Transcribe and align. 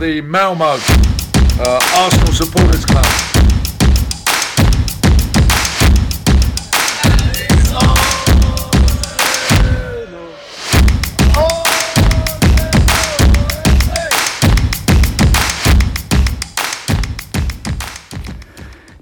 the 0.00 0.22
Malmo 0.22 0.64
uh, 0.64 2.06
Arsenal 2.06 2.32
Supporters 2.32 2.84
Club. 2.84 3.04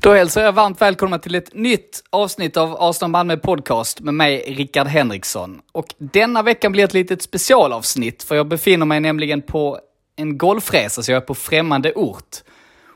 Då 0.01 0.15
hälsar 0.15 0.43
jag 0.43 0.53
varmt 0.53 0.81
välkomna 0.81 1.19
till 1.19 1.35
ett 1.35 1.55
nytt 1.55 2.03
avsnitt 2.11 2.57
av 2.57 2.77
Arsenal 2.81 3.11
Malmö 3.11 3.37
Podcast 3.37 4.01
med 4.01 4.15
mig, 4.15 4.55
Rickard 4.57 4.87
Henriksson. 4.87 5.61
Och 5.73 5.87
denna 5.99 6.43
veckan 6.43 6.73
blir 6.73 6.85
ett 6.85 6.95
litet 6.95 7.23
specialavsnitt, 7.23 8.23
för 8.23 8.35
jag 8.35 8.49
befinner 8.49 8.87
mig 8.87 9.01
nämligen 9.01 9.43
på 9.43 9.81
en 10.19 10.39
golfresa, 10.39 11.03
så 11.03 11.13
jag 11.13 11.17
är 11.17 11.27
på 11.27 11.35
främmande 11.35 11.93
ort. 11.93 12.37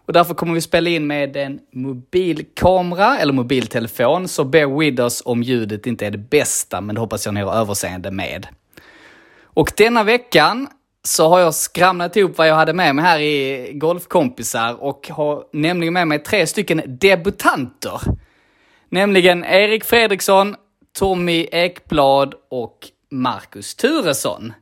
Och 0.07 0.13
därför 0.13 0.35
kommer 0.35 0.55
vi 0.55 0.61
spela 0.61 0.91
in 0.91 1.07
med 1.07 1.37
en 1.37 1.61
mobilkamera, 1.73 3.19
eller 3.19 3.33
mobiltelefon, 3.33 4.29
så 4.29 4.45
bear 4.45 4.79
with 4.79 5.03
us 5.03 5.23
om 5.25 5.43
ljudet 5.43 5.87
inte 5.87 6.07
är 6.07 6.11
det 6.11 6.19
bästa, 6.19 6.81
men 6.81 6.95
det 6.95 7.01
hoppas 7.01 7.27
jag 7.27 7.35
ni 7.35 7.41
har 7.41 7.53
överseende 7.53 8.11
med. 8.11 8.47
Och 9.45 9.73
denna 9.77 10.05
veckan 10.05 10.69
så 11.05 11.29
har 11.29 11.41
jag 11.41 11.55
skramlat 11.55 12.17
ihop 12.17 12.39
vad 12.39 12.49
jag 12.49 12.55
hade 12.55 12.73
med 12.73 12.95
mig 12.95 13.05
här 13.05 13.19
i 13.19 13.71
golfkompisar 13.75 14.83
och 14.83 15.09
har 15.09 15.45
nämligen 15.53 15.95
med 15.95 16.09
mig 16.09 16.19
tre 16.19 16.47
stycken 16.47 16.83
debutanter. 16.87 18.01
Nämligen 18.89 19.45
Erik 19.45 19.85
Fredriksson, 19.85 20.57
Tommy 20.99 21.49
Ekblad 21.53 22.35
och 22.51 22.79
Marcus 23.11 23.75
Turesson. 23.75 24.53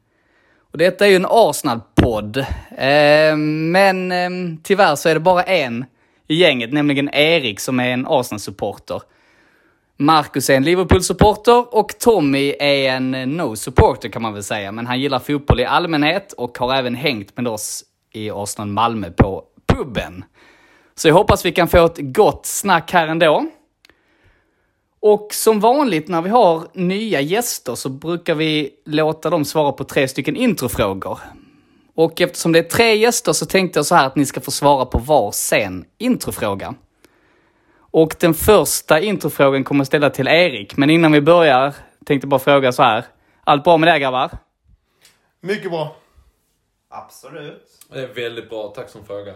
Och 0.72 0.78
detta 0.78 1.06
är 1.06 1.10
ju 1.10 1.16
en 1.16 1.26
Arsenal-podd, 1.28 2.36
eh, 2.70 3.36
men 3.36 4.12
eh, 4.12 4.58
tyvärr 4.62 4.96
så 4.96 5.08
är 5.08 5.14
det 5.14 5.20
bara 5.20 5.42
en 5.42 5.84
i 6.28 6.34
gänget, 6.34 6.72
nämligen 6.72 7.14
Erik 7.14 7.60
som 7.60 7.80
är 7.80 7.88
en 7.88 8.06
Arsenal-supporter. 8.06 9.02
Marcus 9.96 10.50
är 10.50 10.54
en 10.54 10.64
Liverpool-supporter 10.64 11.74
och 11.74 11.98
Tommy 11.98 12.54
är 12.60 12.90
en 12.90 13.10
no-supporter 13.36 14.08
kan 14.08 14.22
man 14.22 14.32
väl 14.32 14.42
säga. 14.42 14.72
Men 14.72 14.86
han 14.86 15.00
gillar 15.00 15.18
fotboll 15.18 15.60
i 15.60 15.64
allmänhet 15.64 16.32
och 16.32 16.58
har 16.58 16.74
även 16.74 16.94
hängt 16.94 17.36
med 17.36 17.48
oss 17.48 17.84
i 18.12 18.30
Arsenal 18.30 18.68
Malmö 18.68 19.10
på 19.10 19.44
puben. 19.66 20.24
Så 20.94 21.08
jag 21.08 21.14
hoppas 21.14 21.44
vi 21.44 21.52
kan 21.52 21.68
få 21.68 21.84
ett 21.84 21.98
gott 21.98 22.46
snack 22.46 22.92
här 22.92 23.08
ändå. 23.08 23.46
Och 25.00 25.28
som 25.34 25.60
vanligt 25.60 26.08
när 26.08 26.22
vi 26.22 26.30
har 26.30 26.68
nya 26.72 27.20
gäster 27.20 27.74
så 27.74 27.88
brukar 27.88 28.34
vi 28.34 28.70
låta 28.84 29.30
dem 29.30 29.44
svara 29.44 29.72
på 29.72 29.84
tre 29.84 30.08
stycken 30.08 30.36
introfrågor. 30.36 31.18
Och 31.94 32.20
eftersom 32.20 32.52
det 32.52 32.58
är 32.58 32.62
tre 32.62 32.96
gäster 32.96 33.32
så 33.32 33.46
tänkte 33.46 33.78
jag 33.78 33.86
så 33.86 33.94
här 33.94 34.06
att 34.06 34.16
ni 34.16 34.26
ska 34.26 34.40
få 34.40 34.50
svara 34.50 34.86
på 34.86 34.98
var 34.98 35.32
sen 35.32 35.84
introfråga. 35.98 36.74
Och 37.92 38.16
den 38.20 38.34
första 38.34 39.00
introfrågan 39.00 39.64
kommer 39.64 39.80
jag 39.80 39.86
ställa 39.86 40.10
till 40.10 40.28
Erik. 40.28 40.76
Men 40.76 40.90
innan 40.90 41.12
vi 41.12 41.20
börjar 41.20 41.74
tänkte 42.04 42.24
jag 42.24 42.30
bara 42.30 42.40
fråga 42.40 42.72
så 42.72 42.82
här. 42.82 43.04
Allt 43.44 43.64
bra 43.64 43.76
med 43.76 43.94
det 43.94 43.98
grabbar? 43.98 44.30
Mycket 45.40 45.70
bra. 45.70 45.96
Absolut. 46.88 47.66
Det 47.92 48.00
är 48.00 48.14
väldigt 48.14 48.50
bra, 48.50 48.68
tack 48.68 48.88
som 48.88 49.04
fråga. 49.04 49.34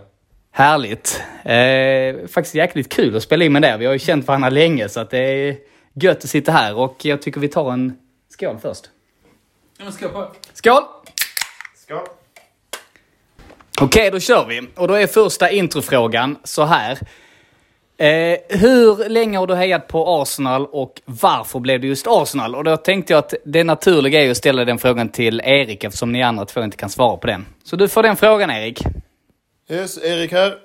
Härligt. 0.56 1.22
Eh, 1.44 2.26
faktiskt 2.28 2.54
jäkligt 2.54 2.92
kul 2.92 3.16
att 3.16 3.22
spela 3.22 3.44
in 3.44 3.52
med 3.52 3.62
det. 3.62 3.76
Vi 3.76 3.86
har 3.86 3.92
ju 3.92 3.98
känt 3.98 4.26
varandra 4.26 4.48
länge 4.50 4.88
så 4.88 5.00
att 5.00 5.10
det 5.10 5.18
är 5.18 5.56
gött 5.94 6.24
att 6.24 6.30
sitta 6.30 6.52
här 6.52 6.76
och 6.76 6.96
jag 7.02 7.22
tycker 7.22 7.40
vi 7.40 7.48
tar 7.48 7.72
en 7.72 7.98
skål 8.28 8.58
först. 8.62 8.90
Ja, 9.78 9.84
men 9.84 9.92
ska 9.92 10.08
på. 10.08 10.30
Skål! 10.52 10.82
Skål. 11.76 11.98
Okej, 13.80 14.10
då 14.10 14.20
kör 14.20 14.46
vi. 14.46 14.68
Och 14.74 14.88
då 14.88 14.94
är 14.94 15.06
första 15.06 15.50
introfrågan 15.50 16.36
så 16.44 16.64
här. 16.64 16.98
Eh, 17.96 18.38
hur 18.48 19.08
länge 19.08 19.38
har 19.38 19.46
du 19.46 19.54
hejat 19.54 19.88
på 19.88 20.22
Arsenal 20.22 20.66
och 20.66 21.02
varför 21.04 21.60
blev 21.60 21.80
det 21.80 21.86
just 21.86 22.06
Arsenal? 22.06 22.54
Och 22.54 22.64
då 22.64 22.76
tänkte 22.76 23.12
jag 23.12 23.18
att 23.18 23.34
det 23.44 23.64
naturliga 23.64 24.24
är 24.24 24.30
att 24.30 24.36
ställa 24.36 24.64
den 24.64 24.78
frågan 24.78 25.08
till 25.08 25.40
Erik 25.44 25.84
eftersom 25.84 26.12
ni 26.12 26.22
andra 26.22 26.44
två 26.44 26.62
inte 26.62 26.76
kan 26.76 26.90
svara 26.90 27.16
på 27.16 27.26
den. 27.26 27.46
Så 27.64 27.76
du 27.76 27.88
får 27.88 28.02
den 28.02 28.16
frågan 28.16 28.50
Erik. 28.50 28.82
Yes, 29.68 29.98
Erik 29.98 30.32
här. 30.32 30.58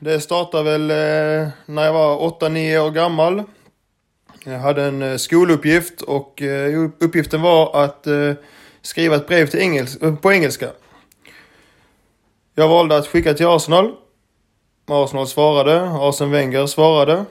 Det 0.00 0.20
startade 0.20 0.64
väl 0.64 0.90
eh, 0.90 1.48
när 1.66 1.84
jag 1.84 1.92
var 1.92 2.30
8-9 2.40 2.78
år 2.78 2.90
gammal. 2.90 3.42
Jag 4.44 4.58
hade 4.58 4.84
en 4.84 5.02
eh, 5.02 5.16
skoluppgift 5.16 6.02
och 6.02 6.42
eh, 6.42 6.90
uppgiften 7.00 7.42
var 7.42 7.84
att 7.84 8.06
eh, 8.06 8.32
skriva 8.82 9.16
ett 9.16 9.26
brev 9.26 9.46
till 9.46 9.60
engels 9.60 9.96
eh, 9.96 10.14
på 10.14 10.32
engelska. 10.32 10.70
Jag 12.54 12.68
valde 12.68 12.96
att 12.96 13.06
skicka 13.06 13.34
till 13.34 13.46
Arsenal. 13.46 13.94
Arsenal 14.86 15.26
svarade, 15.26 15.80
Arsene 15.82 16.32
Wenger 16.32 16.66
svarade. 16.66 17.24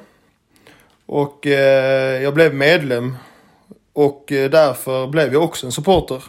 Och 1.06 1.48
eh, 1.48 2.22
jag 2.24 2.34
blev 2.34 2.54
medlem. 2.54 3.18
Och 3.94 4.26
därför 4.28 5.08
blev 5.08 5.34
jag 5.34 5.44
också 5.44 5.66
en 5.66 5.72
supporter. 5.72 6.24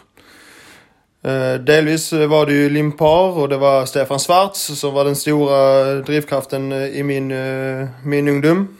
Eh, 1.21 1.53
delvis 1.53 2.13
var 2.13 2.45
det 2.45 2.53
ju 2.53 2.69
Limpar 2.69 3.37
och 3.37 3.49
det 3.49 3.57
var 3.57 3.85
Stefan 3.85 4.19
Svarts 4.19 4.59
som 4.79 4.93
var 4.93 5.05
den 5.05 5.15
stora 5.15 5.93
drivkraften 5.95 6.71
eh, 6.71 6.87
i 6.87 7.03
min, 7.03 7.31
eh, 7.31 7.87
min 8.03 8.27
ungdom. 8.27 8.77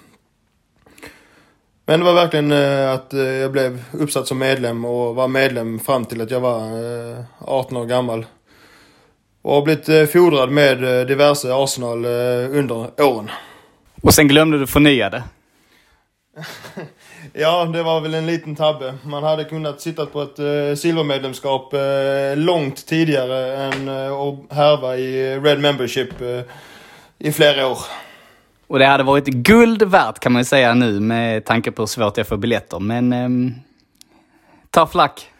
Men 1.86 2.00
det 2.00 2.06
var 2.06 2.14
verkligen 2.14 2.52
eh, 2.52 2.92
att 2.92 3.14
eh, 3.14 3.22
jag 3.22 3.52
blev 3.52 3.84
uppsatt 3.92 4.28
som 4.28 4.38
medlem 4.38 4.86
och 4.86 5.16
var 5.16 5.28
medlem 5.28 5.80
fram 5.80 6.06
till 6.06 6.22
att 6.22 6.32
jag 6.32 6.40
var 6.40 6.62
eh, 7.12 7.24
18 7.40 7.78
år 7.78 7.86
gammal. 7.86 8.26
Och 9.42 9.54
har 9.54 9.62
blivit 9.62 9.90
eh, 9.90 10.06
fodrad 10.06 10.52
med 10.52 10.84
eh, 10.84 11.06
diverse 11.06 11.54
Arsenal 11.54 12.06
eh, 12.06 12.58
under 12.60 13.02
åren. 13.02 13.32
Och 14.02 14.14
sen 14.14 14.28
glömde 14.28 14.60
du 14.60 14.68
förnya 14.68 15.10
det. 15.10 15.24
Ja, 17.34 17.66
det 17.66 17.84
var 17.84 18.02
väl 18.02 18.14
en 18.14 18.26
liten 18.26 18.56
tabbe. 18.56 18.94
Man 19.04 19.24
hade 19.24 19.44
kunnat 19.44 19.82
sitta 19.82 20.06
på 20.06 20.22
ett 20.22 20.40
eh, 20.40 20.76
silvermedlemskap 20.76 21.74
eh, 21.74 22.38
långt 22.38 22.86
tidigare 22.86 23.58
än 23.58 23.88
eh, 23.88 24.12
att 24.14 24.58
härva 24.58 24.98
i 24.98 25.40
Red 25.40 25.60
Membership 25.60 26.22
eh, 26.22 26.42
i 27.18 27.32
flera 27.32 27.68
år. 27.68 27.78
Och 28.68 28.80
det 28.80 28.86
hade 28.86 29.04
varit 29.04 29.26
guld 29.26 29.84
värt 29.84 30.20
kan 30.20 30.32
man 30.32 30.40
ju 30.40 30.46
säga 30.46 30.74
nu 30.74 31.00
med 31.00 31.46
tanke 31.46 31.72
på 31.72 31.82
hur 31.82 31.88
svårt 31.88 32.16
det 32.16 32.22
är 32.22 32.26
för 32.26 32.38
biljetter. 32.38 32.80
Men 32.80 33.14
ehm, 33.14 33.54
tough 34.70 34.98
luck. 34.98 35.32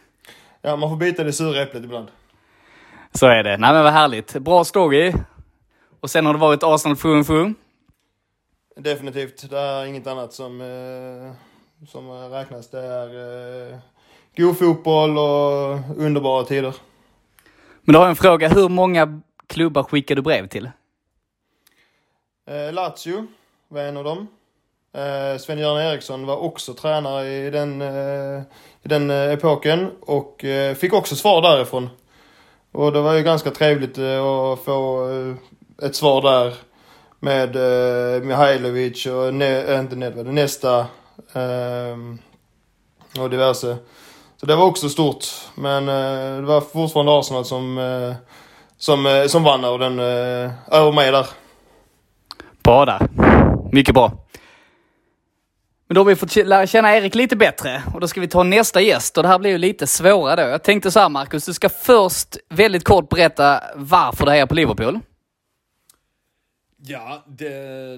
Ja, 0.62 0.76
man 0.76 0.90
får 0.90 0.96
bita 0.96 1.24
det 1.24 1.32
sura 1.32 1.62
äpplet 1.62 1.84
ibland. 1.84 2.08
Så 3.14 3.26
är 3.26 3.42
det. 3.42 3.56
Nej 3.56 3.72
men 3.72 3.84
vad 3.84 3.92
härligt. 3.92 4.32
Bra 4.32 4.64
story. 4.64 5.12
Och 6.00 6.10
sen 6.10 6.26
har 6.26 6.32
det 6.32 6.38
varit 6.38 6.62
Arsenal 6.62 6.96
fu 6.96 7.24
fu. 7.24 7.54
Definitivt. 8.76 9.50
Det 9.50 9.58
är 9.58 9.84
inget 9.84 10.06
annat 10.06 10.32
som, 10.32 10.60
eh, 10.60 11.49
som 11.88 12.10
räknas. 12.10 12.70
Det 12.70 12.80
är 12.80 13.08
eh, 13.72 13.78
god 14.36 14.58
fotboll 14.58 15.18
och 15.18 15.78
underbara 15.96 16.44
tider. 16.44 16.74
Men 17.82 17.92
då 17.92 17.98
har 17.98 18.04
jag 18.04 18.10
en 18.10 18.16
fråga. 18.16 18.48
Hur 18.48 18.68
många 18.68 19.20
klubbar 19.46 19.82
skickar 19.82 20.16
du 20.16 20.22
brev 20.22 20.48
till? 20.48 20.70
Eh, 22.50 22.72
Lazio 22.72 23.26
var 23.68 23.80
en 23.80 23.96
av 23.96 24.04
dem. 24.04 24.26
Eh, 24.94 25.38
Sven-Göran 25.38 25.80
Eriksson 25.82 26.26
var 26.26 26.36
också 26.36 26.74
tränare 26.74 27.28
i 27.28 27.50
den, 27.50 27.82
eh, 27.82 28.42
i 28.82 28.88
den 28.88 29.10
eh, 29.10 29.32
epoken 29.32 29.90
och 30.00 30.44
eh, 30.44 30.74
fick 30.74 30.92
också 30.92 31.16
svar 31.16 31.42
därifrån. 31.42 31.88
Och 32.72 32.92
det 32.92 33.00
var 33.00 33.14
ju 33.14 33.22
ganska 33.22 33.50
trevligt 33.50 33.98
eh, 33.98 34.24
att 34.24 34.60
få 34.60 35.10
eh, 35.10 35.34
ett 35.86 35.96
svar 35.96 36.22
där 36.22 36.54
med 37.18 37.56
eh, 37.56 38.22
Mihailovic 38.22 39.06
och 39.06 39.30
ne- 39.32 39.80
inte 39.80 39.96
Nedved, 39.96 40.26
Nesta 40.26 40.86
Eh, 41.32 43.22
och 43.22 43.30
diverse. 43.30 43.76
Så 44.36 44.46
det 44.46 44.56
var 44.56 44.64
också 44.64 44.88
stort. 44.88 45.24
Men 45.54 45.88
eh, 45.88 46.36
det 46.36 46.46
var 46.46 46.60
fortfarande 46.60 47.18
Arsenal 47.18 47.44
som, 47.44 47.78
eh, 47.78 48.14
som, 48.78 49.06
eh, 49.06 49.26
som 49.26 49.42
vann 49.42 49.64
över, 49.64 49.78
den, 49.78 49.98
eh, 49.98 50.50
över 50.70 50.92
mig 50.92 51.12
där. 51.12 51.26
Bra 52.62 52.84
där. 52.84 53.08
Mycket 53.72 53.94
bra. 53.94 54.12
Men 55.88 55.94
då 55.94 56.00
har 56.00 56.04
vi 56.04 56.16
fått 56.16 56.36
lära 56.36 56.66
känna 56.66 56.96
Erik 56.96 57.14
lite 57.14 57.36
bättre 57.36 57.82
och 57.94 58.00
då 58.00 58.08
ska 58.08 58.20
vi 58.20 58.28
ta 58.28 58.42
nästa 58.42 58.80
gäst 58.80 59.16
och 59.16 59.22
det 59.22 59.28
här 59.28 59.38
blir 59.38 59.50
ju 59.50 59.58
lite 59.58 59.86
svårare 59.86 60.44
då. 60.44 60.50
Jag 60.50 60.62
tänkte 60.62 60.90
så 60.90 61.00
här 61.00 61.08
Marcus, 61.08 61.46
du 61.46 61.54
ska 61.54 61.68
först 61.68 62.36
väldigt 62.48 62.84
kort 62.84 63.08
berätta 63.08 63.60
varför 63.74 64.24
du 64.24 64.30
hejar 64.30 64.46
på 64.46 64.54
Liverpool. 64.54 65.00
Ja, 66.82 67.24
det, 67.26 67.48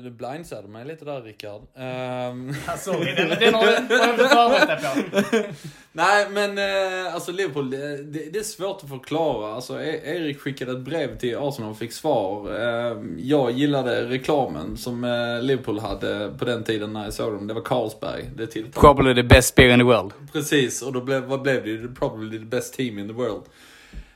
det 0.05 0.11
blindsidade 0.11 0.69
mig 0.69 0.85
lite 0.85 1.05
där 1.05 1.23
Rickard. 1.23 1.61
Um, 1.61 2.55
Sorry, 2.79 3.15
den, 3.15 3.29
den 3.29 3.55
har 3.55 3.65
jag 3.67 3.79
inte 3.83 3.99
förberett 4.29 4.83
dig 4.83 5.05
på. 5.11 5.53
nej, 5.93 6.27
men 6.31 6.59
eh, 6.59 7.15
alltså 7.15 7.33
Liverpool, 7.33 7.71
det, 7.71 7.97
det, 8.03 8.33
det 8.33 8.39
är 8.39 8.43
svårt 8.43 8.81
att 8.83 8.89
förklara. 8.89 9.55
Alltså, 9.55 9.81
E- 9.83 10.01
Erik 10.05 10.41
skickade 10.41 10.73
ett 10.73 10.79
brev 10.81 11.19
till 11.19 11.37
Arsenal 11.39 11.71
och 11.71 11.79
fick 11.79 11.93
svar. 11.93 12.61
Ehm, 12.61 13.17
jag 13.21 13.51
gillade 13.51 14.05
reklamen 14.09 14.77
som 14.77 15.05
eh, 15.05 15.43
Liverpool 15.43 15.79
hade 15.79 16.33
på 16.39 16.45
den 16.45 16.65
tiden 16.65 16.93
när 16.93 17.05
jag 17.05 17.13
såg 17.13 17.33
dem. 17.33 17.47
Det 17.47 17.55
var 17.55 17.63
Carlsberg. 17.63 18.31
Det 18.37 18.47
tilltalade 18.47 18.81
Probably 18.81 19.15
the 19.15 19.29
best 19.29 19.55
beer 19.55 19.69
in 19.71 19.79
the 19.79 19.85
world. 19.85 20.13
Precis, 20.33 20.83
och 20.83 20.93
då 20.93 21.01
blev, 21.01 21.23
vad 21.23 21.43
blev 21.43 21.65
det? 21.65 21.89
Probably 21.95 22.39
the 22.39 22.45
best 22.45 22.75
team 22.75 22.99
in 22.99 23.09
the 23.09 23.15
world. 23.15 23.43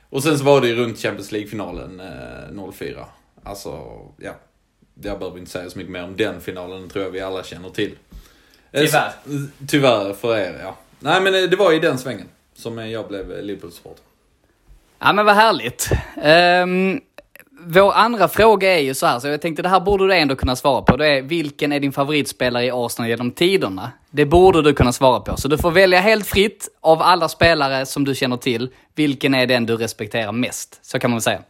Och 0.09 0.23
sen 0.23 0.37
så 0.37 0.43
var 0.45 0.61
det 0.61 0.67
ju 0.67 0.75
runt 0.75 0.99
Champions 0.99 1.31
League-finalen 1.31 1.99
eh, 1.99 2.71
04. 2.71 3.05
Alltså, 3.43 3.81
ja. 4.17 4.31
Jag 5.01 5.19
behöver 5.19 5.39
inte 5.39 5.51
säga 5.51 5.69
så 5.69 5.77
mycket 5.77 5.91
mer 5.91 6.03
om 6.03 6.15
den 6.15 6.41
finalen, 6.41 6.79
den 6.79 6.89
tror 6.89 7.03
jag 7.03 7.11
vi 7.11 7.21
alla 7.21 7.43
känner 7.43 7.69
till. 7.69 7.95
Eh, 8.71 8.81
Tyvärr. 8.81 9.11
Tyvärr 9.67 10.13
för 10.13 10.37
er, 10.37 10.59
ja. 10.63 10.77
Nej 10.99 11.21
men 11.21 11.35
eh, 11.35 11.49
det 11.49 11.55
var 11.55 11.73
i 11.73 11.79
den 11.79 11.97
svängen 11.97 12.27
som 12.55 12.79
eh, 12.79 12.87
jag 12.87 13.07
blev 13.07 13.43
Liverpool-supporter. 13.43 14.03
Ja 14.99 15.13
men 15.13 15.25
vad 15.25 15.35
härligt. 15.35 15.89
Ehm, 16.21 17.01
vår 17.59 17.93
andra 17.93 18.27
fråga 18.27 18.77
är 18.77 18.81
ju 18.81 18.93
så 18.93 19.05
här, 19.05 19.19
så 19.19 19.27
jag 19.27 19.41
tänkte 19.41 19.61
det 19.63 19.69
här 19.69 19.79
borde 19.79 20.07
du 20.07 20.15
ändå 20.15 20.35
kunna 20.35 20.55
svara 20.55 20.81
på. 20.81 20.97
Det 20.97 21.07
är 21.07 21.21
vilken 21.21 21.71
är 21.71 21.79
din 21.79 21.91
favoritspelare 21.91 22.65
i 22.65 22.71
Arsenal 22.73 23.09
genom 23.09 23.31
tiderna? 23.31 23.91
Det 24.09 24.25
borde 24.25 24.61
du 24.61 24.73
kunna 24.73 24.91
svara 24.91 25.19
på. 25.19 25.37
Så 25.37 25.47
du 25.47 25.57
får 25.57 25.71
välja 25.71 26.01
helt 26.01 26.27
fritt 26.27 26.69
av 26.81 27.01
alla 27.01 27.29
spelare 27.29 27.85
som 27.85 28.05
du 28.05 28.15
känner 28.15 28.37
till. 28.37 28.69
Vilken 28.95 29.33
är 29.33 29.45
den 29.47 29.65
du 29.65 29.77
respekterar 29.77 30.31
mest? 30.31 30.79
Så 30.81 30.99
kan 30.99 31.09
man 31.11 31.15
väl 31.15 31.21
säga. 31.21 31.41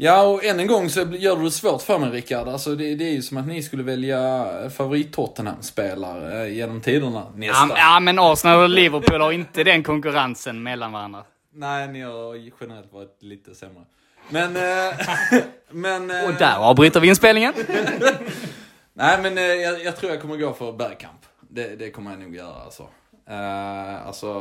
Ja, 0.00 0.22
och 0.22 0.44
än 0.44 0.60
en 0.60 0.66
gång 0.66 0.90
så 0.90 1.00
gör 1.00 1.36
du 1.36 1.44
det 1.44 1.50
svårt 1.50 1.82
för 1.82 1.98
mig 1.98 2.10
Rickard. 2.10 2.48
Alltså 2.48 2.74
det, 2.74 2.94
det 2.94 3.04
är 3.04 3.12
ju 3.12 3.22
som 3.22 3.36
att 3.36 3.46
ni 3.46 3.62
skulle 3.62 3.82
välja 3.82 4.46
favorit-Tottenham-spelare 4.70 6.42
eh, 6.46 6.54
genom 6.54 6.80
tiderna 6.80 7.26
men- 7.34 7.48
ja 7.76 8.00
men 8.00 8.18
Arsenal 8.18 8.62
och 8.62 8.68
Liverpool 8.68 9.20
har 9.20 9.32
inte 9.32 9.64
den 9.64 9.82
konkurrensen 9.82 10.62
mellan 10.62 10.92
varandra. 10.92 11.24
Nej, 11.54 11.88
ni 11.88 12.00
har 12.00 12.50
generellt 12.60 12.92
varit 12.92 13.22
lite 13.22 13.54
sämre. 13.54 13.82
Men... 14.28 14.56
Eh, 14.56 14.94
men 15.70 16.10
eh, 16.10 16.24
Och 16.28 16.34
där 16.34 16.56
avbryter 16.58 17.00
vi 17.00 17.08
inspelningen. 17.08 17.54
Nej, 18.92 19.18
men 19.22 19.36
jag, 19.36 19.84
jag 19.84 19.96
tror 19.96 20.12
jag 20.12 20.20
kommer 20.20 20.36
gå 20.36 20.52
för 20.52 20.72
Bergkamp. 20.72 21.20
Det, 21.40 21.76
det 21.76 21.90
kommer 21.90 22.10
jag 22.10 22.20
nog 22.20 22.34
göra 22.36 22.62
alltså. 22.64 22.82
Eh, 23.28 24.06
alltså 24.06 24.40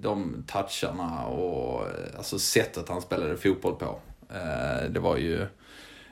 de 0.00 0.44
toucharna 0.46 1.24
och 1.26 1.86
alltså 2.16 2.38
sättet 2.38 2.88
han 2.88 3.02
spelade 3.02 3.36
fotboll 3.36 3.74
på. 3.74 3.98
Eh, 4.34 4.90
det 4.90 5.00
var 5.00 5.16
ju 5.16 5.46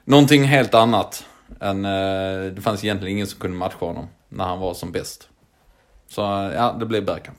någonting 0.04 0.44
helt 0.44 0.74
annat. 0.74 1.24
Än, 1.60 1.84
eh, 1.84 2.52
det 2.54 2.60
fanns 2.62 2.84
egentligen 2.84 3.16
ingen 3.16 3.26
som 3.26 3.40
kunde 3.40 3.56
matcha 3.56 3.86
honom 3.86 4.08
när 4.28 4.44
han 4.44 4.58
var 4.60 4.74
som 4.74 4.92
bäst. 4.92 5.28
Så 6.08 6.22
eh, 6.22 6.54
ja, 6.54 6.76
det 6.80 6.86
blir 6.86 7.00
Bergkamp. 7.00 7.38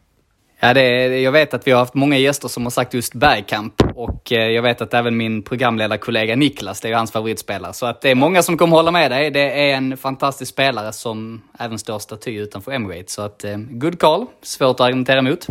Ja, 0.60 0.74
det 0.74 0.82
är, 0.82 1.10
jag 1.10 1.32
vet 1.32 1.54
att 1.54 1.68
vi 1.68 1.72
har 1.72 1.80
haft 1.80 1.94
många 1.94 2.18
gäster 2.18 2.48
som 2.48 2.64
har 2.64 2.70
sagt 2.70 2.94
just 2.94 3.14
Bergkamp 3.14 3.82
och 3.96 4.32
jag 4.32 4.62
vet 4.62 4.82
att 4.82 4.94
även 4.94 5.18
min 5.18 5.44
programledarkollega 5.44 6.36
Niklas, 6.36 6.82
det 6.82 6.88
är 6.88 6.90
ju 6.90 6.96
hans 6.96 7.12
favoritspelare. 7.12 7.74
Så 7.74 7.86
att 7.86 8.02
det 8.02 8.12
är 8.12 8.16
många 8.16 8.44
som 8.44 8.58
kommer 8.58 8.76
hålla 8.76 8.92
med 8.92 9.12
dig. 9.12 9.32
Det 9.32 9.70
är 9.70 9.76
en 9.76 9.98
fantastisk 9.98 10.52
spelare 10.52 10.94
som 10.94 11.42
även 11.60 11.80
står 11.80 12.00
staty 12.00 12.36
utanför 12.36 12.72
Emirates. 12.72 13.14
Så 13.14 13.22
att, 13.22 13.46
good 13.70 14.00
call. 14.00 14.26
Svårt 14.42 14.80
att 14.80 14.82
argumentera 14.82 15.20
emot. 15.20 15.48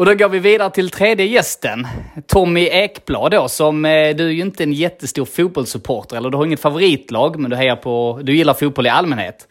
Och 0.00 0.06
då 0.06 0.14
går 0.14 0.28
vi 0.28 0.38
vidare 0.38 0.70
till 0.70 0.90
tredje 0.90 1.26
gästen, 1.26 1.86
Tommy 2.26 2.66
Ekblad 2.66 3.30
då, 3.30 3.48
som 3.48 3.84
eh, 3.84 4.16
du 4.16 4.26
är 4.26 4.30
ju 4.30 4.40
inte 4.40 4.62
en 4.62 4.72
jättestor 4.72 5.24
fotbollssupporter, 5.24 6.16
eller 6.16 6.30
du 6.30 6.36
har 6.36 6.44
inget 6.44 6.60
favoritlag, 6.60 7.38
men 7.38 7.50
du 7.50 7.56
hejar 7.56 7.76
på, 7.76 8.20
du 8.22 8.36
gillar 8.36 8.54
fotboll 8.54 8.86
i 8.86 8.88
allmänhet. 8.88 9.48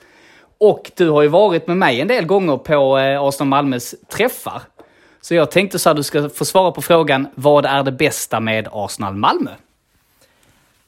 Och 0.57 0.91
du 0.95 1.09
har 1.09 1.21
ju 1.21 1.27
varit 1.27 1.67
med 1.67 1.77
mig 1.77 2.01
en 2.01 2.07
del 2.07 2.25
gånger 2.25 2.57
på 2.57 2.97
eh, 2.97 3.23
Arsenal 3.23 3.47
Malmös 3.47 3.95
träffar. 4.11 4.61
Så 5.21 5.35
jag 5.35 5.51
tänkte 5.51 5.79
så 5.79 5.89
att 5.89 5.97
du 5.97 6.03
ska 6.03 6.29
få 6.29 6.45
svara 6.45 6.71
på 6.71 6.81
frågan, 6.81 7.27
vad 7.35 7.65
är 7.65 7.83
det 7.83 7.91
bästa 7.91 8.39
med 8.39 8.67
Arsenal 8.71 9.15
Malmö? 9.15 9.51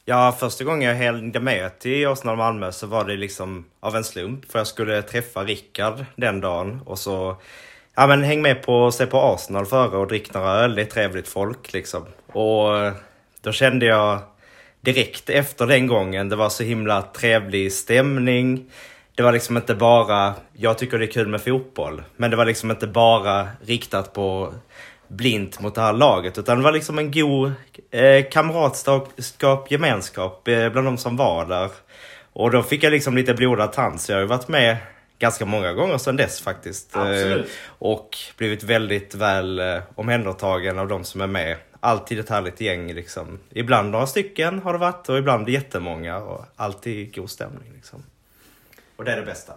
Ja, 0.04 0.36
första 0.40 0.64
gången 0.64 0.88
jag 0.88 0.96
hängde 0.96 1.40
med 1.40 1.78
till 1.78 2.06
Arsenal 2.06 2.36
Malmö 2.36 2.72
så 2.72 2.86
var 2.86 3.04
det 3.04 3.16
liksom 3.16 3.64
av 3.80 3.96
en 3.96 4.04
slump. 4.04 4.52
För 4.52 4.58
jag 4.58 4.66
skulle 4.66 5.02
träffa 5.02 5.44
Rickard 5.44 6.04
den 6.16 6.40
dagen 6.40 6.80
och 6.86 6.98
så... 6.98 7.36
Ja 7.94 8.06
men 8.06 8.22
häng 8.22 8.42
med 8.42 8.62
på 8.62 8.92
se 8.92 9.06
på 9.06 9.18
Arsenal 9.20 9.66
före 9.66 9.96
och 9.96 10.06
drick 10.06 10.34
några 10.34 10.50
öl. 10.50 10.74
Det 10.74 10.82
är 10.82 10.86
trevligt 10.86 11.28
folk 11.28 11.72
liksom. 11.72 12.06
Och 12.26 12.78
eh, 12.78 12.92
då 13.40 13.52
kände 13.52 13.86
jag 13.86 14.18
direkt 14.80 15.30
efter 15.30 15.66
den 15.66 15.86
gången, 15.86 16.28
det 16.28 16.36
var 16.36 16.48
så 16.48 16.62
himla 16.62 17.02
trevlig 17.02 17.72
stämning. 17.72 18.70
Det 19.14 19.22
var 19.22 19.32
liksom 19.32 19.56
inte 19.56 19.74
bara, 19.74 20.34
jag 20.52 20.78
tycker 20.78 20.98
det 20.98 21.04
är 21.04 21.12
kul 21.12 21.28
med 21.28 21.40
fotboll, 21.42 22.02
men 22.16 22.30
det 22.30 22.36
var 22.36 22.44
liksom 22.44 22.70
inte 22.70 22.86
bara 22.86 23.48
riktat 23.66 24.12
på 24.12 24.54
blint 25.08 25.60
mot 25.60 25.74
det 25.74 25.80
här 25.80 25.92
laget. 25.92 26.38
Utan 26.38 26.58
det 26.58 26.64
var 26.64 26.72
liksom 26.72 26.98
en 26.98 27.10
god 27.10 27.52
eh, 27.90 28.24
kamratskap, 28.30 29.70
gemenskap 29.70 30.48
eh, 30.48 30.68
bland 30.68 30.86
de 30.86 30.98
som 30.98 31.16
var 31.16 31.46
där. 31.46 31.70
Och 32.32 32.50
då 32.50 32.62
fick 32.62 32.82
jag 32.84 32.90
liksom 32.90 33.16
lite 33.16 33.34
blodad 33.34 33.72
tand. 33.72 34.00
Så 34.00 34.12
jag 34.12 34.16
har 34.16 34.22
ju 34.22 34.28
varit 34.28 34.48
med 34.48 34.76
ganska 35.22 35.44
många 35.44 35.72
gånger 35.72 35.98
sedan 35.98 36.16
dess 36.16 36.40
faktiskt. 36.40 36.96
Eh, 36.96 37.36
och 37.78 38.18
blivit 38.36 38.62
väldigt 38.62 39.14
väl 39.14 39.58
eh, 39.58 39.78
omhändertagen 39.94 40.78
av 40.78 40.88
de 40.88 41.04
som 41.04 41.20
är 41.20 41.26
med. 41.26 41.56
Alltid 41.80 42.18
ett 42.18 42.28
härligt 42.28 42.60
gäng 42.60 42.92
liksom. 42.92 43.38
Ibland 43.50 43.90
några 43.90 44.06
stycken 44.06 44.58
har 44.58 44.72
det 44.72 44.78
varit 44.78 45.08
och 45.08 45.18
ibland 45.18 45.48
jättemånga. 45.48 46.16
Och 46.16 46.44
alltid 46.56 47.14
god 47.14 47.30
stämning 47.30 47.72
liksom. 47.74 48.02
Och 48.96 49.04
det 49.04 49.12
är 49.12 49.16
det 49.16 49.26
bästa. 49.26 49.52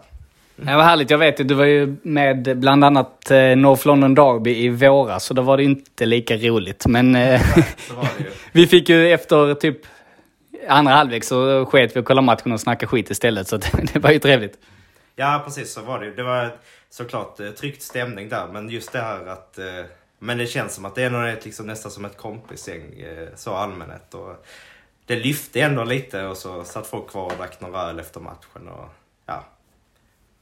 Ja, 0.56 0.78
vad 0.78 0.86
härligt. 0.86 1.10
Jag 1.10 1.18
vet 1.18 1.40
ju, 1.40 1.44
du 1.44 1.54
var 1.54 1.66
ju 1.66 1.96
med 2.02 2.58
bland 2.58 2.84
annat 2.84 3.32
eh, 3.32 3.56
North 3.56 3.88
London 3.88 4.16
Derby 4.16 4.56
i 4.66 4.70
våras, 4.70 5.26
så 5.26 5.34
då 5.34 5.42
var 5.42 5.58
det 5.58 5.64
inte 5.64 6.06
lika 6.06 6.38
roligt. 6.38 6.86
Men 6.88 7.16
ju. 7.16 7.40
vi 8.52 8.68
fick 8.68 8.90
ju 8.90 9.14
efter 9.14 9.54
typ 9.54 9.78
andra 10.68 10.94
halvlek 10.94 11.24
så 11.24 11.66
sket 11.66 11.96
vi 11.96 12.00
och 12.00 12.06
kollade 12.06 12.26
matchen 12.26 12.52
och 12.52 12.60
snackade 12.62 12.88
skit 12.88 13.10
istället, 13.10 13.48
så 13.48 13.58
det, 13.58 13.72
det 13.94 14.00
var 14.00 14.12
ju 14.12 14.20
trevligt. 14.20 14.58
Ja, 15.16 15.42
precis 15.46 15.74
så 15.74 15.82
var 15.82 16.00
det 16.00 16.06
ju. 16.06 16.16
Det 16.16 16.24
var 16.24 16.58
såklart 16.90 17.40
eh, 17.40 17.50
tryckt 17.50 17.82
stämning 17.82 18.30
där, 18.30 18.48
men 18.48 18.70
just 18.70 18.92
det 18.92 19.00
här 19.00 19.26
att... 19.26 19.58
Eh, 19.58 19.86
men 20.20 20.38
det 20.38 20.48
känns 20.48 20.74
som 20.74 20.86
att 20.86 20.96
det 20.96 21.04
är 21.04 21.10
något, 21.10 21.46
liksom 21.46 21.68
nästan 21.68 21.92
som 21.92 22.06
ett 22.06 22.18
kompisgäng, 22.18 23.00
eh, 23.00 23.28
så 23.36 23.54
allmänhet. 23.54 24.14
Och 24.14 24.46
det 25.06 25.16
lyfte 25.16 25.62
ändå 25.62 25.84
lite 25.84 26.26
och 26.26 26.38
så 26.38 26.64
satt 26.64 26.88
folk 26.88 27.10
kvar 27.10 27.26
och 27.26 27.38
drack 27.38 27.62
några 27.62 27.82
öl 27.82 28.00
efter 28.00 28.20
matchen 28.20 28.68
och 28.68 28.90
ja. 29.26 29.44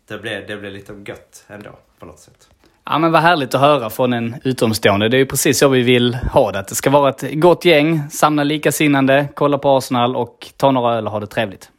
Det 0.07 0.17
blev, 0.17 0.47
det 0.47 0.57
blev 0.57 0.71
lite 0.71 0.93
gött 1.07 1.45
ändå 1.47 1.69
på 1.99 2.05
något 2.05 2.19
sätt. 2.19 2.49
Ja 2.85 2.99
men 2.99 3.11
vad 3.11 3.21
härligt 3.21 3.55
att 3.55 3.61
höra 3.61 3.89
från 3.89 4.13
en 4.13 4.35
utomstående. 4.43 5.09
Det 5.09 5.17
är 5.17 5.19
ju 5.19 5.25
precis 5.25 5.59
så 5.59 5.67
vi 5.67 5.81
vill 5.81 6.15
ha 6.15 6.51
det. 6.51 6.59
Att 6.59 6.67
det 6.67 6.75
ska 6.75 6.89
vara 6.89 7.09
ett 7.09 7.23
gott 7.33 7.65
gäng, 7.65 8.09
samla 8.09 8.43
likasinnande, 8.43 9.27
kolla 9.35 9.57
på 9.57 9.77
Arsenal 9.77 10.15
och 10.15 10.47
ta 10.57 10.71
några 10.71 10.95
öl 10.95 11.05
och 11.05 11.11
ha 11.11 11.19
det 11.19 11.27
trevligt. 11.27 11.71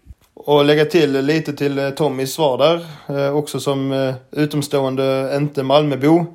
Och 0.46 0.64
lägga 0.64 0.84
till 0.84 1.12
lite 1.12 1.52
till 1.52 1.78
eh, 1.78 1.90
Tommys 1.90 2.32
svar 2.32 2.58
där. 2.58 2.86
Eh, 3.18 3.36
också 3.36 3.60
som 3.60 3.92
eh, 3.92 4.14
utomstående, 4.30 5.34
inte 5.36 5.62
Malmöbo. 5.62 6.26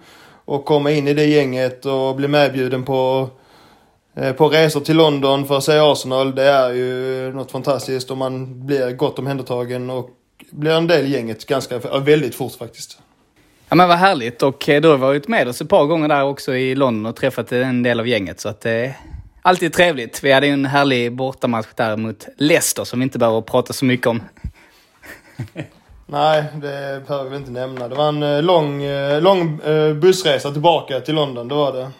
Och 0.45 0.65
komma 0.65 0.91
in 0.91 1.07
i 1.07 1.13
det 1.13 1.25
gänget 1.25 1.86
och 1.86 2.15
bli 2.15 2.27
medbjuden 2.27 2.86
på, 2.86 3.29
på 4.38 4.50
resor 4.50 4.79
till 4.79 4.98
London 4.98 5.45
för 5.45 5.57
att 5.57 5.63
se 5.63 5.77
Arsenal. 5.77 6.36
Det 6.36 6.43
är 6.43 6.69
ju 6.69 7.33
något 7.33 7.51
fantastiskt 7.51 8.12
och 8.12 8.17
man 8.17 8.65
blir 8.65 8.91
gott 8.91 9.19
omhändertagen 9.19 9.89
och 9.89 10.10
blir 10.51 10.72
en 10.72 10.88
del 10.88 11.05
i 11.05 11.10
gänget 11.10 11.45
ganska, 11.45 11.79
väldigt 12.00 12.36
fort 12.36 12.53
faktiskt. 12.53 13.00
Ja 13.69 13.75
men 13.75 13.88
vad 13.88 13.98
härligt 13.98 14.43
och 14.43 14.63
du 14.65 14.88
har 14.88 14.98
varit 14.98 15.27
med 15.27 15.48
oss 15.48 15.62
ett 15.62 15.69
par 15.69 15.86
gånger 15.86 16.07
där 16.07 16.24
också 16.24 16.55
i 16.55 16.75
London 16.75 17.05
och 17.05 17.15
träffat 17.15 17.51
en 17.51 17.83
del 17.83 18.00
av 18.00 18.07
gänget 18.07 18.39
så 18.39 18.50
att 18.50 18.62
det 18.62 18.95
alltid 19.41 19.74
trevligt. 19.74 20.24
Vi 20.24 20.31
hade 20.31 20.48
ju 20.48 20.53
en 20.53 20.65
härlig 20.65 21.15
bortamatch 21.15 21.67
där 21.75 21.98
mot 21.98 22.27
Leicester 22.38 22.84
som 22.84 23.00
vi 23.00 23.03
inte 23.03 23.19
behöver 23.19 23.41
prata 23.41 23.74
så 23.74 23.86
mycket 23.86 24.08
om. 24.08 24.24
Nej, 26.05 26.43
det 26.53 27.03
behöver 27.08 27.29
vi 27.29 27.36
inte 27.36 27.51
nämna. 27.51 27.88
Det 27.88 27.96
var 27.96 28.08
en 28.08 28.24
eh, 28.24 28.41
lång, 28.41 28.84
eh, 28.84 29.22
lång 29.22 29.60
eh, 29.60 29.93
bussresa 29.93 30.51
tillbaka 30.51 31.00
till 31.00 31.15
London, 31.15 31.48
det 31.48 31.55
var 31.55 31.74
det. 31.74 31.91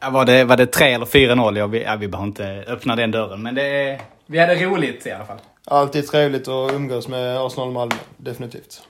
Ja, 0.00 0.10
var, 0.10 0.24
det, 0.24 0.44
var 0.44 0.56
det 0.56 0.66
3 0.66 0.92
eller 0.92 1.06
4-0? 1.06 1.58
Ja, 1.58 1.66
vi, 1.66 1.82
ja, 1.82 1.96
vi 1.96 2.08
behöver 2.08 2.28
inte 2.28 2.64
öppna 2.66 2.96
den 2.96 3.10
dörren 3.10 3.42
men 3.42 3.54
det, 3.54 4.00
vi 4.26 4.38
hade 4.38 4.54
roligt 4.54 5.06
i 5.06 5.10
alla 5.10 5.24
fall. 5.24 5.38
Alltid 5.64 6.06
trevligt 6.06 6.48
att 6.48 6.72
umgås 6.72 7.08
med 7.08 7.38
Arsenal 7.38 7.70
Malmö, 7.70 7.94
definitivt. 8.16 8.82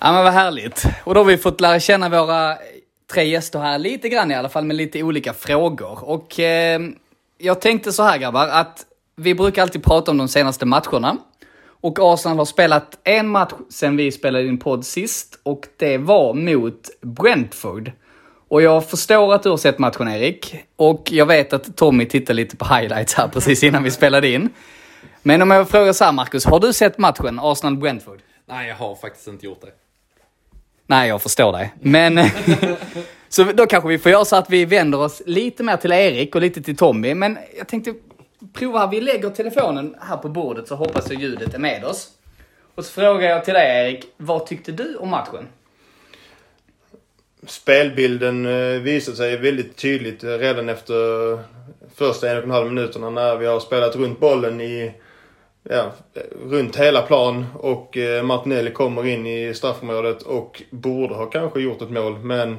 Ja 0.00 0.12
men 0.12 0.24
vad 0.24 0.32
härligt. 0.32 0.84
Och 1.04 1.14
då 1.14 1.20
har 1.20 1.24
vi 1.24 1.36
fått 1.36 1.60
lära 1.60 1.80
känna 1.80 2.08
våra 2.08 2.56
tre 3.12 3.24
gäster 3.24 3.58
här 3.58 3.78
lite 3.78 4.08
grann 4.08 4.30
i 4.30 4.34
alla 4.34 4.48
fall 4.48 4.64
med 4.64 4.76
lite 4.76 5.02
olika 5.02 5.32
frågor. 5.32 6.04
Och 6.04 6.40
eh, 6.40 6.80
jag 7.38 7.60
tänkte 7.60 7.92
så 7.92 8.02
här 8.02 8.18
grabbar 8.18 8.48
att 8.48 8.86
vi 9.16 9.34
brukar 9.34 9.62
alltid 9.62 9.84
prata 9.84 10.10
om 10.10 10.18
de 10.18 10.28
senaste 10.28 10.66
matcherna. 10.66 11.16
Och 11.80 11.98
Arsenal 12.00 12.38
har 12.38 12.44
spelat 12.44 12.98
en 13.04 13.28
match 13.28 13.52
sen 13.70 13.96
vi 13.96 14.12
spelade 14.12 14.46
in 14.46 14.58
podd 14.58 14.86
sist 14.86 15.38
och 15.42 15.66
det 15.76 15.98
var 15.98 16.34
mot 16.34 16.90
Brentford. 17.00 17.92
Och 18.48 18.62
jag 18.62 18.88
förstår 18.88 19.34
att 19.34 19.42
du 19.42 19.50
har 19.50 19.56
sett 19.56 19.78
matchen 19.78 20.08
Erik. 20.08 20.56
Och 20.76 21.08
jag 21.12 21.26
vet 21.26 21.52
att 21.52 21.76
Tommy 21.76 22.06
tittade 22.06 22.36
lite 22.36 22.56
på 22.56 22.74
highlights 22.74 23.14
här 23.14 23.28
precis 23.28 23.62
innan 23.62 23.82
vi 23.82 23.90
spelade 23.90 24.28
in. 24.28 24.50
Men 25.22 25.42
om 25.42 25.50
jag 25.50 25.68
frågar 25.68 25.92
så 25.92 26.04
här 26.04 26.12
Marcus, 26.12 26.44
har 26.44 26.60
du 26.60 26.72
sett 26.72 26.98
matchen 26.98 27.40
Arsenal-Brentford? 27.40 28.18
Nej, 28.48 28.68
jag 28.68 28.76
har 28.76 28.94
faktiskt 28.94 29.28
inte 29.28 29.46
gjort 29.46 29.60
det. 29.60 29.83
Nej, 30.86 31.08
jag 31.08 31.22
förstår 31.22 31.52
dig. 31.52 31.74
Men... 31.80 32.20
så 33.28 33.44
då 33.44 33.66
kanske 33.66 33.88
vi 33.88 33.98
får 33.98 34.12
göra 34.12 34.24
så 34.24 34.36
att 34.36 34.50
vi 34.50 34.64
vänder 34.64 35.00
oss 35.00 35.22
lite 35.26 35.62
mer 35.62 35.76
till 35.76 35.92
Erik 35.92 36.34
och 36.34 36.40
lite 36.40 36.62
till 36.62 36.76
Tommy. 36.76 37.14
Men 37.14 37.38
jag 37.58 37.68
tänkte 37.68 37.94
prova, 38.52 38.86
vi 38.86 39.00
lägger 39.00 39.30
telefonen 39.30 39.96
här 40.00 40.16
på 40.16 40.28
bordet 40.28 40.68
så 40.68 40.74
hoppas 40.74 41.10
jag 41.10 41.20
ljudet 41.20 41.54
är 41.54 41.58
med 41.58 41.84
oss. 41.84 42.08
Och 42.74 42.84
så 42.84 42.92
frågar 42.92 43.28
jag 43.28 43.44
till 43.44 43.54
dig 43.54 43.86
Erik, 43.86 44.04
vad 44.16 44.46
tyckte 44.46 44.72
du 44.72 44.96
om 44.96 45.08
matchen? 45.08 45.48
spelbilden 47.46 48.46
eh, 48.46 48.80
visade 48.80 49.16
sig 49.16 49.36
väldigt 49.36 49.76
tydligt 49.76 50.24
eh, 50.24 50.30
redan 50.30 50.68
efter 50.68 50.94
första 51.94 52.30
en 52.30 52.36
och 52.38 52.44
en 52.44 52.50
halv 52.50 52.72
minuterna 52.72 53.10
när 53.10 53.36
vi 53.36 53.46
har 53.46 53.60
spelat 53.60 53.96
runt 53.96 54.20
bollen 54.20 54.60
i 54.60 54.92
ja, 55.70 55.92
runt 56.46 56.76
hela 56.76 57.02
plan 57.02 57.46
och 57.54 57.96
eh, 57.96 58.22
Martinelli 58.22 58.70
kommer 58.70 59.06
in 59.06 59.26
i 59.26 59.54
straffområdet 59.54 60.22
och 60.22 60.62
borde 60.70 61.14
ha 61.14 61.26
kanske 61.26 61.60
gjort 61.60 61.82
ett 61.82 61.90
mål 61.90 62.18
men 62.18 62.56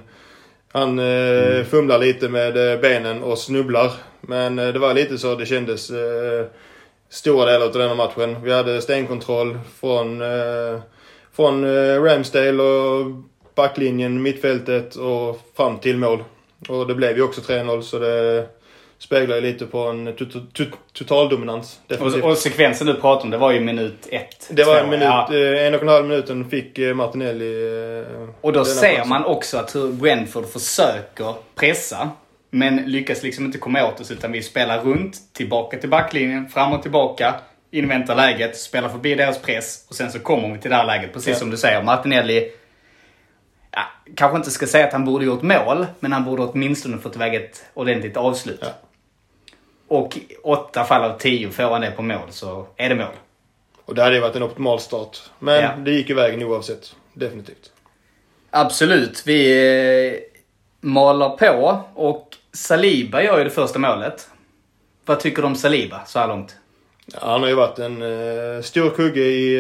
han 0.72 1.00
eh, 1.00 1.64
fumlar 1.64 2.00
lite 2.00 2.30
med 2.30 2.74
eh, 2.74 2.80
benen 2.80 3.24
och 3.24 3.38
snubblar. 3.38 3.92
Men 4.22 4.56
det 4.56 4.80
var 4.80 4.94
lite 4.94 5.18
så 5.18 5.36
det 5.36 5.46
kändes 5.46 5.92
stora 7.10 7.52
delar 7.52 7.66
av 7.66 7.72
den 7.72 7.90
här 7.90 7.96
matchen. 7.96 8.44
Vi 8.44 8.54
hade 8.54 8.82
stenkontroll 8.82 9.60
från, 9.80 10.24
från 11.34 11.66
Ramsdale 12.04 12.64
och 12.64 13.06
backlinjen, 13.56 14.22
mittfältet 14.22 14.96
och 14.96 15.40
fram 15.56 15.78
till 15.78 15.98
mål. 15.98 16.24
Och 16.70 16.88
det 16.88 16.96
blev 16.96 17.18
ju 17.18 17.24
också 17.24 17.42
3-0 17.42 17.82
så 17.82 18.00
det 18.00 18.48
speglar 19.06 19.36
ju 19.36 19.42
lite 19.42 19.66
på 19.66 19.80
en 19.80 20.08
tot- 20.08 20.54
tot- 20.54 20.78
totaldominans. 20.94 21.80
Och, 22.00 22.14
och 22.32 22.38
sekvensen 22.38 22.88
du 22.88 22.94
pratade 22.94 23.24
om, 23.24 23.30
det 23.32 23.38
var 23.38 23.52
ju 23.52 23.60
minut 23.60 24.08
ett. 24.12 24.48
det 24.50 24.64
var 24.64 24.78
en 24.80 24.90
minut, 24.90 25.06
ja. 25.06 25.30
eh, 25.34 25.66
en 25.68 25.76
och 25.76 25.82
en 25.82 25.88
halv 25.88 26.06
minuten 26.08 26.50
fick 26.50 26.80
eh, 26.80 26.94
Martinelli 26.94 27.54
eh, 28.22 28.30
Och 28.42 28.54
då 28.54 28.66
ser 28.66 28.88
chansen. 28.88 29.10
man 29.10 29.26
också 29.26 29.58
att 29.58 29.76
hur 29.76 29.92
Brentford 29.92 30.46
försöker 30.50 31.34
pressa. 31.56 32.10
Men 32.50 32.76
lyckas 32.76 33.24
liksom 33.24 33.46
inte 33.46 33.58
komma 33.58 33.88
åt 33.88 34.00
oss 34.02 34.12
utan 34.12 34.32
vi 34.32 34.42
spelar 34.44 34.82
runt, 34.82 35.18
tillbaka 35.34 35.78
till 35.78 35.90
backlinjen, 35.90 36.48
fram 36.50 36.74
och 36.74 36.82
tillbaka. 36.82 37.36
Inväntar 37.72 38.16
läget, 38.16 38.58
spelar 38.58 38.90
förbi 38.90 39.16
deras 39.16 39.42
press 39.42 39.86
och 39.90 39.96
sen 39.96 40.12
så 40.12 40.20
kommer 40.20 40.54
vi 40.54 40.60
till 40.60 40.70
det 40.70 40.76
här 40.78 40.86
läget. 40.86 41.14
Precis 41.14 41.30
Ja. 41.30 41.36
som 41.36 41.50
du 41.50 41.58
säger, 41.58 41.84
Martinelli 41.84 42.52
ja, 43.72 43.82
kanske 44.16 44.38
inte 44.38 44.52
ska 44.52 44.68
säga 44.68 44.86
att 44.88 44.94
han 44.94 45.06
borde 45.06 45.26
gjort 45.26 45.42
mål, 45.42 45.86
men 46.00 46.14
han 46.14 46.26
borde 46.26 46.44
åtminstone 46.44 46.98
fått 46.98 47.16
iväg 47.16 47.36
ett 47.36 47.66
ordentligt 47.74 48.18
avslut. 48.18 48.60
Ja. 48.62 48.68
Och 49.88 50.18
åtta 50.44 50.84
fall 50.84 51.12
av 51.12 51.18
tio 51.18 51.50
får 51.52 51.64
han 51.64 51.82
det 51.82 51.92
på 51.92 52.02
mål 52.02 52.28
så 52.30 52.66
är 52.78 52.90
det 52.90 52.96
mål. 52.96 53.14
Och 53.86 53.96
det 53.96 54.04
hade 54.04 54.16
ju 54.16 54.22
varit 54.22 54.36
en 54.36 54.44
optimal 54.44 54.80
start. 54.80 55.18
Men 55.40 55.64
Ja. 55.64 55.72
det 55.78 55.92
gick 55.92 56.10
ju 56.10 56.16
vägen 56.16 56.44
oavsett. 56.44 56.96
Definitivt. 57.14 57.72
Absolut. 58.50 59.24
Vi 59.26 59.68
eh, 60.14 60.20
malar 60.82 61.30
på 61.30 61.82
och 61.96 62.36
Saliba 62.54 63.24
gör 63.24 63.38
ju 63.38 63.44
det 63.44 63.50
första 63.50 63.80
målet. 63.80 64.30
Vad 65.06 65.20
tycker 65.20 65.42
du 65.42 65.48
om 65.48 65.56
Saliba 65.56 66.06
så 66.06 66.20
här 66.20 66.28
långt? 66.28 66.56
Ja, 67.14 67.20
Han 67.22 67.42
har 67.42 67.48
ju 67.50 67.56
varit 67.56 67.80
en 67.80 68.02
eh, 68.02 68.62
stor 68.62 68.90
kugge 68.90 69.22
i 69.22 69.56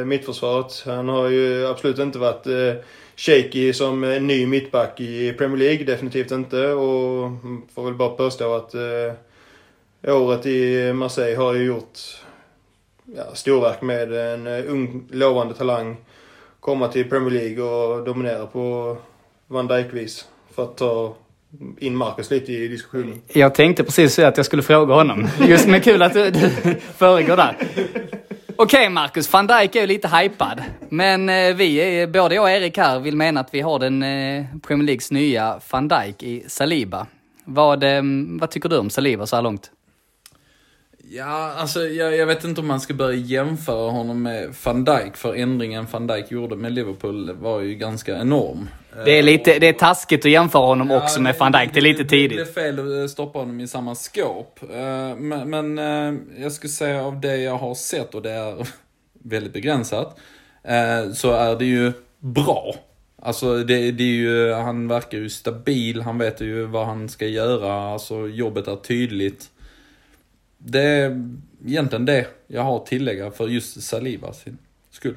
eh, 0.00 0.04
mittförsvaret. 0.04 0.82
Han 0.86 1.08
har 1.08 1.28
ju 1.28 1.66
absolut 1.66 1.98
inte 1.98 2.18
varit 2.18 2.46
eh, 2.46 2.74
shaky 3.16 3.72
som 3.72 4.04
eh, 4.04 4.22
ny 4.22 4.46
mittback 4.46 5.00
i 5.00 5.32
Premier 5.32 5.58
League. 5.58 5.84
Definitivt 5.84 6.30
inte. 6.30 6.66
Och 6.66 7.30
får 7.74 7.84
väl 7.84 7.94
bara 7.94 8.08
påstå 8.10 8.54
att 8.54 8.74
eh, 8.74 8.80
året 10.06 10.46
i 10.46 10.92
Marseille 10.92 11.36
har 11.36 11.54
ju 11.54 11.64
gjort 11.64 11.98
ja, 13.16 13.34
storverk 13.34 13.82
med 13.82 14.12
en 14.12 14.46
eh, 14.46 14.72
ung 14.72 15.08
lovande 15.10 15.54
talang. 15.54 15.96
Komma 16.60 16.88
till 16.88 17.08
Premier 17.08 17.30
League 17.30 17.62
och 17.64 18.04
dominera 18.04 18.46
på 18.46 18.96
Van 19.46 19.66
Dijk-vis. 19.66 20.28
För 20.54 20.62
att 20.62 20.76
ta 20.76 21.14
in 21.78 21.96
Marcus 21.96 22.30
lite 22.30 22.52
i 22.52 22.68
diskussionen. 22.68 23.22
Jag 23.28 23.54
tänkte 23.54 23.84
precis 23.84 24.14
säga 24.14 24.28
att 24.28 24.36
jag 24.36 24.46
skulle 24.46 24.62
fråga 24.62 24.94
honom. 24.94 25.28
Just 25.40 25.68
men 25.68 25.80
kul 25.80 26.02
att 26.02 26.12
du, 26.12 26.30
du 26.30 26.50
föregår 26.96 27.36
där. 27.36 27.56
Okej 28.56 28.88
Marcus, 28.88 29.32
van 29.32 29.46
Dijk 29.46 29.76
är 29.76 29.80
ju 29.80 29.86
lite 29.86 30.08
hypad. 30.08 30.62
Men 30.88 31.28
eh, 31.28 31.54
vi, 31.54 32.06
både 32.12 32.34
jag 32.34 32.42
och 32.42 32.50
Erik 32.50 32.78
här, 32.78 33.00
vill 33.00 33.16
mena 33.16 33.40
att 33.40 33.54
vi 33.54 33.60
har 33.60 33.78
den 33.78 34.02
eh, 34.02 34.44
Premier 34.62 34.86
Leagues 34.86 35.10
nya 35.10 35.60
van 35.70 35.88
Dijk 35.88 36.22
i 36.22 36.44
Saliba. 36.48 37.06
Vad, 37.44 37.84
vad 38.40 38.50
tycker 38.50 38.68
du 38.68 38.78
om 38.78 38.90
Saliba 38.90 39.26
så 39.26 39.36
här 39.36 39.42
långt? 39.42 39.70
Ja, 41.10 41.52
alltså 41.56 41.80
jag, 41.86 42.16
jag 42.16 42.26
vet 42.26 42.44
inte 42.44 42.60
om 42.60 42.66
man 42.66 42.80
ska 42.80 42.94
börja 42.94 43.18
jämföra 43.18 43.90
honom 43.90 44.22
med 44.22 44.54
van 44.64 44.84
Dijk, 44.84 45.16
för 45.16 45.34
ändringen 45.34 45.86
van 45.90 46.06
Dijk 46.06 46.30
gjorde 46.30 46.56
med 46.56 46.72
Liverpool 46.72 47.32
var 47.32 47.60
ju 47.60 47.74
ganska 47.74 48.16
enorm. 48.18 48.68
Det 49.04 49.18
är, 49.18 49.22
lite, 49.22 49.58
det 49.58 49.68
är 49.68 49.72
taskigt 49.72 50.24
att 50.24 50.30
jämföra 50.30 50.66
honom 50.66 50.90
också 50.90 51.20
med 51.20 51.34
van 51.38 51.52
Dijk. 51.52 51.70
Det 51.74 51.80
är 51.80 51.82
lite 51.82 52.02
Det 52.02 52.08
tidigt. 52.08 52.40
är 52.40 52.44
fel 52.44 53.04
att 53.04 53.10
stoppa 53.10 53.38
honom 53.38 53.60
i 53.60 53.68
samma 53.68 53.94
skåp. 53.94 54.60
Eh, 54.62 55.16
Men, 55.16 55.50
men 55.50 55.78
eh, 55.78 56.20
jag 56.42 56.52
skulle 56.52 56.70
säga 56.70 57.04
av 57.04 57.20
det 57.20 57.36
jag 57.36 57.58
har 57.58 57.74
sett, 57.74 58.14
och 58.14 58.22
det 58.22 58.30
är 58.30 58.66
väldigt 59.22 59.52
begränsat, 59.52 60.18
eh, 60.64 61.12
så 61.12 61.32
är 61.32 61.56
det 61.56 61.64
ju 61.64 61.92
bra. 62.18 62.74
Alltså 63.22 63.56
det, 63.58 63.90
det 63.90 64.02
är 64.04 64.06
ju, 64.16 64.52
han 64.52 64.88
verkar 64.88 65.18
ju 65.18 65.28
stabil, 65.30 66.02
han 66.02 66.18
vet 66.18 66.40
ju 66.40 66.64
vad 66.64 66.86
han 66.86 67.08
ska 67.08 67.26
göra, 67.26 67.92
alltså 67.92 68.26
jobbet 68.28 68.68
är 68.68 68.76
tydligt. 68.76 69.50
Det 70.58 70.82
är 70.82 71.30
egentligen 71.66 72.04
det 72.04 72.26
jag 72.46 72.62
har 72.62 72.76
att 72.76 72.86
tillägga 72.86 73.30
för 73.30 73.48
just 73.48 73.82
Saliba 73.82 74.32
sin 74.32 74.58
skull. 74.90 75.14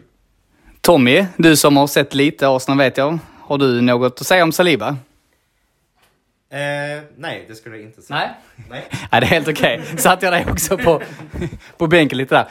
Tommy, 0.82 1.26
du 1.38 1.56
som 1.56 1.78
har 1.78 1.88
sett 1.88 2.14
lite 2.14 2.48
Arsenal 2.50 2.78
vet 2.78 2.98
jag. 2.98 3.20
Har 3.40 3.58
du 3.58 3.82
något 3.82 4.22
att 4.22 4.28
säga 4.28 4.44
om 4.44 4.52
Saliba? 4.52 4.98
Eh, 6.50 7.04
nej, 7.18 7.46
det 7.48 7.56
skulle 7.56 7.76
jag 7.76 7.86
inte 7.86 8.02
säga. 8.02 8.20
Nej. 8.20 8.30
Nej. 8.70 8.84
Nej, 9.12 9.22
det 9.22 9.28
är 9.28 9.30
helt 9.30 9.48
okej. 9.48 9.82
Satt 9.98 10.22
jag 10.22 10.34
dig 10.34 10.46
också 10.50 10.78
på, 10.78 11.02
på 11.78 11.88
bänken 11.88 12.18
lite 12.18 12.36
där. 12.36 12.48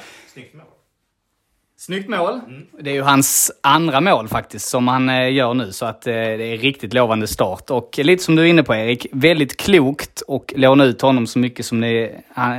Snyggt 1.81 2.09
mål. 2.09 2.41
Mm. 2.47 2.67
Det 2.81 2.91
är 2.91 2.95
ju 2.95 3.03
hans 3.03 3.53
andra 3.61 4.01
mål 4.01 4.29
faktiskt 4.29 4.69
som 4.69 4.89
han 4.89 5.09
eh, 5.09 5.33
gör 5.33 5.55
nu. 5.55 5.73
Så 5.73 5.87
att 5.87 6.07
eh, 6.07 6.13
det 6.13 6.45
är 6.45 6.59
riktigt 6.59 6.95
lovande 6.95 7.27
start. 7.27 7.71
Och 7.71 7.99
lite 8.03 8.23
som 8.23 8.37
du 8.37 8.43
är 8.43 8.47
inne 8.47 8.63
på 8.63 8.75
Erik, 8.75 9.07
väldigt 9.13 9.57
klokt 9.57 10.21
och 10.21 10.55
låna 10.57 10.85
ut 10.85 11.01
honom 11.01 11.27
så 11.27 11.39
mycket 11.39 11.67
som, 11.67 11.81
ni, 11.81 12.11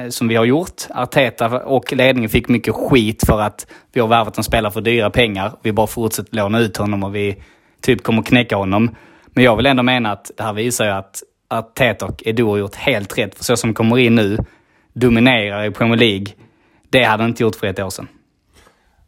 som 0.09 0.27
vi 0.27 0.35
har 0.35 0.45
gjort. 0.45 0.81
Arteta 0.89 1.59
och 1.59 1.93
ledningen 1.93 2.29
fick 2.29 2.47
mycket 2.47 2.75
skit 2.75 3.23
för 3.27 3.41
att 3.41 3.67
vi 3.93 4.01
har 4.01 4.07
värvat 4.07 4.37
en 4.37 4.43
spelare 4.43 4.71
för 4.71 4.81
dyra 4.81 5.09
pengar. 5.09 5.51
Vi 5.61 5.71
bara 5.71 5.87
fortsätter 5.87 6.35
låna 6.35 6.59
ut 6.59 6.77
honom 6.77 7.03
och 7.03 7.15
vi 7.15 7.43
typ 7.81 8.03
kommer 8.03 8.21
knäcka 8.21 8.55
honom. 8.55 8.95
Men 9.25 9.43
jag 9.43 9.55
vill 9.55 9.65
ändå 9.65 9.83
mena 9.83 10.11
att 10.11 10.31
det 10.37 10.43
här 10.43 10.53
visar 10.53 10.85
ju 10.85 10.91
att 10.91 11.23
Arteta 11.47 12.05
och 12.05 12.23
Edo 12.25 12.49
har 12.49 12.57
gjort 12.57 12.75
helt 12.75 13.17
rätt. 13.17 13.35
För 13.35 13.43
så 13.43 13.57
som 13.57 13.73
kommer 13.73 13.99
in 13.99 14.15
nu, 14.15 14.37
dominerar 14.93 15.65
i 15.65 15.71
Premier 15.71 15.97
League. 15.97 16.27
Det 16.89 17.03
hade 17.03 17.23
han 17.23 17.29
inte 17.29 17.43
gjort 17.43 17.55
för 17.55 17.67
ett 17.67 17.79
år 17.79 17.89
sedan. 17.89 18.07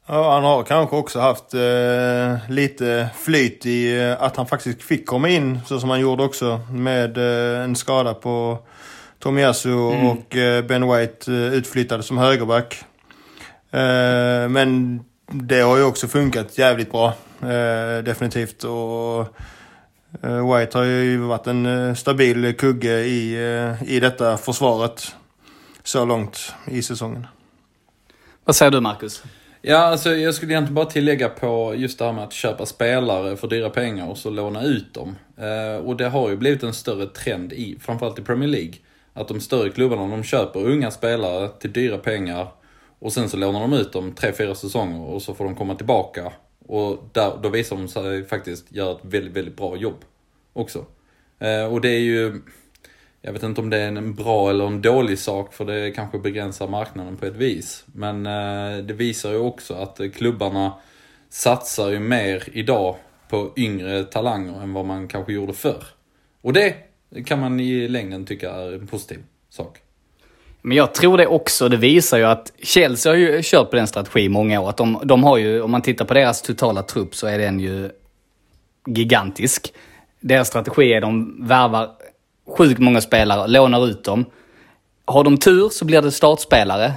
Ja, 0.05 0.33
han 0.33 0.43
har 0.43 0.63
kanske 0.63 0.95
också 0.95 1.19
haft 1.19 1.53
eh, 1.53 2.49
lite 2.49 3.09
flyt 3.15 3.65
i 3.65 3.99
eh, 4.01 4.21
att 4.21 4.37
han 4.37 4.47
faktiskt 4.47 4.83
fick 4.83 5.05
komma 5.05 5.29
in 5.29 5.59
så 5.65 5.79
som 5.79 5.89
han 5.89 5.99
gjorde 5.99 6.23
också 6.23 6.59
med 6.71 7.17
eh, 7.17 7.63
en 7.63 7.75
skada 7.75 8.13
på 8.13 8.59
Tomiyasu 9.19 9.73
och 9.73 10.35
eh, 10.35 10.65
Ben 10.65 10.91
White 10.91 11.31
eh, 11.31 11.53
utflyttade 11.53 12.03
som 12.03 12.17
högerback. 12.17 12.85
Men 14.49 14.99
det 15.31 15.59
har 15.59 15.77
ju 15.77 15.83
också 15.83 16.07
funkat 16.07 16.57
jävligt 16.57 16.91
bra. 16.91 17.13
Definitivt. 18.03 18.63
Och 18.63 19.27
White 20.21 20.77
har 20.77 20.83
ju 20.83 21.17
varit 21.17 21.47
en 21.47 21.95
stabil 21.95 22.57
kugge 22.57 22.99
i, 22.99 23.35
i 23.85 23.99
detta 23.99 24.37
försvaret 24.37 25.15
så 25.83 26.05
långt 26.05 26.53
i 26.65 26.81
säsongen. 26.81 27.27
Vad 28.45 28.55
säger 28.55 28.71
du 28.71 28.79
Marcus? 28.79 29.23
Ja, 29.65 29.77
alltså 29.77 30.15
jag 30.15 30.33
skulle 30.33 30.53
egentligen 30.53 30.75
bara 30.75 30.85
tillägga 30.85 31.29
på 31.29 31.73
just 31.75 31.99
det 31.99 32.05
här 32.05 32.13
med 32.13 32.23
att 32.23 32.33
köpa 32.33 32.65
spelare 32.65 33.37
för 33.37 33.47
dyra 33.47 33.69
pengar 33.69 34.09
och 34.09 34.17
så 34.17 34.29
låna 34.29 34.63
ut 34.63 34.93
dem. 34.93 35.15
Eh, 35.37 35.85
och 35.85 35.97
det 35.97 36.09
har 36.09 36.29
ju 36.29 36.37
blivit 36.37 36.63
en 36.63 36.73
större 36.73 37.05
trend 37.07 37.53
i, 37.53 37.77
framförallt 37.79 38.19
i 38.19 38.21
Premier 38.21 38.49
League. 38.49 38.73
Att 39.13 39.27
de 39.27 39.39
större 39.39 39.69
klubbarna, 39.69 40.07
de 40.07 40.23
köper 40.23 40.59
unga 40.59 40.91
spelare 40.91 41.49
till 41.59 41.73
dyra 41.73 41.97
pengar 41.97 42.47
och 42.99 43.13
sen 43.13 43.29
så 43.29 43.37
lånar 43.37 43.59
de 43.59 43.73
ut 43.73 43.93
dem 43.93 44.11
tre, 44.11 44.31
fyra 44.33 44.55
säsonger 44.55 45.01
och 45.01 45.21
så 45.21 45.33
får 45.33 45.45
de 45.45 45.55
komma 45.55 45.75
tillbaka. 45.75 46.31
Och 46.67 47.09
där, 47.11 47.31
då 47.43 47.49
visar 47.49 47.75
de 47.75 47.87
sig 47.87 48.25
faktiskt 48.25 48.71
göra 48.71 48.91
ett 48.91 49.05
väldigt, 49.05 49.33
väldigt 49.33 49.57
bra 49.57 49.77
jobb 49.77 50.05
också. 50.53 50.85
Eh, 51.39 51.73
och 51.73 51.81
det 51.81 51.89
är 51.89 51.99
ju, 51.99 52.41
jag 53.25 53.33
vet 53.33 53.43
inte 53.43 53.61
om 53.61 53.69
det 53.69 53.77
är 53.77 53.87
en 53.87 54.15
bra 54.15 54.49
eller 54.49 54.67
en 54.67 54.81
dålig 54.81 55.19
sak 55.19 55.53
för 55.53 55.65
det 55.65 55.91
kanske 55.91 56.19
begränsar 56.19 56.67
marknaden 56.67 57.17
på 57.17 57.25
ett 57.25 57.35
vis. 57.35 57.83
Men 57.85 58.25
eh, 58.25 58.83
det 58.83 58.93
visar 58.93 59.31
ju 59.31 59.37
också 59.37 59.73
att 59.73 59.99
eh, 59.99 60.09
klubbarna 60.09 60.73
satsar 61.29 61.89
ju 61.89 61.99
mer 61.99 62.43
idag 62.51 62.95
på 63.29 63.51
yngre 63.57 64.03
talanger 64.03 64.63
än 64.63 64.73
vad 64.73 64.85
man 64.85 65.07
kanske 65.07 65.33
gjorde 65.33 65.53
förr. 65.53 65.83
Och 66.41 66.53
det 66.53 66.75
kan 67.25 67.39
man 67.39 67.59
i 67.59 67.87
längden 67.87 68.25
tycka 68.25 68.51
är 68.51 68.73
en 68.73 68.87
positiv 68.87 69.19
sak. 69.49 69.79
Men 70.61 70.77
jag 70.77 70.93
tror 70.93 71.17
det 71.17 71.27
också. 71.27 71.69
Det 71.69 71.77
visar 71.77 72.17
ju 72.17 72.23
att 72.23 72.53
Chelsea 72.61 73.11
har 73.11 73.17
ju 73.17 73.39
kört 73.43 73.69
på 73.69 73.75
den 73.75 73.87
strategin 73.87 74.25
i 74.25 74.29
många 74.29 74.61
år. 74.61 74.69
Att 74.69 74.77
de, 74.77 75.01
de 75.03 75.23
har 75.23 75.37
ju, 75.37 75.61
om 75.61 75.71
man 75.71 75.81
tittar 75.81 76.05
på 76.05 76.13
deras 76.13 76.41
totala 76.41 76.83
trupp 76.83 77.15
så 77.15 77.27
är 77.27 77.37
den 77.37 77.59
ju 77.59 77.89
gigantisk. 78.87 79.73
Deras 80.19 80.47
strategi 80.47 80.93
är 80.93 80.97
att 80.97 81.01
de 81.01 81.47
värvar 81.47 81.89
sjukt 82.57 82.79
många 82.79 83.01
spelare, 83.01 83.47
lånar 83.47 83.87
ut 83.87 84.03
dem. 84.03 84.25
Har 85.05 85.23
de 85.23 85.37
tur 85.37 85.69
så 85.69 85.85
blir 85.85 86.01
det 86.01 86.11
startspelare. 86.11 86.93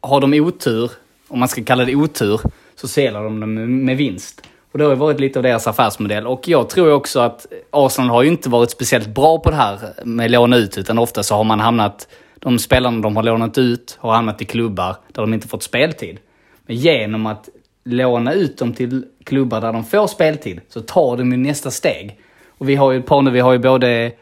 Har 0.00 0.20
de 0.20 0.40
otur, 0.40 0.90
om 1.28 1.38
man 1.38 1.48
ska 1.48 1.64
kalla 1.64 1.84
det 1.84 1.94
otur, 1.94 2.40
så 2.76 2.88
säljer 2.88 3.22
de 3.22 3.40
dem 3.40 3.84
med 3.84 3.96
vinst. 3.96 4.42
Och 4.72 4.78
det 4.78 4.84
har 4.84 4.92
ju 4.92 4.98
varit 4.98 5.20
lite 5.20 5.38
av 5.38 5.42
deras 5.42 5.66
affärsmodell. 5.66 6.26
Och 6.26 6.48
jag 6.48 6.68
tror 6.68 6.92
också 6.92 7.20
att 7.20 7.46
Arsenal 7.70 8.10
har 8.10 8.22
ju 8.22 8.28
inte 8.28 8.48
varit 8.48 8.70
speciellt 8.70 9.08
bra 9.08 9.38
på 9.38 9.50
det 9.50 9.56
här 9.56 9.78
med 10.04 10.30
låna 10.30 10.56
ut. 10.56 10.78
Utan 10.78 10.98
ofta 10.98 11.22
så 11.22 11.34
har 11.34 11.44
man 11.44 11.60
hamnat, 11.60 12.08
de 12.34 12.58
spelarna 12.58 13.00
de 13.00 13.16
har 13.16 13.22
lånat 13.22 13.58
ut 13.58 13.98
har 14.00 14.12
hamnat 14.12 14.42
i 14.42 14.44
klubbar 14.44 14.96
där 15.12 15.22
de 15.22 15.34
inte 15.34 15.48
fått 15.48 15.62
speltid. 15.62 16.18
Men 16.66 16.76
genom 16.76 17.26
att 17.26 17.48
låna 17.84 18.32
ut 18.32 18.58
dem 18.58 18.72
till 18.72 19.04
klubbar 19.24 19.60
där 19.60 19.72
de 19.72 19.84
får 19.84 20.06
speltid 20.06 20.60
så 20.68 20.80
tar 20.80 21.16
de 21.16 21.32
ju 21.32 21.36
nästa 21.38 21.70
steg. 21.70 22.18
Och 22.58 22.68
vi 22.68 22.74
har 22.74 22.92
ju 22.92 22.98
ett 22.98 23.06
par 23.06 23.22
nu, 23.22 23.30
vi 23.30 23.40
har 23.40 23.52
ju 23.52 23.58
både 23.58 24.12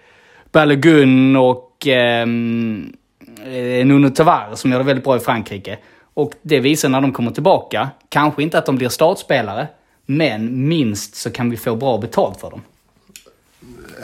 Balogun 0.52 1.36
och 1.36 1.86
ehm, 1.86 2.92
eh, 3.44 3.86
Nuno 3.86 4.10
Tavares 4.10 4.60
som 4.60 4.70
gör 4.70 4.78
det 4.78 4.84
väldigt 4.84 5.04
bra 5.04 5.16
i 5.16 5.20
Frankrike. 5.20 5.78
Och 6.14 6.32
det 6.42 6.60
visar 6.60 6.88
när 6.88 7.00
de 7.00 7.12
kommer 7.12 7.30
tillbaka, 7.30 7.90
kanske 8.08 8.42
inte 8.42 8.58
att 8.58 8.66
de 8.66 8.76
blir 8.76 8.88
startspelare, 8.88 9.68
men 10.06 10.68
minst 10.68 11.14
så 11.14 11.30
kan 11.30 11.50
vi 11.50 11.56
få 11.56 11.76
bra 11.76 11.98
betalt 11.98 12.40
för 12.40 12.50
dem. 12.50 12.62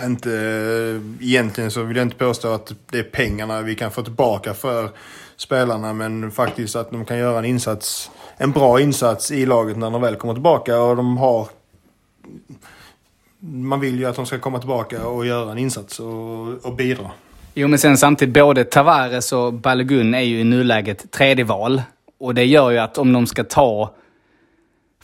Inte, 0.04 0.30
eh, 0.30 1.26
egentligen 1.26 1.70
så 1.70 1.82
vill 1.82 1.96
jag 1.96 2.06
inte 2.06 2.16
påstå 2.16 2.48
att 2.48 2.72
det 2.90 2.98
är 2.98 3.02
pengarna 3.02 3.62
vi 3.62 3.74
kan 3.74 3.90
få 3.90 4.02
tillbaka 4.02 4.54
för 4.54 4.88
spelarna, 5.36 5.92
men 5.92 6.30
faktiskt 6.30 6.76
att 6.76 6.90
de 6.90 7.04
kan 7.04 7.18
göra 7.18 7.38
en 7.38 7.44
insats, 7.44 8.10
en 8.36 8.52
bra 8.52 8.80
insats 8.80 9.30
i 9.30 9.46
laget 9.46 9.76
när 9.76 9.90
de 9.90 10.00
väl 10.00 10.16
kommer 10.16 10.34
tillbaka 10.34 10.82
och 10.82 10.96
de 10.96 11.16
har... 11.16 11.48
Man 13.44 13.80
vill 13.80 13.98
ju 13.98 14.06
att 14.06 14.16
de 14.16 14.26
ska 14.26 14.38
komma 14.38 14.58
tillbaka 14.58 15.06
och 15.06 15.26
göra 15.26 15.52
en 15.52 15.58
insats 15.58 16.00
och, 16.00 16.66
och 16.66 16.74
bidra. 16.76 17.10
Jo, 17.54 17.68
men 17.68 17.78
sen 17.78 17.98
samtidigt, 17.98 18.34
både 18.34 18.64
Tavares 18.64 19.32
och 19.32 19.52
Balogun 19.52 20.14
är 20.14 20.20
ju 20.20 20.40
i 20.40 20.44
nuläget 20.44 21.10
tredje 21.10 21.44
val. 21.44 21.82
Och 22.18 22.34
det 22.34 22.44
gör 22.44 22.70
ju 22.70 22.78
att 22.78 22.98
om 22.98 23.12
de 23.12 23.26
ska 23.26 23.44
ta, 23.44 23.94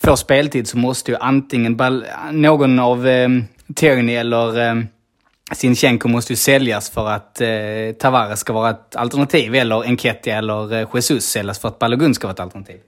få 0.01 0.17
speltid 0.17 0.69
så 0.69 0.79
måste 0.79 1.11
ju 1.11 1.17
antingen 1.21 1.77
Bal 1.77 2.05
någon 2.33 2.79
av 2.79 3.07
eh, 3.07 3.29
Tierney 3.75 4.17
eller 4.17 4.69
eh, 4.69 4.83
Sinchenko 5.53 6.09
måste 6.09 6.33
ju 6.33 6.37
säljas 6.37 6.91
för 6.91 7.09
att 7.09 7.41
eh, 7.41 7.49
Tavares 7.99 8.41
ska 8.41 8.53
vara 8.53 8.71
ett 8.71 8.97
alternativ. 8.97 9.55
Eller 9.55 9.85
Enketia 9.85 10.39
eller 10.39 10.73
eh, 10.73 10.89
Jesus 10.95 11.25
säljas 11.25 11.59
för 11.59 11.69
att 11.69 11.79
Balogun 11.79 12.15
ska 12.15 12.27
vara 12.27 12.35
ett 12.35 12.41
alternativ. 12.41 12.81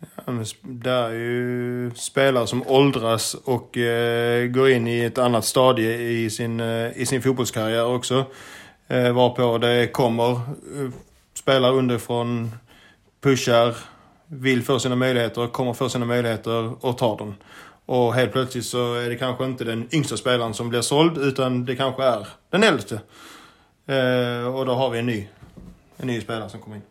Ja, 0.00 0.32
men 0.32 0.44
Det 0.62 0.90
är 0.90 1.10
ju 1.10 1.90
spelare 1.94 2.46
som 2.46 2.62
åldras 2.66 3.34
och 3.34 3.76
eh, 3.76 4.46
går 4.46 4.70
in 4.70 4.86
i 4.88 5.04
ett 5.04 5.18
annat 5.18 5.44
stadie 5.44 5.98
i 5.98 6.30
sin, 6.30 6.60
eh, 6.60 6.98
i 6.98 7.06
sin 7.06 7.22
fotbollskarriär 7.22 7.86
också. 7.86 8.24
Eh, 8.88 9.12
varpå 9.12 9.58
det 9.58 9.86
kommer 9.92 10.30
eh, 10.30 10.90
spelare 11.34 11.72
underifrån, 11.72 12.50
pushar, 13.20 13.76
vill 14.26 14.62
få 14.62 14.78
sina 14.78 14.96
möjligheter, 14.96 15.46
kommer 15.46 15.72
få 15.72 15.88
sina 15.88 16.06
möjligheter 16.06 16.84
och 16.84 16.98
tar 16.98 17.18
dem. 17.18 17.34
Och 17.86 18.14
helt 18.14 18.32
plötsligt 18.32 18.64
så 18.64 18.94
är 18.94 19.08
det 19.08 19.16
kanske 19.16 19.44
inte 19.44 19.64
den 19.64 19.88
yngsta 19.92 20.16
spelaren 20.16 20.54
som 20.54 20.68
blir 20.68 20.80
såld 20.80 21.18
utan 21.18 21.64
det 21.64 21.76
kanske 21.76 22.04
är 22.04 22.28
den 22.50 22.62
äldste. 22.62 22.94
Eh, 23.86 24.54
och 24.54 24.66
då 24.66 24.74
har 24.74 24.90
vi 24.90 24.98
en 24.98 25.06
ny, 25.06 25.28
en 25.96 26.06
ny 26.06 26.20
spelare 26.20 26.50
som 26.50 26.60
kommer 26.60 26.76
in. 26.76 26.82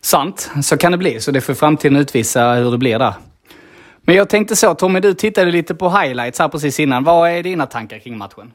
Sant, 0.00 0.50
så 0.62 0.76
kan 0.76 0.92
det 0.92 0.98
bli. 0.98 1.20
Så 1.20 1.30
det 1.30 1.40
får 1.40 1.54
framtiden 1.54 1.96
utvisa 1.96 2.54
hur 2.54 2.70
det 2.70 2.78
blir 2.78 2.98
där. 2.98 3.14
Men 4.02 4.16
jag 4.16 4.28
tänkte 4.28 4.56
så, 4.56 4.74
Tommy, 4.74 5.00
du 5.00 5.14
tittade 5.14 5.50
lite 5.50 5.74
på 5.74 5.90
highlights 5.90 6.38
här 6.38 6.48
precis 6.48 6.80
innan. 6.80 7.04
Vad 7.04 7.30
är 7.30 7.42
dina 7.42 7.66
tankar 7.66 7.98
kring 7.98 8.18
matchen? 8.18 8.52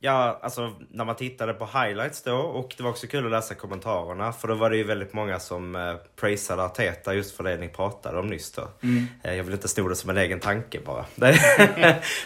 Ja, 0.00 0.38
alltså 0.42 0.72
när 0.90 1.04
man 1.04 1.16
tittade 1.16 1.52
på 1.52 1.66
highlights 1.66 2.22
då 2.22 2.36
och 2.36 2.74
det 2.76 2.82
var 2.82 2.90
också 2.90 3.06
kul 3.06 3.24
att 3.24 3.30
läsa 3.30 3.54
kommentarerna 3.54 4.32
för 4.32 4.48
då 4.48 4.54
var 4.54 4.70
det 4.70 4.76
ju 4.76 4.84
väldigt 4.84 5.12
många 5.12 5.38
som 5.38 5.76
eh, 5.76 5.94
prisade 6.20 6.62
Arteta 6.62 7.14
just 7.14 7.36
för 7.36 7.44
det 7.44 7.56
ni 7.56 7.68
pratade 7.68 8.18
om 8.18 8.26
nyss 8.26 8.52
då. 8.52 8.68
Mm. 8.82 9.06
Eh, 9.22 9.34
jag 9.34 9.44
vill 9.44 9.54
inte 9.54 9.68
sno 9.68 9.88
det 9.88 9.96
som 9.96 10.10
en 10.10 10.16
egen 10.16 10.40
tanke 10.40 10.80
bara. 10.86 11.04
Men 11.14 11.32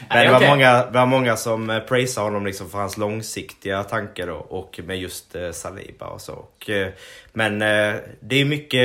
det 0.08 0.32
var, 0.32 0.48
många, 0.48 0.86
det 0.86 0.98
var 0.98 1.06
många 1.06 1.36
som 1.36 1.70
eh, 1.70 1.80
prisade 1.80 2.26
honom 2.26 2.46
liksom 2.46 2.70
för 2.70 2.78
hans 2.78 2.96
långsiktiga 2.96 3.84
tanke 3.84 4.26
då 4.26 4.34
och 4.34 4.80
med 4.84 4.98
just 4.98 5.34
eh, 5.34 5.50
Saliba 5.50 6.06
och 6.06 6.20
så. 6.20 6.32
Och, 6.32 6.70
eh, 6.70 6.88
men 7.32 7.62
eh, 7.62 7.94
det 8.20 8.40
är 8.40 8.44
mycket, 8.44 8.80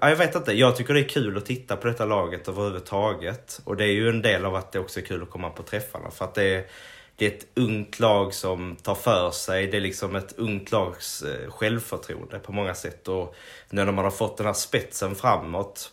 ja, 0.00 0.08
jag 0.08 0.16
vet 0.16 0.34
inte, 0.34 0.52
jag 0.52 0.76
tycker 0.76 0.94
det 0.94 1.00
är 1.00 1.08
kul 1.08 1.36
att 1.36 1.46
titta 1.46 1.76
på 1.76 1.86
detta 1.86 2.04
laget 2.04 2.48
överhuvudtaget. 2.48 3.60
Och 3.64 3.76
det 3.76 3.84
är 3.84 3.92
ju 3.92 4.08
en 4.08 4.22
del 4.22 4.44
av 4.44 4.54
att 4.54 4.72
det 4.72 4.78
också 4.78 5.00
är 5.00 5.04
kul 5.04 5.22
att 5.22 5.30
komma 5.30 5.50
på 5.50 5.62
träffarna 5.62 6.10
för 6.10 6.24
att 6.24 6.34
det 6.34 6.44
är 6.44 6.64
det 7.16 7.26
är 7.26 7.30
ett 7.30 7.46
ungt 7.54 8.00
lag 8.00 8.34
som 8.34 8.76
tar 8.76 8.94
för 8.94 9.30
sig. 9.30 9.66
Det 9.66 9.76
är 9.76 9.80
liksom 9.80 10.16
ett 10.16 10.38
ungt 10.38 10.72
lags 10.72 11.22
eh, 11.22 11.50
självförtroende 11.50 12.38
på 12.38 12.52
många 12.52 12.74
sätt. 12.74 13.08
Och 13.08 13.34
nu 13.70 13.84
när 13.84 13.92
man 13.92 14.04
har 14.04 14.12
fått 14.12 14.36
den 14.36 14.46
här 14.46 14.52
spetsen 14.52 15.14
framåt 15.14 15.92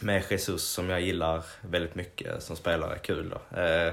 med 0.00 0.24
Jesus 0.30 0.62
som 0.62 0.90
jag 0.90 1.00
gillar 1.00 1.42
väldigt 1.60 1.94
mycket 1.94 2.42
som 2.42 2.56
spelare, 2.56 2.98
kul 2.98 3.30
då. 3.30 3.60
Eh, 3.60 3.92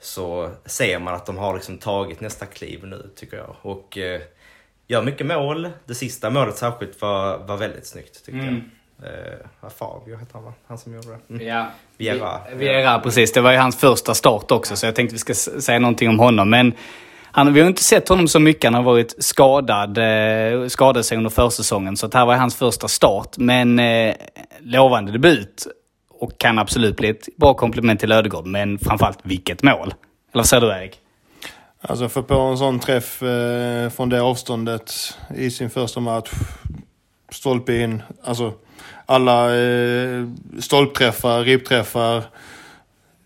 så 0.00 0.50
ser 0.64 0.98
man 0.98 1.14
att 1.14 1.26
de 1.26 1.36
har 1.36 1.54
liksom 1.54 1.78
tagit 1.78 2.20
nästa 2.20 2.46
kliv 2.46 2.86
nu 2.86 3.10
tycker 3.16 3.36
jag. 3.36 3.56
Och 3.62 3.98
eh, 3.98 4.20
gör 4.86 5.02
mycket 5.02 5.26
mål. 5.26 5.70
Det 5.84 5.94
sista 5.94 6.30
målet 6.30 6.56
särskilt 6.56 7.00
var, 7.00 7.38
var 7.38 7.56
väldigt 7.56 7.86
snyggt 7.86 8.24
tyckte 8.24 8.38
jag. 8.38 8.60
Eh, 9.02 9.70
Fabio 9.70 10.16
heter 10.16 10.34
han 10.34 10.44
va? 10.44 10.52
Han 10.66 10.78
som 10.78 10.94
gjorde 10.94 11.08
det. 11.08 11.34
Mm. 11.34 11.46
Ja. 11.46 11.66
Viera. 11.96 12.40
Viera, 12.54 12.98
precis. 12.98 13.32
Det 13.32 13.40
var 13.40 13.52
ju 13.52 13.58
hans 13.58 13.76
första 13.76 14.14
start 14.14 14.50
också, 14.50 14.76
så 14.76 14.86
jag 14.86 14.94
tänkte 14.94 15.14
vi 15.14 15.18
ska 15.18 15.34
säga 15.34 15.78
någonting 15.78 16.08
om 16.08 16.18
honom. 16.18 16.50
Men 16.50 16.72
han, 17.36 17.52
vi 17.52 17.60
har 17.60 17.68
inte 17.68 17.84
sett 17.84 18.08
honom 18.08 18.28
så 18.28 18.40
mycket. 18.40 18.64
Han 18.64 18.74
har 18.74 18.82
varit 18.82 19.14
skadad, 19.18 19.98
eh, 19.98 20.68
skadad 20.68 21.04
sig 21.04 21.18
under 21.18 21.30
försäsongen. 21.30 21.96
Så 21.96 22.06
att 22.06 22.14
här 22.14 22.26
var 22.26 22.34
hans 22.34 22.56
första 22.56 22.88
start. 22.88 23.36
Men 23.36 23.78
eh, 23.78 24.14
lovande 24.60 25.12
debut. 25.12 25.66
Och 26.10 26.38
kan 26.38 26.58
absolut 26.58 26.96
bli 26.96 27.08
ett 27.08 27.36
bra 27.36 27.54
komplement 27.54 28.00
till 28.00 28.12
Ödegård. 28.12 28.46
Men 28.46 28.78
framförallt, 28.78 29.18
vilket 29.22 29.62
mål! 29.62 29.94
Eller 30.32 30.42
vad 30.42 30.46
säger 30.46 30.60
du 30.60 30.68
Erik? 30.68 31.00
Alltså 31.80 32.08
för 32.08 32.22
på 32.22 32.34
en 32.34 32.58
sån 32.58 32.80
träff 32.80 33.22
eh, 33.22 33.90
från 33.90 34.08
det 34.08 34.22
avståndet 34.22 34.92
i 35.36 35.50
sin 35.50 35.70
första 35.70 36.00
match. 36.00 36.30
Stolpe 37.30 37.76
in. 37.76 38.02
Alltså 38.24 38.52
alla 39.06 39.56
eh, 39.56 40.24
stolpträffar, 40.58 41.44
ribbträffar 41.44 42.22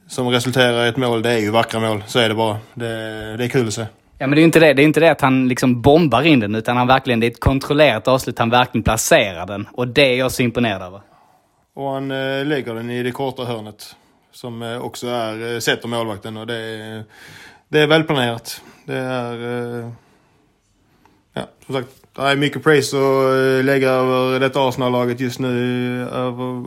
som 0.09 0.29
resulterar 0.29 0.87
i 0.87 0.89
ett 0.89 0.97
mål. 0.97 1.23
Det 1.23 1.31
är 1.31 1.39
ju 1.39 1.51
vackra 1.51 1.81
mål. 1.81 2.03
Så 2.07 2.19
är 2.19 2.29
det 2.29 2.35
bara. 2.35 2.59
Det, 2.75 2.87
det 3.37 3.45
är 3.45 3.49
kul 3.49 3.67
att 3.67 3.75
se. 3.75 3.87
Ja 4.19 4.27
men 4.27 4.37
det 4.37 4.43
är 4.43 4.45
inte 4.45 4.61
det. 4.61 4.73
Det 4.73 4.83
är 4.83 4.85
inte 4.85 5.01
det 5.01 5.11
att 5.11 5.21
han 5.21 5.49
liksom 5.49 5.83
bombar 5.83 6.23
in 6.23 6.41
den. 6.41 6.55
Utan 6.55 6.77
han 6.77 6.87
verkligen, 6.87 7.21
det 7.21 7.27
är 7.27 7.31
ett 7.31 7.41
kontrollerat 7.41 8.09
avslut. 8.09 8.39
Han 8.39 8.51
verkligen 8.51 8.83
placerar 8.83 9.47
den. 9.47 9.69
Och 9.73 9.89
det 9.89 10.03
är 10.03 10.19
jag 10.19 10.33
så 10.33 10.43
imponerad 10.43 10.83
över. 10.83 11.01
Och 11.75 11.91
han 11.91 12.11
eh, 12.11 12.45
lägger 12.45 12.75
den 12.75 12.91
i 12.91 13.03
det 13.03 13.13
korta 13.13 13.45
hörnet. 13.45 13.97
Som 14.33 14.63
eh, 14.63 14.81
också 14.81 15.07
är, 15.07 15.55
eh, 15.55 15.59
sätter 15.59 15.89
målvakten 15.89 16.37
och 16.37 16.47
det 16.47 16.55
är, 16.55 17.05
det 17.69 17.81
är 17.81 17.87
välplanerat. 17.87 18.63
Det 18.85 18.97
är, 18.97 19.35
eh, 19.79 19.91
ja 21.35 21.43
som 21.67 21.75
sagt, 21.75 21.89
det 22.13 22.23
är 22.23 22.37
mycket 22.37 22.63
praise 22.63 22.97
att 22.97 23.03
eh, 23.03 23.65
lägga 23.65 23.91
över 23.91 24.41
detta 24.41 24.69
Arsenal-laget 24.69 25.21
just 25.21 25.39
nu. 25.39 26.09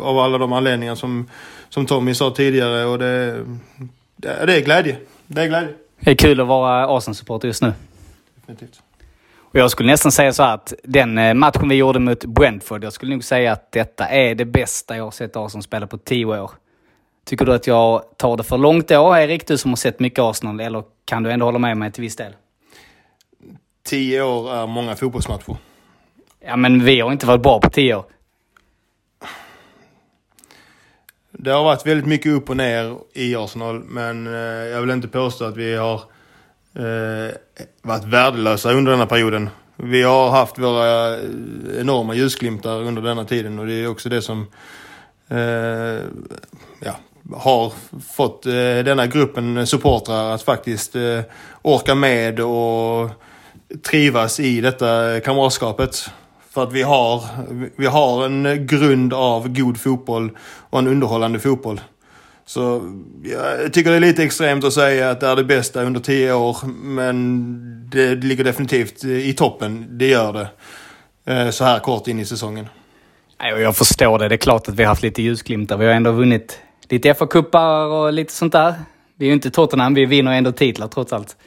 Av 0.02 0.20
alla 0.20 0.38
de 0.38 0.54
anledningar 0.54 0.96
som, 0.96 1.30
som 1.70 1.86
Tommy 1.86 2.14
sa 2.14 2.32
tidigare 2.32 2.86
och 2.86 3.00
det, 3.00 3.46
det, 4.16 4.58
är 4.58 4.62
glädje. 4.62 4.98
Det 5.28 5.42
är 5.42 5.48
glädje. 5.48 5.74
Det 6.00 6.12
är 6.12 6.16
kul 6.16 6.42
att 6.42 6.48
vara 6.48 6.98
Arsenal-supporter 6.98 7.48
just 7.48 7.62
nu. 7.62 7.74
Definitivt. 8.36 8.82
Och 9.54 9.60
jag 9.60 9.72
skulle 9.72 9.92
nästan 9.92 10.12
säga 10.12 10.34
så 10.34 10.44
här 10.44 10.54
att 10.54 10.74
den 10.84 11.18
eh, 11.18 11.34
matchen 11.34 11.70
vi 11.70 11.76
gjorde 11.76 12.00
mot 12.00 12.26
Brentford, 12.26 12.84
jag 12.84 12.94
skulle 12.94 13.12
nog 13.12 13.24
säga 13.24 13.52
att 13.52 13.72
detta 13.72 14.08
är 14.08 14.36
det 14.36 14.46
bästa 14.46 14.98
jag 14.98 15.04
har 15.04 15.12
sett 15.12 15.36
Arsenal 15.36 15.64
spela 15.64 15.88
på 15.88 15.98
tio 15.98 16.26
år. 16.26 16.52
Tycker 17.26 17.46
du 17.46 17.54
att 17.54 17.68
jag 17.68 18.04
tar 18.18 18.38
det 18.38 18.44
för 18.44 18.58
långt 18.58 18.88
då, 18.88 19.18
Erik? 19.18 19.48
Du 19.48 19.58
som 19.58 19.72
har 19.72 19.76
sett 19.76 20.00
mycket 20.00 20.20
Arsenal, 20.20 20.60
eller 20.60 20.84
kan 21.06 21.24
du 21.24 21.32
ändå 21.32 21.46
hålla 21.46 21.60
med 21.60 21.78
mig 21.78 21.92
till 21.92 22.02
viss 22.02 22.16
del? 22.16 22.34
Tio 23.84 24.22
år 24.22 24.54
är 24.54 24.68
många 24.68 24.96
fotbollsmatcher. 24.96 25.58
Ja, 26.46 26.56
men 26.56 26.86
vi 26.86 27.00
har 27.00 27.12
inte 27.12 27.26
varit 27.26 27.44
bra 27.44 27.60
på 27.60 27.70
tio 27.70 27.96
år. 27.96 28.06
Det 31.32 31.52
har 31.52 31.64
varit 31.64 31.86
väldigt 31.86 32.08
mycket 32.08 32.32
upp 32.32 32.50
och 32.50 32.58
ner 32.58 32.98
i 33.14 33.36
Arsenal, 33.36 33.84
men 33.84 34.28
eh, 34.28 34.34
jag 34.44 34.82
vill 34.82 34.90
inte 34.90 35.08
påstå 35.08 35.46
att 35.46 35.58
vi 35.58 35.76
har 35.76 36.02
eh, 36.76 37.36
varit 37.82 38.04
värdelösa 38.04 38.74
under 38.74 38.92
denna 38.92 39.06
perioden. 39.06 39.50
Vi 39.76 40.04
har 40.04 40.30
haft 40.30 40.60
våra 40.60 41.14
eh, 41.16 41.22
enorma 41.80 42.14
ljusglimtar 42.16 42.82
under 42.82 43.02
denna 43.02 43.26
tiden 43.26 43.60
och 43.60 43.68
det 43.68 43.74
är 43.74 43.88
också 43.88 44.10
det 44.10 44.22
som 44.22 44.48
eh, 45.28 46.08
ja, 46.80 46.96
har 47.36 47.74
fått 48.16 48.46
eh, 48.46 48.52
denna 48.86 49.08
gruppen 49.08 49.68
supportrar 49.68 50.32
att 50.32 50.44
faktiskt 50.44 50.96
eh, 50.96 51.20
orka 51.62 51.96
med 51.96 52.40
och 52.40 53.10
trivas 53.82 54.40
i 54.40 54.62
detta 54.62 55.20
kamratskapet. 55.20 56.10
För 56.50 56.64
att 56.64 56.74
vi 56.74 56.82
har, 56.82 57.24
vi 57.76 57.86
har 57.86 58.26
en 58.26 58.68
grund 58.68 59.14
av 59.14 59.48
god 59.48 59.80
fotboll 59.80 60.32
och 60.70 60.80
en 60.80 60.88
underhållande 60.88 61.40
fotboll. 61.40 61.82
Så 62.46 62.82
jag 63.24 63.74
tycker 63.74 63.92
det 63.92 63.96
är 63.96 64.02
lite 64.02 64.24
extremt 64.24 64.64
att 64.64 64.74
säga 64.74 65.10
att 65.10 65.20
det 65.20 65.28
är 65.28 65.36
det 65.36 65.44
bästa 65.44 65.84
under 65.84 66.00
tio 66.00 66.34
år. 66.34 66.58
Men 66.84 67.90
det 67.90 68.16
ligger 68.16 68.44
definitivt 68.44 69.04
i 69.04 69.34
toppen. 69.34 69.86
Det 69.90 70.08
gör 70.08 70.34
det. 70.34 70.48
Eh, 71.34 71.50
så 71.50 71.64
här 71.64 71.80
kort 71.80 72.08
in 72.08 72.20
i 72.20 72.26
säsongen. 72.26 72.68
Jag 73.38 73.76
förstår 73.76 74.20
det. 74.20 74.28
Det 74.28 74.36
är 74.36 74.38
klart 74.38 74.68
att 74.68 74.76
vi 74.76 74.84
har 74.84 74.90
haft 74.90 75.04
lite 75.04 75.22
ljusglimtar. 75.22 75.78
Vi 75.78 75.86
har 75.86 75.94
ändå 75.94 76.12
vunnit 76.12 76.60
lite 76.90 77.14
FA-cupar 77.14 77.86
och 77.86 78.14
lite 78.14 78.34
sånt 78.34 78.54
där. 78.54 78.74
Vi 79.16 79.26
är 79.26 79.28
ju 79.28 79.34
inte 79.34 79.52
Tottenham, 79.52 79.94
vi 79.94 80.06
vinner 80.06 80.32
ändå 80.32 80.52
titlar 80.52 80.88
trots 80.88 81.14
allt. 81.14 81.38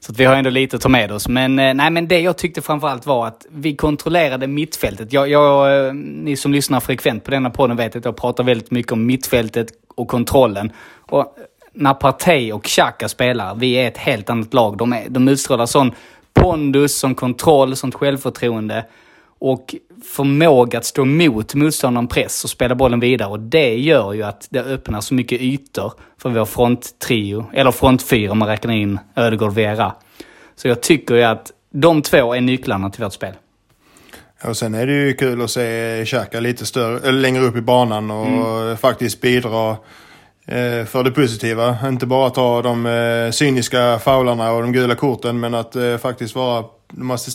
Så 0.00 0.12
att 0.12 0.18
vi 0.18 0.24
har 0.24 0.34
ändå 0.34 0.50
lite 0.50 0.76
att 0.76 0.82
ta 0.82 0.88
med 0.88 1.12
oss. 1.12 1.28
Men, 1.28 1.58
eh, 1.58 1.74
nej, 1.74 1.90
men 1.90 2.08
det 2.08 2.20
jag 2.20 2.36
tyckte 2.38 2.62
framförallt 2.62 3.06
var 3.06 3.26
att 3.26 3.46
vi 3.50 3.76
kontrollerade 3.76 4.46
mittfältet. 4.46 5.12
Jag, 5.12 5.28
jag, 5.28 5.86
eh, 5.86 5.94
ni 5.94 6.36
som 6.36 6.52
lyssnar 6.52 6.80
frekvent 6.80 7.24
på 7.24 7.30
denna 7.30 7.50
podden 7.50 7.76
vet 7.76 7.96
att 7.96 8.04
jag 8.04 8.16
pratar 8.16 8.44
väldigt 8.44 8.70
mycket 8.70 8.92
om 8.92 9.06
mittfältet 9.06 9.68
och 9.94 10.08
kontrollen. 10.08 10.72
Och 10.96 11.36
när 11.72 11.94
Partey 11.94 12.52
och 12.52 12.64
Xhaka 12.64 13.08
spelar, 13.08 13.54
vi 13.54 13.72
är 13.72 13.88
ett 13.88 13.98
helt 13.98 14.30
annat 14.30 14.54
lag. 14.54 14.76
De, 14.76 14.92
är, 14.92 15.08
de 15.08 15.28
utstrålar 15.28 15.66
sån 15.66 15.92
pondus, 16.34 16.98
sån 16.98 17.14
kontroll, 17.14 17.76
sånt 17.76 17.94
självförtroende 17.94 18.84
och 19.38 19.74
förmåga 20.04 20.78
att 20.78 20.84
stå 20.84 21.02
emot 21.02 21.54
motståndaren 21.54 22.08
press 22.08 22.44
och 22.44 22.50
spela 22.50 22.74
bollen 22.74 23.00
vidare. 23.00 23.28
Och 23.28 23.40
det 23.40 23.74
gör 23.74 24.12
ju 24.12 24.22
att 24.22 24.46
det 24.50 24.60
öppnar 24.60 25.00
så 25.00 25.14
mycket 25.14 25.40
ytor 25.40 25.92
för 26.18 26.30
vår 26.30 26.44
fronttrio, 26.44 27.46
eller 27.52 27.70
frontfyra 27.70 28.32
om 28.32 28.38
man 28.38 28.48
räknar 28.48 28.74
in 28.74 28.98
Ödegård 29.16 29.52
Vera. 29.52 29.92
Så 30.56 30.68
jag 30.68 30.80
tycker 30.80 31.14
ju 31.14 31.22
att 31.22 31.52
de 31.72 32.02
två 32.02 32.34
är 32.34 32.40
nycklarna 32.40 32.90
till 32.90 33.04
vårt 33.04 33.12
spel. 33.12 33.34
Och 34.44 34.56
sen 34.56 34.74
är 34.74 34.86
det 34.86 34.92
ju 34.92 35.14
kul 35.14 35.42
att 35.42 35.50
se 35.50 36.04
Xhaka 36.06 36.40
lite 36.40 36.66
större, 36.66 37.12
längre 37.12 37.44
upp 37.44 37.56
i 37.56 37.60
banan 37.60 38.10
och 38.10 38.78
faktiskt 38.78 39.20
bidra 39.20 39.70
eh, 40.46 40.84
för 40.84 41.04
det 41.04 41.10
positiva. 41.10 41.76
Inte 41.88 42.06
bara 42.06 42.30
ta 42.30 42.62
de 42.62 42.86
eh, 42.86 43.30
cyniska 43.30 43.98
faularna 43.98 44.52
och 44.52 44.62
de 44.62 44.72
gula 44.72 44.94
korten 44.94 45.40
men 45.40 45.54
att 45.54 45.76
eh, 45.76 45.96
faktiskt 45.96 46.34
vara 46.34 46.64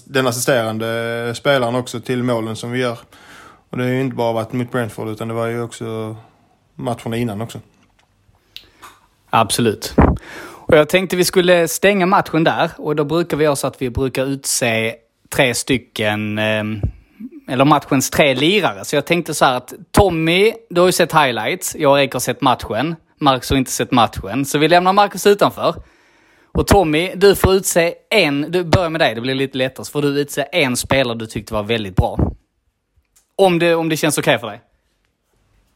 den 0.06 0.28
assisterande 0.28 1.34
spelaren 1.36 1.76
också 1.76 2.00
till 2.00 2.24
målen 2.24 2.56
som 2.56 2.72
vi 2.72 2.80
gör. 2.80 2.98
Och 3.70 3.78
det 3.78 3.84
har 3.84 3.92
ju 3.92 4.02
inte 4.02 4.16
bara 4.16 4.34
varit 4.34 4.54
mot 4.54 4.72
Brentford 4.72 5.08
utan 5.08 5.28
det 5.28 5.34
var 5.34 5.48
ju 5.48 5.62
också 5.62 6.16
matcherna 6.76 7.18
innan 7.18 7.42
också. 7.42 7.60
Absolut. 9.30 9.96
Och 10.74 10.78
jag 10.78 10.90
tänkte 10.90 11.16
vi 11.16 11.26
skulle 11.26 11.68
stänga 11.68 12.06
matchen 12.06 12.44
där 12.44 12.72
och 12.78 12.96
då 12.96 13.04
brukar 13.04 13.38
vi 13.38 13.44
göra 13.44 13.56
så 13.56 13.68
att 13.68 13.82
vi 13.82 13.90
brukar 13.90 14.26
utse 14.26 14.96
tre 15.30 15.54
stycken, 15.54 16.38
eh, 16.38 16.64
eller 17.48 17.66
matchens 17.66 18.10
tre 18.10 18.36
lirare. 18.36 18.86
Så 18.86 18.96
jag 18.96 19.06
tänkte 19.06 19.34
så 19.34 19.46
här 19.46 19.54
att 19.54 19.74
Tommy, 19.92 20.54
du 20.70 20.82
har 20.82 20.88
ju 20.88 20.92
sett 20.92 21.14
highlights. 21.14 21.76
Jag 21.76 21.92
och 21.92 22.00
Erik 22.00 22.14
har 22.14 22.20
sett 22.20 22.42
matchen. 22.42 22.96
Marcus 23.20 23.50
har 23.50 23.58
inte 23.58 23.72
sett 23.72 23.92
matchen. 23.92 24.46
Så 24.46 24.58
vi 24.58 24.68
lämnar 24.68 24.94
Marcus 24.94 25.28
utanför. 25.28 25.76
Och 26.58 26.68
Tommy, 26.68 27.12
du 27.16 27.36
får 27.36 27.54
utse 27.54 27.96
en, 28.10 28.52
du 28.52 28.64
börjar 28.64 28.90
med 28.90 29.02
dig, 29.02 29.16
det 29.16 29.22
blir 29.22 29.36
lite 29.36 29.58
lättare. 29.58 29.86
Så 29.86 29.92
får 29.92 30.02
du 30.02 30.08
utse 30.08 30.42
en 30.52 30.78
spelare 30.78 31.18
du 31.18 31.26
tyckte 31.26 31.54
var 31.54 31.64
väldigt 31.64 31.96
bra. 31.96 32.34
Om 33.36 33.60
det, 33.60 33.76
om 33.76 33.90
det 33.90 33.98
känns 33.98 34.18
okej 34.18 34.40
för 34.40 34.48
dig. 34.48 34.62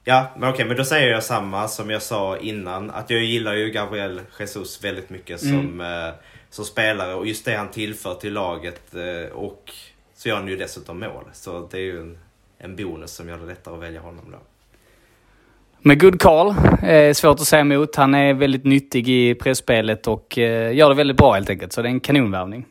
Ja, 0.04 0.28
men 0.38 0.50
okej, 0.50 0.66
men 0.66 0.78
då 0.78 0.86
säger 0.86 1.12
jag 1.12 1.24
samma 1.24 1.68
som 1.68 1.90
jag 1.90 2.02
sa 2.02 2.38
innan. 2.38 2.92
Att 2.92 3.10
jag 3.10 3.24
gillar 3.24 3.54
ju 3.54 3.70
Gabriel 3.70 4.22
Jesus 4.40 4.84
väldigt 4.84 5.10
mycket 5.10 5.40
som, 5.40 5.82
eh, 5.82 6.14
som 6.50 6.66
spelare 6.66 7.14
och 7.14 7.28
just 7.28 7.46
det 7.46 7.56
han 7.56 7.72
tillför 7.72 8.14
till 8.14 8.34
laget. 8.34 8.96
Eh, 8.96 9.32
och 9.34 9.72
så 10.16 10.30
gör 10.30 10.36
han 10.36 10.48
ju 10.48 10.58
dessutom 10.58 11.00
mål. 11.00 11.24
Så 11.34 11.68
det 11.72 11.78
är 11.78 11.82
ju 11.82 12.00
en, 12.00 12.18
en 12.58 12.76
bonus 12.76 13.12
som 13.12 13.30
gör 13.30 13.38
det 13.38 13.46
lättare 13.46 13.76
att 13.76 13.82
välja 13.82 14.02
honom 14.02 14.26
då. 14.32 14.38
Med 15.88 16.02
good 16.02 16.22
call. 16.22 16.56
Eh, 16.84 17.14
svårt 17.14 17.40
att 17.40 17.48
säga 17.48 17.62
emot. 17.62 17.96
Han 17.96 18.16
är 18.16 18.34
väldigt 18.34 18.66
nyttig 18.66 19.10
i 19.10 19.36
pressspelet 19.36 20.08
och 20.08 20.38
eh, 20.38 20.76
gör 20.76 20.90
det 20.90 20.96
väldigt 20.96 21.18
bra 21.18 21.34
helt 21.34 21.50
enkelt. 21.50 21.74
Så 21.74 21.82
det 21.82 21.88
är 21.88 21.92
en 21.92 22.00
kanonvärvning. 22.00 22.66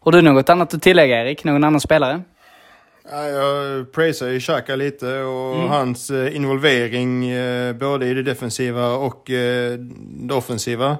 Har 0.00 0.12
du 0.12 0.22
något 0.22 0.48
annat 0.48 0.74
att 0.74 0.82
tillägga 0.82 1.22
Erik? 1.22 1.44
Någon 1.44 1.64
annan 1.64 1.80
spelare? 1.80 2.22
Ja, 3.10 3.28
jag 3.28 3.92
prisar 3.92 4.28
ju 4.28 4.40
Xhaka 4.40 4.76
lite 4.76 5.18
och 5.18 5.56
hans 5.56 6.10
eh, 6.10 6.36
involvering 6.36 7.28
eh, 7.30 7.72
både 7.72 8.06
i 8.06 8.14
det 8.14 8.22
defensiva 8.22 8.88
och 8.88 9.30
eh, 9.30 9.78
det 9.98 10.34
offensiva. 10.34 10.96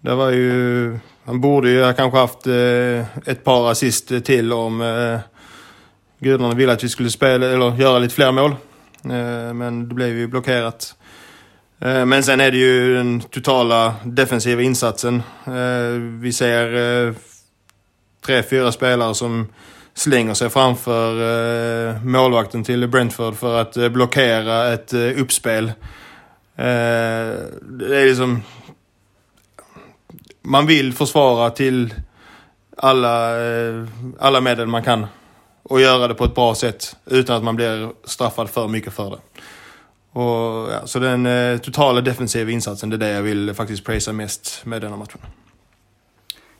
Det 0.00 0.14
var 0.14 0.30
ju, 0.30 0.98
han 1.24 1.40
borde 1.40 1.70
ju 1.70 1.84
ha 1.84 1.92
kanske 1.92 2.18
haft 2.18 2.46
eh, 2.46 3.30
ett 3.30 3.44
par 3.44 3.70
assist 3.70 4.24
till 4.24 4.52
om 4.52 4.80
eh, 4.80 5.18
gudarna 6.18 6.54
ville 6.54 6.72
att 6.72 6.84
vi 6.84 6.88
skulle 6.88 7.10
spela 7.10 7.46
eller 7.46 7.76
göra 7.76 7.98
lite 7.98 8.14
fler 8.14 8.32
mål. 8.32 8.54
Eh, 9.04 9.54
men 9.54 9.88
det 9.88 9.94
blev 9.94 10.08
ju 10.08 10.26
blockerat. 10.26 10.94
Eh, 11.80 12.06
men 12.06 12.22
sen 12.22 12.40
är 12.40 12.50
det 12.50 12.56
ju 12.56 12.94
den 12.94 13.20
totala 13.20 13.94
defensiva 14.04 14.62
insatsen. 14.62 15.22
Eh, 15.46 16.00
vi 16.20 16.32
ser 16.32 17.14
tre, 18.26 18.42
fyra 18.42 18.72
spelare 18.72 19.14
som 19.14 19.46
slänger 19.94 20.34
sig 20.34 20.50
framför 20.50 22.04
målvakten 22.04 22.64
till 22.64 22.88
Brentford 22.88 23.34
för 23.34 23.60
att 23.60 23.92
blockera 23.92 24.72
ett 24.72 24.92
uppspel. 24.94 25.72
Det 26.56 27.96
är 27.98 28.06
liksom... 28.06 28.42
Man 30.42 30.66
vill 30.66 30.92
försvara 30.92 31.50
till 31.50 31.94
alla, 32.76 33.34
alla 34.18 34.40
medel 34.40 34.66
man 34.66 34.82
kan. 34.82 35.06
Och 35.72 35.80
göra 35.80 36.08
det 36.08 36.14
på 36.14 36.24
ett 36.24 36.34
bra 36.34 36.54
sätt 36.54 36.96
utan 37.06 37.36
att 37.36 37.44
man 37.44 37.56
blir 37.56 37.90
straffad 38.04 38.50
för 38.50 38.68
mycket 38.68 38.92
för 38.92 39.10
det. 39.10 39.18
Och, 40.20 40.72
ja, 40.72 40.80
så 40.86 40.98
den 40.98 41.26
eh, 41.26 41.58
totala 41.58 42.00
defensiva 42.00 42.50
insatsen, 42.50 42.90
det 42.90 42.96
är 42.96 42.98
det 42.98 43.08
jag 43.08 43.22
vill 43.22 43.54
faktiskt 43.54 43.84
prisa 43.84 44.12
mest 44.12 44.64
med 44.64 44.82
denna 44.82 44.96
matchen. 44.96 45.20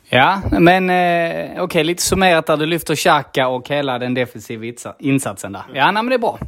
Ja, 0.09 0.41
men 0.59 0.89
eh, 0.89 1.63
okej, 1.63 1.83
lite 1.83 2.03
summerat 2.03 2.45
där. 2.45 2.57
Du 2.57 2.65
lyfter 2.65 2.95
Xhaka 2.95 3.47
och 3.47 3.69
hela 3.69 3.99
den 3.99 4.13
defensiva 4.13 4.73
insatsen 4.99 5.51
där. 5.51 5.63
Ja, 5.73 5.91
nej, 5.91 6.03
men 6.03 6.09
det 6.09 6.15
är 6.15 6.19
bra. 6.19 6.39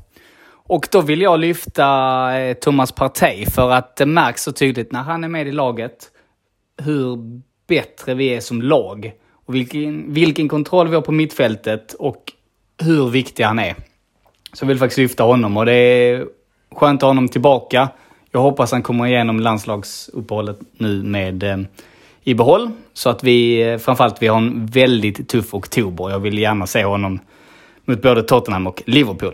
Och 0.68 0.88
då 0.92 1.02
vill 1.02 1.22
jag 1.22 1.40
lyfta 1.40 2.40
eh, 2.40 2.54
Thomas 2.54 2.92
Partey 2.92 3.46
för 3.46 3.72
att 3.72 3.96
det 3.96 4.06
märks 4.06 4.44
så 4.44 4.52
tydligt 4.52 4.92
när 4.92 5.04
han 5.04 5.24
är 5.24 5.28
med 5.28 5.48
i 5.48 5.52
laget 5.52 6.12
hur 6.84 7.18
bättre 7.68 8.14
vi 8.14 8.28
är 8.28 8.40
som 8.40 8.62
lag. 8.62 9.12
Och 9.46 9.56
vilken, 9.56 10.14
vilken 10.14 10.48
kontroll 10.48 10.88
vi 10.88 10.96
har 10.96 11.02
på 11.02 11.12
mittfältet 11.12 11.94
och 11.94 12.32
hur 12.78 13.10
viktig 13.10 13.44
han 13.44 13.60
är. 13.60 13.76
Så 14.54 14.64
jag 14.64 14.68
vill 14.68 14.80
faktiskt 14.80 14.98
lyfta 14.98 15.24
honom 15.24 15.58
och 15.58 15.66
det 15.66 15.74
är 15.74 16.26
skönt 16.76 17.00
att 17.00 17.02
ha 17.02 17.10
honom 17.10 17.30
tillbaka. 17.30 17.90
Jag 18.32 18.40
hoppas 18.42 18.72
han 18.72 18.84
kommer 18.84 19.08
igenom 19.08 19.40
landslagsuppehållet 19.40 20.60
nu 20.78 21.04
med 21.04 21.44
eh, 21.44 21.58
i 22.24 22.34
behåll. 22.34 22.72
Så 22.94 23.10
att 23.10 23.24
vi, 23.24 23.62
eh, 23.72 23.78
framförallt 23.78 24.22
vi 24.22 24.28
har 24.28 24.38
en 24.38 24.66
väldigt 24.66 25.30
tuff 25.30 25.54
oktober. 25.54 26.10
Jag 26.10 26.20
vill 26.20 26.38
gärna 26.38 26.68
se 26.68 26.84
honom 26.86 27.20
mot 27.86 28.02
både 28.02 28.24
Tottenham 28.24 28.68
och 28.68 28.84
Liverpool. 28.86 29.34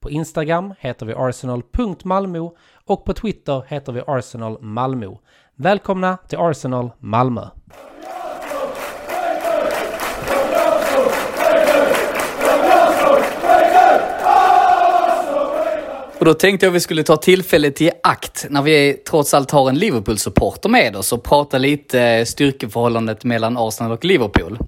på 0.00 0.10
Instagram 0.10 0.74
heter 0.80 1.06
vi 1.06 1.14
arsenal.malmo 1.16 2.56
och 2.84 3.04
på 3.04 3.12
Twitter 3.12 3.64
heter 3.68 3.92
vi 3.92 4.02
Arsenal 4.06 4.62
Malmö. 4.62 5.10
Välkomna 5.56 6.16
till 6.16 6.38
Arsenal 6.38 6.90
Malmö! 6.98 7.48
Och 16.18 16.24
då 16.24 16.34
tänkte 16.34 16.66
jag 16.66 16.70
vi 16.70 16.80
skulle 16.80 17.02
ta 17.02 17.16
tillfället 17.16 17.80
i 17.80 17.90
akt 18.02 18.46
när 18.50 18.62
vi 18.62 18.92
trots 18.92 19.34
allt 19.34 19.50
har 19.50 19.68
en 19.68 19.78
Liverpool-supporter 19.78 20.68
med 20.68 20.96
oss 20.96 21.12
och 21.12 21.24
prata 21.24 21.58
lite 21.58 22.02
eh, 22.02 22.24
styrkeförhållandet 22.24 23.24
mellan 23.24 23.56
Arsenal 23.56 23.92
och 23.92 24.04
Liverpool. 24.04 24.58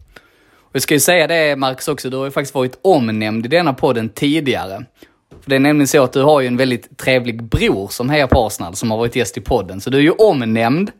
Och 0.70 0.76
jag 0.76 0.82
ska 0.82 0.94
ju 0.94 1.00
säga 1.00 1.26
det 1.26 1.56
Marcus 1.56 1.88
också, 1.88 2.10
du 2.10 2.16
har 2.16 2.24
ju 2.24 2.30
faktiskt 2.30 2.54
varit 2.54 2.78
omnämnd 2.82 3.46
i 3.46 3.48
denna 3.48 3.72
podden 3.72 4.08
tidigare. 4.08 4.84
För 5.42 5.50
det 5.50 5.56
är 5.56 5.60
nämligen 5.60 5.88
så 5.88 6.02
att 6.04 6.12
du 6.12 6.22
har 6.22 6.40
ju 6.40 6.46
en 6.46 6.56
väldigt 6.56 6.98
trevlig 6.98 7.42
bror 7.42 7.88
som 7.88 8.10
hejar 8.10 8.26
på 8.26 8.46
Arsenal 8.46 8.74
som 8.76 8.90
har 8.90 8.98
varit 8.98 9.16
gäst 9.16 9.36
i 9.38 9.40
podden. 9.40 9.80
Så 9.80 9.90
du 9.90 9.98
är 9.98 10.02
ju 10.02 10.10
omnämnd 10.10 10.90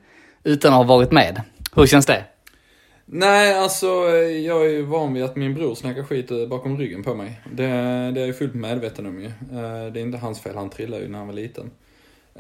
utan 0.45 0.73
att 0.73 0.77
ha 0.77 0.85
varit 0.97 1.13
med. 1.13 1.43
Hur 1.77 1.87
känns 1.87 2.07
det? 2.07 2.25
Nej, 3.13 3.55
alltså 3.59 3.87
jag 4.45 4.67
är 4.67 4.71
ju 4.71 4.83
van 4.83 5.15
vid 5.15 5.25
att 5.25 5.37
min 5.37 5.55
bror 5.55 5.75
snackar 5.75 6.03
skit 6.03 6.49
bakom 6.51 6.79
ryggen 6.79 7.03
på 7.03 7.15
mig. 7.15 7.41
Det, 7.53 7.67
det 8.15 8.21
är 8.21 8.27
jag 8.27 8.39
fullt 8.39 8.55
medveten 8.55 9.07
om 9.07 9.21
ju. 9.21 9.27
Eh, 9.27 9.93
Det 9.93 10.01
är 10.01 10.03
inte 10.03 10.19
hans 10.19 10.41
fel, 10.41 10.57
han 10.57 10.71
trillade 10.71 11.03
ju 11.03 11.09
när 11.09 11.19
han 11.19 11.27
var 11.27 11.35
liten. 11.35 11.71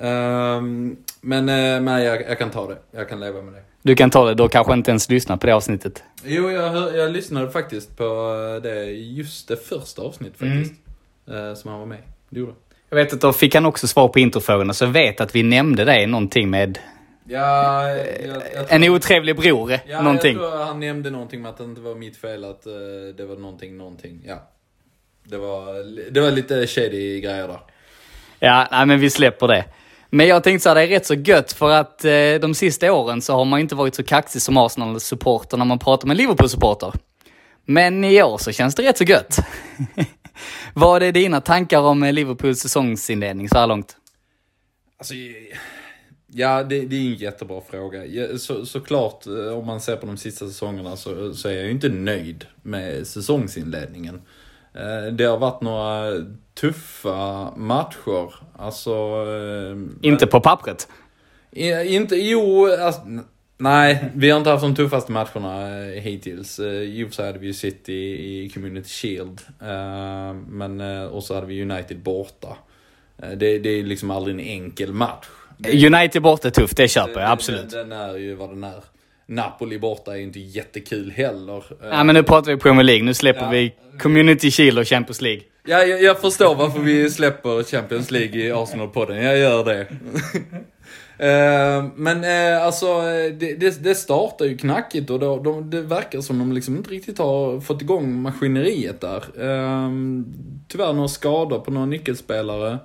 Ehm, 0.00 0.96
Men 1.20 1.48
eh, 1.48 1.80
nej, 1.80 2.04
jag, 2.04 2.22
jag 2.28 2.38
kan 2.38 2.50
ta 2.50 2.66
det. 2.68 2.76
Jag 2.90 3.08
kan 3.08 3.20
leva 3.20 3.42
med 3.42 3.54
det. 3.54 3.62
Du 3.82 3.94
kan 3.96 4.10
ta 4.10 4.24
det, 4.24 4.34
då 4.34 4.48
kanske 4.48 4.72
inte 4.74 4.90
ens 4.90 5.08
lyssna 5.10 5.36
på 5.36 5.46
det 5.46 5.54
avsnittet. 5.54 6.02
Jo, 6.24 6.50
jag, 6.50 6.70
hör, 6.70 6.94
jag 6.96 7.10
lyssnade 7.12 7.50
faktiskt 7.50 7.96
på 7.96 8.04
eh, 8.56 8.62
det, 8.62 8.84
just 8.92 9.48
det 9.48 9.56
första 9.56 10.02
avsnittet 10.02 10.38
faktiskt. 10.38 10.72
eh, 10.72 10.89
Som 11.56 11.70
han 11.70 11.78
var 11.80 11.86
med 11.86 11.98
i. 11.98 12.02
Det 12.30 12.40
gjorde 12.40 12.52
jag. 12.88 12.96
Vet 12.96 13.12
att 13.12 13.20
då 13.20 13.32
fick 13.32 13.54
han 13.54 13.66
också 13.66 13.86
svar 13.86 14.08
på 14.08 14.18
introfrågorna, 14.18 14.72
så 14.72 14.84
jag 14.84 14.90
vet 14.90 15.20
att 15.20 15.34
vi 15.34 15.42
nämnde 15.42 15.84
det 15.84 16.06
någonting 16.06 16.50
med 16.50 16.78
Ja, 17.32 17.88
jag, 17.88 18.42
jag, 18.54 18.72
en 18.72 18.84
otrevlig 18.84 19.36
bror, 19.36 19.78
ja, 19.86 20.02
någonting. 20.02 20.36
Jag 20.36 20.50
tror 20.50 20.64
han 20.64 20.80
nämnde 20.80 21.10
någonting 21.10 21.42
med 21.42 21.50
att 21.50 21.58
det 21.58 21.64
inte 21.64 21.80
var 21.80 21.94
mitt 21.94 22.16
fel 22.16 22.44
att 22.44 22.66
eh, 22.66 22.72
det 23.16 23.26
var 23.26 23.36
någonting, 23.36 23.76
någonting. 23.76 24.22
Ja. 24.26 24.48
Det 25.24 25.36
var, 25.36 25.84
det 26.10 26.20
var 26.20 26.30
lite 26.30 26.66
shady 26.66 27.20
grejer 27.20 27.48
där. 27.48 27.60
Ja, 28.38 28.68
nej 28.70 28.86
men 28.86 29.00
vi 29.00 29.10
släpper 29.10 29.48
det. 29.48 29.64
Men 30.10 30.26
jag 30.26 30.44
tänkte 30.44 30.62
så 30.62 30.68
här, 30.68 30.76
det 30.76 30.82
är 30.82 30.86
rätt 30.86 31.06
så 31.06 31.14
gött 31.14 31.52
för 31.52 31.70
att 31.70 32.04
eh, 32.04 32.34
de 32.40 32.54
sista 32.54 32.92
åren 32.92 33.22
så 33.22 33.34
har 33.34 33.44
man 33.44 33.60
inte 33.60 33.74
varit 33.74 33.94
så 33.94 34.02
kaxig 34.02 34.42
som 34.42 34.56
Arsenal-supporter 34.56 35.56
när 35.56 35.64
man 35.64 35.78
pratar 35.78 36.08
med 36.08 36.16
Liverpool-supporter. 36.16 36.92
Men 37.64 38.04
i 38.04 38.22
år 38.22 38.38
så 38.38 38.52
känns 38.52 38.74
det 38.74 38.82
rätt 38.82 38.98
så 38.98 39.04
gött. 39.04 39.38
Vad 40.74 41.02
är 41.02 41.12
dina 41.12 41.40
tankar 41.40 41.80
om 41.80 42.02
eh, 42.02 42.12
Liverpools 42.12 42.60
säsongsinledning 42.60 43.48
så 43.48 43.58
här 43.58 43.66
långt? 43.66 43.96
Alltså, 44.98 45.14
ja, 46.26 46.62
det, 46.62 46.80
det 46.80 46.96
är 46.96 47.00
en 47.00 47.14
jättebra 47.14 47.60
fråga. 47.70 48.02
Så, 48.38 48.66
såklart, 48.66 49.26
eh, 49.26 49.58
om 49.58 49.66
man 49.66 49.80
ser 49.80 49.96
på 49.96 50.06
de 50.06 50.16
sista 50.16 50.46
säsongerna 50.46 50.96
så, 50.96 51.34
så 51.34 51.48
är 51.48 51.52
jag 51.52 51.64
ju 51.64 51.70
inte 51.70 51.88
nöjd 51.88 52.46
med 52.62 53.06
säsongsinledningen. 53.06 54.22
Eh, 54.74 55.12
Det 55.12 55.24
har 55.24 55.38
varit 55.38 55.60
några 55.60 56.12
tuffa 56.60 57.50
matcher. 57.56 58.34
Alltså... 58.58 59.24
Inte 60.02 60.26
på 60.26 60.40
pappret. 60.40 60.88
Inte, 61.86 62.16
jo, 62.16 62.72
alltså, 62.80 63.00
nej, 63.60 64.04
vi 64.14 64.30
har 64.30 64.38
inte 64.38 64.50
haft 64.50 64.62
de 64.62 64.74
tuffaste 64.74 65.12
matcherna 65.12 65.78
eh, 65.78 66.00
hittills. 66.02 66.58
Eh, 66.58 66.66
I 66.66 67.04
och 67.04 67.08
för 67.08 67.14
sig 67.14 67.26
hade 67.26 67.38
vi 67.38 67.46
ju 67.46 67.52
City 67.52 67.92
i 67.94 68.50
Community 68.54 68.88
Shield. 68.88 69.40
eh, 69.62 70.34
Men, 70.48 70.80
och 71.08 71.24
så 71.24 71.34
hade 71.34 71.46
vi 71.46 71.62
United 71.62 71.98
borta. 71.98 72.56
Det, 73.36 73.58
det 73.58 73.68
är 73.70 73.82
liksom 73.82 74.10
aldrig 74.10 74.34
en 74.34 74.40
enkel 74.40 74.92
match. 74.92 75.26
United 75.86 76.22
borta 76.22 76.48
är 76.48 76.52
tufft, 76.52 76.76
det 76.76 76.88
köper 76.88 77.20
jag 77.20 77.30
absolut. 77.30 77.70
Den, 77.70 77.88
den 77.88 77.98
är 77.98 78.16
ju 78.16 78.34
vad 78.34 78.48
den 78.50 78.64
är. 78.64 78.82
Napoli 79.26 79.78
borta 79.78 80.12
är 80.12 80.16
ju 80.16 80.22
inte 80.22 80.40
jättekul 80.40 81.10
heller. 81.10 81.64
Ja, 81.82 82.04
men 82.04 82.14
nu 82.14 82.22
pratar 82.22 82.52
vi 82.52 82.58
Premier 82.58 82.84
League, 82.84 83.04
nu 83.04 83.14
släpper 83.14 83.42
Ja. 83.42 83.50
vi 83.50 83.74
Community 83.98 84.50
Shield 84.50 84.78
och 84.78 84.86
Champions 84.88 85.20
League. 85.20 85.42
Ja, 85.66 85.82
jag, 85.84 86.02
jag 86.02 86.20
förstår 86.20 86.54
varför 86.54 86.80
vi 86.80 87.10
släpper 87.10 87.62
Champions 87.62 88.10
League 88.10 88.40
i 88.46 88.52
Arsenal-podden. 88.52 89.22
Jag 89.22 89.38
gör 89.38 89.64
det. 89.64 89.86
Eh, 91.20 91.84
men 91.94 92.24
eh, 92.24 92.64
alltså, 92.64 93.02
det, 93.38 93.54
det, 93.54 93.82
det 93.84 93.94
startar 93.94 94.44
ju 94.44 94.56
knackigt 94.58 95.10
och 95.10 95.18
då, 95.18 95.38
de, 95.38 95.70
det 95.70 95.82
verkar 95.82 96.20
som 96.20 96.38
de 96.38 96.52
liksom 96.52 96.76
inte 96.76 96.90
riktigt 96.90 97.18
har 97.18 97.60
fått 97.60 97.82
igång 97.82 98.22
maskineriet 98.22 99.00
där. 99.00 99.16
Eh, 99.16 99.90
tyvärr 100.68 100.92
några 100.92 101.08
skador 101.08 101.60
på 101.60 101.70
några 101.70 101.86
nyckelspelare. 101.86 102.78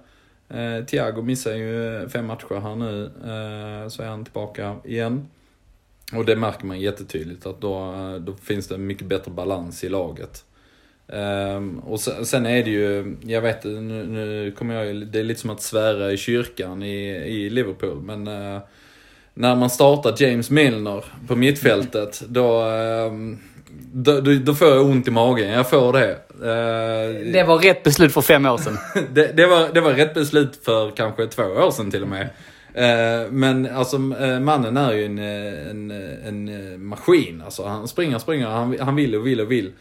Eh, 0.50 0.86
Thiago 0.86 1.21
missar 1.21 1.52
ju 1.52 2.10
fem 2.10 2.26
matcher 2.26 2.60
här 2.60 2.76
nu, 2.76 3.04
eh, 3.06 3.89
så 3.89 4.04
är 4.04 4.08
han 4.08 4.24
tillbaka 4.24 4.76
igen. 4.84 5.28
Och 6.13 6.26
det 6.26 6.36
märker 6.36 6.65
man 6.65 6.80
jättetydligt 6.80 7.45
att 7.45 7.62
då, 7.62 7.93
då 8.19 8.34
finns 8.34 8.67
det 8.67 8.78
mycket 8.78 9.08
bättre 9.08 9.32
balans 9.32 9.84
i 9.84 9.89
laget. 9.89 10.45
Ehm, 11.08 11.80
och 11.80 12.00
sen, 12.00 12.26
sen 12.26 12.46
är 12.46 12.63
det 12.63 12.70
ju, 12.70 13.15
jag 13.22 13.41
vet 13.41 13.63
nu, 13.63 14.06
nu 14.06 14.54
kommer 14.58 14.84
jag 14.84 15.08
det 15.08 15.20
är 15.20 15.24
lite 15.24 15.41
som 15.41 15.50
att 15.50 15.62
svära 15.62 16.12
i 16.12 16.18
kyrkan 16.18 16.84
i, 16.84 17.08
i 17.15 17.50
Liverpool, 17.50 18.02
men 18.02 18.28
eh, 18.28 18.62
när 19.34 19.56
man 19.56 19.70
startar 19.70 20.15
James 20.24 20.50
Milner 20.50 21.06
på 21.28 21.36
mittfältet, 21.36 22.24
då, 22.28 22.62
ehm, 22.62 23.38
då, 23.94 24.22
då, 24.22 24.34
då 24.34 24.54
får 24.54 24.68
jag 24.68 24.86
ont 24.86 25.08
i 25.08 25.12
magen. 25.12 25.50
Jag 25.50 25.70
får 25.70 25.94
det. 25.94 26.12
Eh, 26.30 27.32
Det 27.34 27.44
var 27.48 27.58
rätt 27.58 27.84
beslut 27.84 28.13
för 28.13 28.22
fem 28.22 28.46
år 28.46 28.58
sedan. 28.58 28.78
det, 29.13 29.38
det, 29.38 29.48
var, 29.48 29.74
det 29.74 29.82
var 29.82 29.94
rätt 29.94 30.13
beslut 30.13 30.60
för 30.65 30.91
kanske 30.91 31.28
två 31.28 31.44
år 31.44 31.72
sedan 31.72 31.91
till 31.91 32.02
och 32.04 32.10
med. 32.10 32.30
Eh, 32.74 33.32
men 33.32 33.68
alltså 33.76 33.98
mannen 34.00 34.78
är 34.78 34.94
ju 34.94 35.06
en, 35.06 35.20
en, 35.20 35.91
en 36.26 36.86
maskin. 36.86 37.41
Alltså, 37.46 37.63
han 37.65 37.88
springer, 37.88 38.20
springer, 38.20 38.48
han, 38.48 38.80
han 38.80 38.96
vill 38.96 39.15
och 39.15 39.28
vill 39.28 39.41
och 39.41 39.52
vill. 39.52 39.72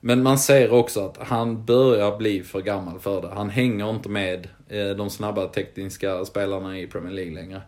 Men 0.00 0.22
man 0.22 0.38
ser 0.38 0.72
också 0.72 1.06
att 1.06 1.28
han 1.28 1.64
börjar 1.64 2.16
bli 2.16 2.42
för 2.42 2.60
gammal 2.60 3.00
för 3.00 3.22
det. 3.22 3.28
Han 3.34 3.50
hänger 3.50 3.90
inte 3.90 4.08
med 4.08 4.48
eh, 4.68 4.88
de 4.88 5.10
snabba 5.10 5.46
tekniska 5.46 6.24
spelarna 6.24 6.78
i 6.78 6.86
Premier 6.86 7.12
League 7.12 7.34
längre. 7.34 7.62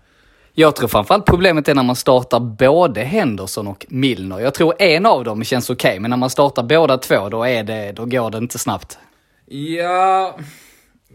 Jag 0.53 0.77
tror 0.77 0.88
framförallt 0.88 1.27
problemet 1.27 1.69
är 1.69 1.75
när 1.75 1.83
man 1.83 1.97
startar 1.97 2.40
både 2.40 3.01
Henderson 3.01 3.66
och 3.66 3.87
Milner. 3.88 4.38
Jag 4.38 4.55
tror 4.55 4.75
en 4.79 5.07
av 5.07 5.25
dem 5.25 5.45
känns 5.45 5.71
okej, 5.71 6.01
men 6.01 6.11
när 6.11 6.16
man 6.16 6.31
startar 6.31 6.62
båda 6.62 6.99
två, 6.99 7.29
då, 7.29 7.45
är 7.45 7.64
det, 7.64 7.93
då 7.93 8.05
går 8.05 8.31
det 8.31 8.38
inte 8.38 8.59
snabbt. 8.59 8.99
Ja... 9.47 10.38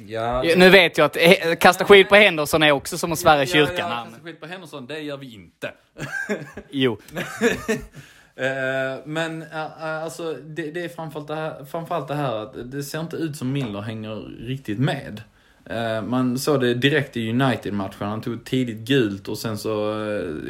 Ja, 0.07 0.43
Nu 0.57 0.69
vet 0.69 0.97
jag 0.97 1.05
att 1.05 1.17
eh, 1.17 1.55
kasta 1.59 1.85
skit 1.85 2.09
på 2.09 2.15
Henderson 2.15 2.63
är 2.63 2.71
också 2.71 2.97
som 2.97 3.11
att 3.11 3.19
svära 3.19 3.43
i 3.43 3.47
kyrkan. 3.47 3.75
Ja, 3.77 3.85
Ja, 3.89 3.95
ja, 3.97 4.05
kasta 4.05 4.23
skit 4.23 4.39
på 4.39 4.45
Henderson, 4.45 4.85
det 4.85 4.99
gör 4.99 5.17
vi 5.17 5.33
inte. 5.33 5.71
Jo. 6.69 6.97
Eh, 8.35 8.99
men 9.05 9.41
eh, 9.41 9.61
eh, 9.61 10.03
alltså, 10.03 10.33
det, 10.33 10.71
det 10.71 10.83
är 10.83 10.89
framförallt 10.89 11.27
det, 11.27 11.35
här, 11.35 11.65
framförallt 11.65 12.07
det 12.07 12.15
här 12.15 12.35
att 12.35 12.71
det 12.71 12.83
ser 12.83 12.99
inte 12.99 13.17
ut 13.17 13.35
som 13.35 13.51
Miller 13.51 13.81
hänger 13.81 14.15
riktigt 14.39 14.79
med. 14.79 15.21
Man 16.03 16.39
såg 16.39 16.61
det 16.61 16.73
direkt 16.73 17.17
i 17.17 17.29
United-matchen. 17.29 18.07
Han 18.07 18.21
tog 18.21 18.43
tidigt 18.43 18.77
gult 18.77 19.27
och 19.27 19.37
sen 19.37 19.57
så 19.57 19.71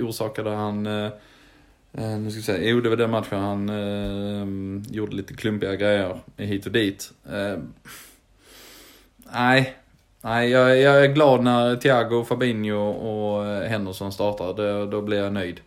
orsakade 0.02 0.50
han... 0.50 0.84
Nu 0.84 2.32
ska 2.32 2.38
vi 2.38 2.42
se. 2.42 2.70
Jo, 2.70 2.82
det 2.82 2.90
var 2.90 2.96
den 2.96 3.12
matchen 3.12 3.40
han 3.40 3.70
eh, 3.70 4.94
gjorde 4.96 5.16
lite 5.16 5.34
klumpiga 5.34 5.76
grejer 5.76 6.20
hit 6.38 6.66
och 6.66 6.72
dit. 6.72 7.12
Eh, 7.32 7.60
nej. 9.34 9.76
Nej, 10.22 10.50
jag, 10.50 10.80
jag 10.80 11.06
är 11.06 11.14
glad 11.14 11.44
när 11.44 11.76
Thiago, 11.76 12.24
Fabinho 12.24 12.90
och 12.90 13.46
Henderson 13.46 14.12
startar. 14.12 14.54
Då, 14.54 14.86
då 14.86 15.02
blir 15.02 15.18
jag 15.18 15.34
nöjd. 15.34 15.62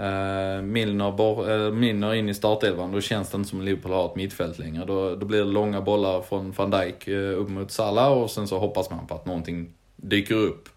Uh, 0.00 0.62
Milner, 0.62 1.12
bor, 1.12 1.50
uh, 1.50 1.72
Milner 1.72 2.14
in 2.14 2.28
i 2.28 2.34
startelvan, 2.34 2.92
då 2.92 3.00
känns 3.00 3.30
det 3.30 3.36
inte 3.36 3.50
som 3.50 3.58
att 3.58 3.64
Liverpool 3.64 3.92
har 3.92 4.06
ett 4.06 4.16
mittfält 4.16 4.58
längre. 4.58 4.84
Då, 4.84 5.14
då 5.14 5.26
blir 5.26 5.38
det 5.38 5.44
långa 5.44 5.80
bollar 5.80 6.22
från 6.22 6.52
van 6.52 6.70
Dijk 6.70 7.08
uh, 7.08 7.40
upp 7.40 7.48
mot 7.48 7.70
Salah 7.70 8.12
och 8.12 8.30
sen 8.30 8.48
så 8.48 8.58
hoppas 8.58 8.90
man 8.90 9.06
på 9.06 9.14
att 9.14 9.26
någonting 9.26 9.72
dyker 9.96 10.34
upp. 10.34 10.68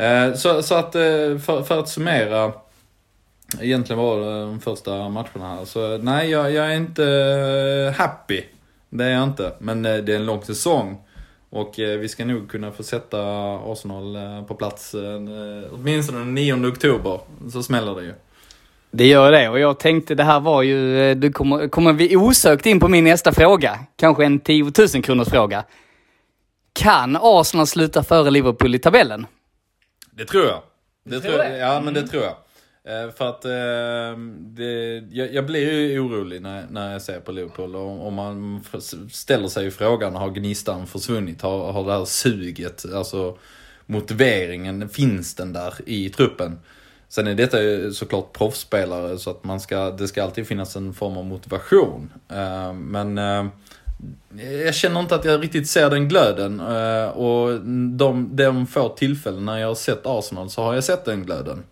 Uh, 0.00 0.34
så, 0.34 0.62
så 0.62 0.74
att 0.74 0.92
för, 0.92 1.62
för 1.62 1.78
att 1.78 1.88
summera, 1.88 2.52
egentligen 3.60 4.02
var 4.02 4.20
det 4.20 4.40
de 4.40 4.60
första 4.60 5.08
matcherna 5.08 5.56
här, 5.56 5.64
så 5.64 5.98
nej 5.98 6.30
jag, 6.30 6.52
jag 6.52 6.66
är 6.66 6.76
inte 6.76 7.94
happy. 7.98 8.42
Det 8.88 9.04
är 9.04 9.10
jag 9.10 9.24
inte, 9.24 9.52
men 9.58 9.82
det 9.82 9.90
är 9.90 10.10
en 10.10 10.26
lång 10.26 10.42
säsong. 10.42 10.98
Och 11.50 11.78
uh, 11.78 11.86
vi 11.86 12.08
ska 12.08 12.24
nog 12.24 12.50
kunna 12.50 12.72
få 12.72 12.82
sätta 12.82 13.20
Arsenal 13.56 14.16
uh, 14.16 14.46
på 14.46 14.54
plats 14.54 14.94
uh, 14.94 15.02
åtminstone 15.72 16.18
den 16.18 16.34
9 16.34 16.66
oktober. 16.66 17.20
Så 17.52 17.62
smäller 17.62 17.94
det 17.94 18.02
ju. 18.02 18.12
Det 18.90 19.06
gör 19.06 19.32
det 19.32 19.48
och 19.48 19.60
jag 19.60 19.78
tänkte 19.78 20.14
det 20.14 20.24
här 20.24 20.40
var 20.40 20.62
ju, 20.62 21.00
eh, 21.00 21.16
du 21.16 21.32
kommer, 21.32 21.68
kommer 21.68 21.92
vi 21.92 22.16
osökt 22.16 22.66
in 22.66 22.80
på 22.80 22.88
min 22.88 23.04
nästa 23.04 23.32
fråga. 23.32 23.78
Kanske 23.96 24.24
en 24.24 24.40
10 24.40 24.72
000 24.94 25.02
kronors 25.02 25.28
fråga. 25.28 25.64
Kan 26.72 27.18
Arsenal 27.20 27.66
sluta 27.66 28.02
före 28.02 28.30
Liverpool 28.30 28.74
i 28.74 28.78
tabellen? 28.78 29.26
Det 30.10 30.24
tror 30.24 30.44
jag. 30.44 30.62
Det 31.04 31.20
tror 31.20 31.32
tror 31.32 31.44
det? 31.44 31.58
jag. 31.58 31.74
Ja, 31.74 31.80
men 31.80 31.94
det 31.94 32.06
tror 32.06 32.22
jag. 32.22 32.34
Eh, 32.84 33.10
för 33.10 33.28
att 33.28 33.44
ehm, 33.44 34.54
det, 34.54 34.98
jag, 35.10 35.34
jag 35.34 35.46
blir 35.46 35.72
ju 35.72 36.00
orolig 36.00 36.42
när, 36.42 36.66
när 36.70 36.92
jag 36.92 37.02
ser 37.02 37.20
på 37.20 37.32
Liverpool. 37.32 37.76
Och, 37.76 38.06
och 38.06 38.12
man 38.12 38.64
ställer 39.10 39.48
sig 39.48 39.64
ju 39.64 39.70
frågan, 39.70 40.14
har 40.14 40.30
gnistan 40.30 40.86
försvunnit? 40.86 41.42
Har, 41.42 41.72
har 41.72 41.84
det 41.84 41.92
här 41.92 42.04
suget, 42.04 42.84
alltså 42.94 43.38
motiveringen, 43.86 44.88
finns 44.88 45.34
den 45.34 45.52
där 45.52 45.74
i 45.86 46.08
truppen? 46.08 46.58
Sen 47.08 47.26
är 47.26 47.34
detta 47.34 47.62
ju 47.62 47.92
såklart 47.92 48.32
proffsspelare 48.32 49.18
så 49.18 49.30
att 49.30 49.44
man 49.44 49.60
ska, 49.60 49.90
det 49.90 50.08
ska 50.08 50.22
alltid 50.22 50.46
finnas 50.46 50.76
en 50.76 50.94
form 50.94 51.16
av 51.16 51.24
motivation. 51.24 52.12
Eh, 52.28 52.72
men 52.72 53.18
eh, 53.18 53.46
jag 54.64 54.74
känner 54.74 55.00
inte 55.00 55.14
att 55.14 55.24
jag 55.24 55.42
riktigt 55.42 55.68
ser 55.68 55.90
den 55.90 56.08
glöden. 56.08 56.60
Och 57.10 57.60
de, 57.96 58.36
de 58.36 58.66
få 58.66 58.88
tillfällen 58.88 59.44
när 59.44 59.58
jag 59.58 59.68
har 59.68 59.74
sett 59.74 60.06
Arsenal 60.06 60.50
så 60.50 60.62
har 60.62 60.74
jag 60.74 60.84
sett 60.84 61.04
den 61.04 61.24
glöden. 61.24 61.62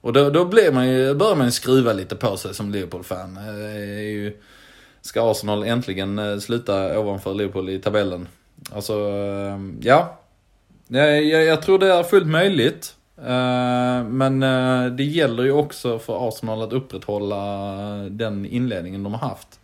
Och 0.00 0.12
då, 0.12 0.30
då 0.30 0.44
blir 0.44 0.72
man 0.72 0.88
ju, 0.88 1.14
börjar 1.14 1.36
man 1.36 1.46
ju 1.46 1.52
skruva 1.52 1.92
lite 1.92 2.16
på 2.16 2.36
sig 2.36 2.54
som 2.54 2.70
Liverpool-fan. 2.70 3.36
Eh, 3.36 4.32
ska 5.00 5.30
Arsenal 5.30 5.62
äntligen 5.62 6.18
eh, 6.18 6.38
sluta 6.38 7.00
ovanför 7.00 7.34
Liverpool 7.34 7.68
i 7.68 7.78
tabellen? 7.78 8.28
Alltså, 8.72 8.94
ehm, 8.94 9.78
ja. 9.82 10.18
Jag, 10.88 11.24
jag, 11.24 11.44
jag 11.44 11.62
tror 11.62 11.78
det 11.78 11.92
är 11.92 12.02
fullt 12.02 12.26
möjligt. 12.26 12.94
Eh, 13.18 14.04
men 14.04 14.40
det 14.96 15.04
gäller 15.04 15.42
ju 15.42 15.52
också 15.52 15.98
för 15.98 16.28
Arsenal 16.28 16.62
att 16.62 16.72
upprätthålla 16.72 17.38
den 18.10 18.46
inledningen 18.46 19.02
de 19.02 19.14
har 19.14 19.28
haft. 19.28 19.60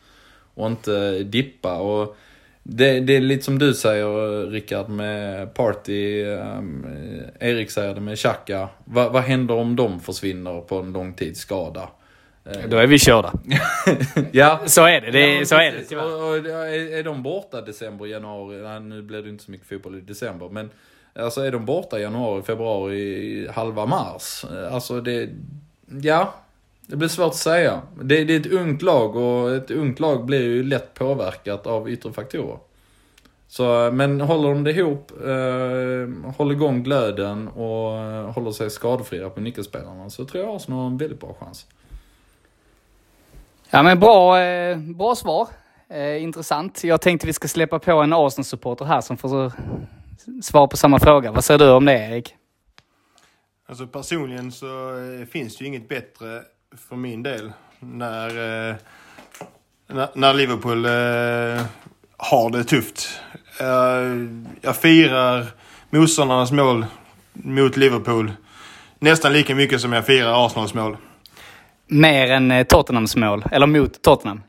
Och 0.54 0.66
inte 0.66 1.18
dippa. 1.18 1.78
Och 1.78 2.16
det, 2.68 3.00
det 3.00 3.16
är 3.16 3.20
lite 3.20 3.44
som 3.44 3.58
du 3.58 3.74
säger 3.74 4.46
Rickard 4.50 4.88
med 4.88 5.54
Party. 5.54 6.24
Um, 6.24 6.86
Erik 7.40 7.70
säger 7.70 7.94
det 7.94 8.00
med 8.00 8.18
Xhaka. 8.18 8.68
Va, 8.84 9.08
vad 9.08 9.22
händer 9.22 9.54
om 9.54 9.76
de 9.76 10.00
försvinner 10.00 10.60
på 10.60 10.78
en 10.78 10.92
långtidsskada? 10.92 11.88
Då 12.68 12.76
är 12.76 12.86
vi 12.86 12.98
körda. 12.98 13.32
Ja, 14.32 14.60
Så 14.66 14.84
är 14.84 15.00
det. 15.00 15.10
det 15.10 15.34
Ja, 15.34 15.44
så 15.44 15.54
är 15.54 15.84
det 15.88 15.96
och, 15.96 16.28
och, 16.28 16.36
är, 16.36 16.98
är 16.98 17.02
de 17.02 17.22
borta 17.22 17.60
december, 17.60 18.06
januari? 18.06 18.62
Nej, 18.62 18.80
nu 18.80 19.02
blir 19.02 19.22
det 19.22 19.28
inte 19.28 19.44
så 19.44 19.50
mycket 19.50 19.68
fotboll 19.68 19.98
i 19.98 20.00
december. 20.00 20.48
Men 20.48 20.70
alltså 21.14 21.40
är 21.40 21.52
de 21.52 21.64
borta 21.64 21.98
januari, 21.98 22.42
februari, 22.42 23.48
halva 23.48 23.86
mars? 23.86 24.44
Alltså 24.70 25.00
det... 25.00 25.28
Ja. 26.02 26.34
Det 26.86 26.96
blir 26.96 27.08
svårt 27.08 27.26
att 27.26 27.34
säga. 27.34 27.82
Det, 28.02 28.24
det 28.24 28.34
är 28.34 28.40
ett 28.40 28.52
ungt 28.52 28.82
lag 28.82 29.16
och 29.16 29.54
ett 29.54 29.70
ungt 29.70 30.00
lag 30.00 30.24
blir 30.24 30.42
ju 30.42 30.62
lätt 30.62 30.94
påverkat 30.94 31.66
av 31.66 31.90
yttre 31.90 32.12
faktorer. 32.12 32.58
Så, 33.48 33.90
men 33.92 34.20
håller 34.20 34.48
de 34.48 34.64
det 34.64 34.70
ihop, 34.70 35.10
eh, 35.10 36.32
håller 36.36 36.52
igång 36.52 36.82
glöden 36.82 37.48
och 37.48 37.98
eh, 37.98 38.30
håller 38.30 38.50
sig 38.50 38.70
skadefria 38.70 39.30
på 39.30 39.40
nyckelspelarna 39.40 40.10
så 40.10 40.24
tror 40.24 40.44
jag 40.44 40.56
Arsenal 40.56 40.78
har 40.80 40.86
en 40.86 40.96
väldigt 40.96 41.20
bra 41.20 41.36
chans. 41.40 41.66
Ja 43.70 43.82
men 43.82 44.00
bra, 44.00 44.40
eh, 44.40 44.78
bra 44.78 45.14
svar. 45.14 45.48
Eh, 45.88 46.22
intressant. 46.22 46.84
Jag 46.84 47.00
tänkte 47.00 47.26
vi 47.26 47.32
ska 47.32 47.48
släppa 47.48 47.78
på 47.78 47.92
en 47.92 48.12
Arsenal-supporter 48.12 48.84
här 48.84 49.00
som 49.00 49.16
får 49.16 49.52
svar 50.42 50.66
på 50.66 50.76
samma 50.76 50.98
fråga. 50.98 51.32
Vad 51.32 51.44
säger 51.44 51.58
du 51.58 51.70
om 51.70 51.84
det 51.84 51.92
Erik? 51.92 52.34
Alltså 53.68 53.86
personligen 53.86 54.52
så 54.52 54.98
eh, 54.98 55.26
finns 55.26 55.56
det 55.56 55.64
ju 55.64 55.68
inget 55.68 55.88
bättre 55.88 56.42
för 56.88 56.96
min 56.96 57.22
del 57.22 57.52
när, 57.80 58.28
eh, 58.28 58.76
när, 59.86 60.08
när 60.14 60.34
Liverpool 60.34 60.84
eh, 60.84 61.64
har 62.16 62.50
det 62.50 62.64
tufft. 62.64 63.20
Eh, 63.60 63.66
jag 64.60 64.76
firar 64.76 65.46
motståndarnas 65.90 66.52
mål 66.52 66.86
mot 67.32 67.76
Liverpool 67.76 68.32
nästan 68.98 69.32
lika 69.32 69.54
mycket 69.54 69.80
som 69.80 69.92
jag 69.92 70.06
firar 70.06 70.46
Arsenals 70.46 70.74
mål. 70.74 70.96
Mer 71.86 72.30
än 72.30 72.50
eh, 72.50 72.66
Tottenhams 72.66 73.16
mål, 73.16 73.44
eller 73.52 73.66
mot 73.66 74.02
Tottenham. 74.02 74.42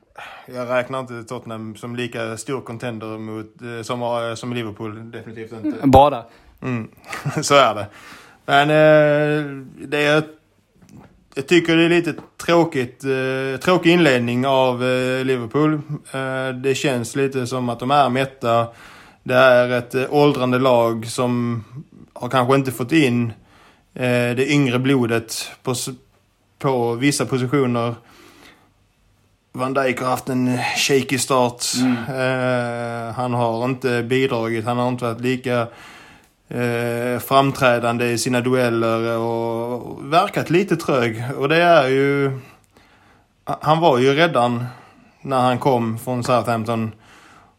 Jag 0.46 0.70
räknar 0.70 1.00
inte 1.00 1.24
Tottenham 1.24 1.76
som 1.76 1.96
lika 1.96 2.38
stor 2.38 2.62
contender 2.62 3.18
mot, 3.18 3.62
eh, 3.62 3.82
som, 3.84 4.02
eh, 4.02 4.36
som 4.36 4.54
Liverpool. 4.54 5.12
Definitivt 5.12 5.52
inte. 5.52 5.88
Där. 5.88 6.24
Mm. 6.62 6.88
Så 7.42 7.56
är 7.56 7.76
det. 7.76 7.88
Men 8.46 8.70
eh, 8.70 9.46
det 9.88 10.06
är, 10.06 10.24
jag 11.38 11.47
tycker 11.47 11.78
det 11.78 11.84
är 11.84 11.89
lite 11.89 12.13
tråkigt, 12.45 13.04
eh, 13.04 13.60
tråkig 13.60 13.91
inledning 13.91 14.47
av 14.47 14.84
eh, 14.84 15.26
Liverpool. 15.26 15.73
Eh, 16.12 16.50
det 16.63 16.76
känns 16.76 17.15
lite 17.15 17.47
som 17.47 17.69
att 17.69 17.80
de 17.80 17.91
är 17.91 18.10
mätta. 18.10 18.67
Det 19.23 19.36
är 19.36 19.69
ett 19.69 19.95
eh, 19.95 20.06
åldrande 20.10 20.60
lag 20.60 21.06
som 21.08 21.63
har 22.13 22.30
kanske 22.30 22.56
inte 22.56 22.71
fått 22.71 22.91
in 22.91 23.34
eh, 23.93 24.36
det 24.36 24.52
yngre 24.52 24.80
blodet 24.80 25.52
på, 25.63 25.76
på 26.60 26.93
vissa 26.93 27.26
positioner. 27.26 27.95
Van 29.52 29.73
Dijk 29.73 30.02
har 30.02 30.10
haft 30.10 30.30
en 30.30 30.58
shaky 30.78 31.17
start. 31.17 31.63
Eh, 32.10 33.15
han 33.15 33.34
har 33.34 33.65
inte 33.65 34.04
bidragit. 34.04 34.65
Han 34.65 34.78
har 34.78 34.88
inte 34.88 35.06
varit 35.06 35.21
lika 35.21 35.67
eh, 36.49 37.19
framträdande 37.19 38.05
i 38.05 38.17
sina 38.17 38.41
dueller 38.41 39.17
och 39.17 40.13
verkat 40.13 40.49
lite 40.49 40.75
trög. 40.75 41.23
Och 41.38 41.49
det 41.49 41.62
är 41.62 41.88
ju... 41.88 42.39
Han 43.43 43.79
var 43.79 43.97
ju 43.97 44.13
redan 44.13 44.65
när 45.21 45.39
han 45.39 45.60
kom 45.60 45.99
från 45.99 46.23
Southampton. 46.23 46.91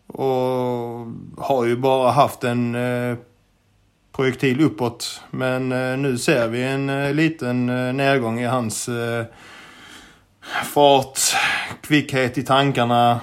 Och 0.06 1.06
har 1.38 1.64
ju 1.64 1.76
bara 1.76 2.10
haft 2.10 2.44
en 2.44 2.74
eh, 2.74 3.16
projektil 4.16 4.60
uppåt. 4.60 5.22
Men 5.30 5.72
eh, 5.72 5.98
nu 5.98 6.18
ser 6.18 6.48
vi 6.48 6.62
en 6.62 6.90
eh, 6.90 7.14
liten 7.14 7.68
eh, 7.68 7.92
nedgång 7.92 8.40
i 8.40 8.44
hans 8.44 8.88
eh, 8.88 9.24
fart, 10.64 11.18
kvickhet 11.82 12.38
i 12.38 12.42
tankarna. 12.42 13.20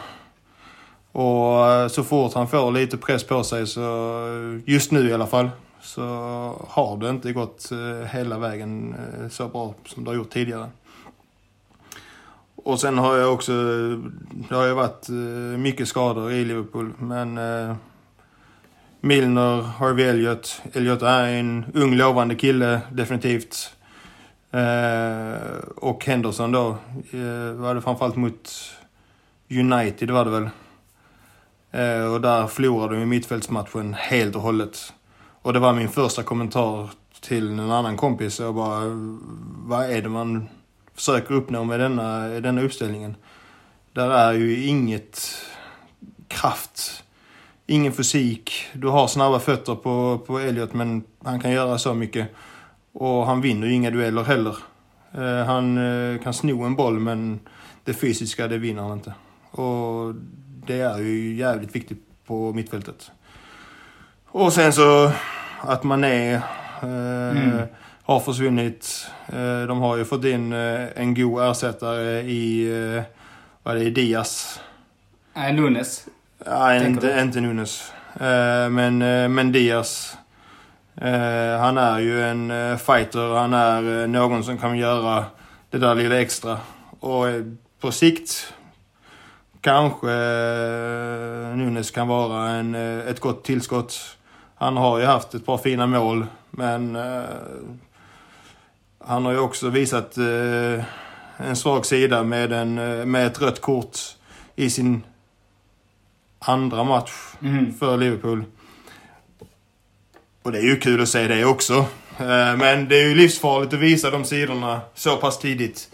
Och 1.16 1.68
eh, 1.72 1.88
så 1.88 2.04
fort 2.04 2.34
han 2.34 2.48
får 2.48 2.72
lite 2.72 2.98
press 2.98 3.24
på 3.24 3.44
sig, 3.44 3.68
så 3.68 3.82
eh, 4.28 4.62
just 4.66 4.92
nu 4.92 5.10
i 5.10 5.14
alla 5.14 5.28
fall, 5.28 5.50
så 5.82 6.02
har 6.68 6.98
det 6.98 7.10
inte 7.10 7.34
gått 7.34 7.72
eh, 7.72 8.08
hela 8.08 8.38
vägen 8.38 8.96
så 9.32 9.48
bra 9.48 9.74
som 9.86 10.04
det 10.04 10.10
har 10.10 10.16
gjort 10.16 10.30
tidigare. 10.30 10.70
Och 12.56 12.80
sen 12.80 12.98
har 12.98 13.18
jag 13.18 13.34
också, 13.34 13.54
det 14.50 14.56
har 14.56 14.66
ju 14.66 14.74
varit 14.74 15.10
mycket 15.60 15.88
skador 15.88 16.32
i 16.32 16.46
Liverpool, 16.46 16.94
men 17.00 17.40
Milner, 19.00 19.62
Harvey 19.62 20.06
Elliot. 20.06 20.62
Elliot 20.74 21.02
är 21.02 21.28
en 21.28 21.66
ung 21.74 21.96
lovande 21.96 22.36
kille, 22.36 22.82
definitivt. 22.92 23.76
Eh, 24.52 25.60
och 25.76 26.06
Henderson 26.06 26.52
då, 26.52 26.70
eh, 27.12 27.54
var 27.54 27.76
det 27.76 27.82
framförallt 27.82 28.16
mot 28.16 28.52
United 29.50 30.12
var 30.12 30.26
det 30.26 30.32
väl. 30.32 30.50
Eh, 31.76 32.14
och 32.14 32.22
där 32.22 32.48
förlorade 32.48 32.96
vi 32.96 33.06
mittfältsmatchen 33.06 33.94
helt 33.94 34.36
och 34.36 34.42
hållet. 34.42 34.94
Och 35.42 35.54
det 35.54 35.60
var 35.60 35.74
min 35.74 35.90
första 35.90 36.24
kommentar 36.24 36.90
till 37.22 37.48
en 37.48 37.72
annan 37.72 37.98
kompis. 37.98 38.40
Jag 38.40 38.56
bara, 38.56 38.82
vad 39.66 39.92
är 39.92 40.02
det 40.02 40.10
man 40.10 40.48
försöker 40.94 41.34
uppnå 41.34 41.64
med 41.64 41.80
denna, 41.80 42.28
denna 42.28 42.62
uppställningen? 42.62 43.16
Där 43.94 44.10
är 44.10 44.34
ju 44.34 44.66
inget 44.66 45.36
kraft, 46.28 47.04
ingen 47.68 47.94
fysik. 47.94 48.52
Du 48.74 48.88
har 48.88 49.08
snabba 49.08 49.40
fötter 49.40 49.76
på, 49.76 50.20
på 50.28 50.40
Elliot 50.40 50.74
men 50.74 51.04
han 51.24 51.40
kan 51.40 51.52
göra 51.52 51.78
så 51.78 51.94
mycket. 51.94 52.28
Och 52.94 53.26
han 53.26 53.42
vinner 53.42 53.68
ju 53.68 53.74
inga 53.74 53.92
dueller 53.92 54.24
heller. 54.24 54.58
Eh, 55.12 55.46
han 55.46 55.78
eh, 55.78 56.22
kan 56.22 56.34
sno 56.34 56.64
en 56.64 56.76
boll 56.76 57.00
men 57.00 57.40
det 57.84 57.94
fysiska 57.94 58.48
det 58.48 58.58
vinner 58.58 58.82
han 58.82 58.94
inte. 58.94 59.14
Och 59.52 60.16
det 60.68 60.82
är 60.82 60.98
ju 60.98 61.34
jävligt 61.34 61.76
viktigt 61.76 62.06
på 62.26 62.54
mittfältet. 62.54 63.12
Och 64.28 64.54
sen 64.54 64.74
så 64.74 65.12
att 65.62 65.84
Mané 65.84 66.34
eh, 66.34 67.64
har 68.04 68.20
försvunnit. 68.20 69.08
Eh, 69.28 69.62
de 69.68 69.80
har 69.80 69.98
ju 69.98 70.06
fått 70.06 70.26
in 70.26 70.54
eh, 70.54 70.88
en 70.96 71.14
god 71.14 71.50
ersättare 71.52 72.22
i, 72.22 72.68
eh, 72.96 73.04
vad 73.64 73.78
är 73.78 73.84
det, 73.84 73.90
Diaz. 73.90 74.60
Nej, 75.34 75.54
Nunes. 75.54 76.08
Nej, 76.46 76.86
inte, 76.86 77.20
inte 77.22 77.42
Nunes. 77.42 77.92
Men, 78.72 78.98
men 79.34 79.52
Diaz. 79.52 80.18
Han 81.60 81.78
är 81.78 82.00
ju 82.00 82.24
en 82.24 82.80
fighter. 82.80 83.36
Han 83.36 83.54
är 83.54 84.08
någon 84.08 84.44
som 84.44 84.58
kan 84.58 84.78
göra 84.78 85.26
det 85.70 85.78
där 85.78 85.96
lilla 85.96 86.22
extra. 86.22 86.58
Och 87.00 87.26
på 87.80 87.92
sikt 87.92 88.54
kanske 89.66 90.12
eh, 90.12 91.58
Nunes 91.58 91.92
kan 91.92 92.08
vara 92.08 92.50
en, 92.50 92.76
eh, 92.76 93.08
ett 93.08 93.20
gott 93.20 93.44
tillskott. 93.44 94.18
Han 94.56 94.78
har 94.78 95.00
ju 95.00 95.06
haft 95.06 95.34
ett 95.34 95.46
par 95.46 95.58
fina 95.58 95.88
mål, 95.88 96.26
men 96.52 96.96
eh, 96.96 97.24
han 99.00 99.26
har 99.26 99.32
ju 99.32 99.40
också 99.40 99.70
visat 99.70 100.18
en 101.38 101.56
svag 101.56 101.86
sida 101.86 102.24
med, 102.24 102.54
en, 102.54 102.76
med 103.12 103.28
ett 103.28 103.42
rött 103.42 103.62
kort 103.62 103.98
i 104.56 104.70
sin 104.70 105.04
andra 106.40 106.84
match 106.84 107.12
för 107.80 107.98
Liverpool. 107.98 108.44
Och 110.44 110.52
det 110.52 110.58
är 110.58 110.64
ju 110.64 110.80
kul 110.80 111.02
att 111.02 111.10
se 111.10 111.28
det 111.28 111.46
också. 111.46 111.86
Men 112.58 112.88
det 112.88 113.02
är 113.02 113.08
ju 113.08 113.16
livsfarligt 113.16 113.74
att 113.74 113.80
visa 113.80 114.10
de 114.12 114.26
sidorna 114.26 114.82
så 114.94 115.18
pass 115.18 115.40
tidigt 115.40 115.90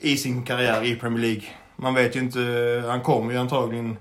i 0.00 0.16
sin 0.16 0.42
karriär 0.44 0.84
i 0.84 0.96
Premier 0.96 1.22
League. 1.22 1.44
Man 1.84 1.94
vet 1.94 2.16
ju 2.16 2.20
inte, 2.20 2.82
han 2.86 3.00
kommer 3.00 3.32
ju 3.32 3.38
antagligen 3.38 3.96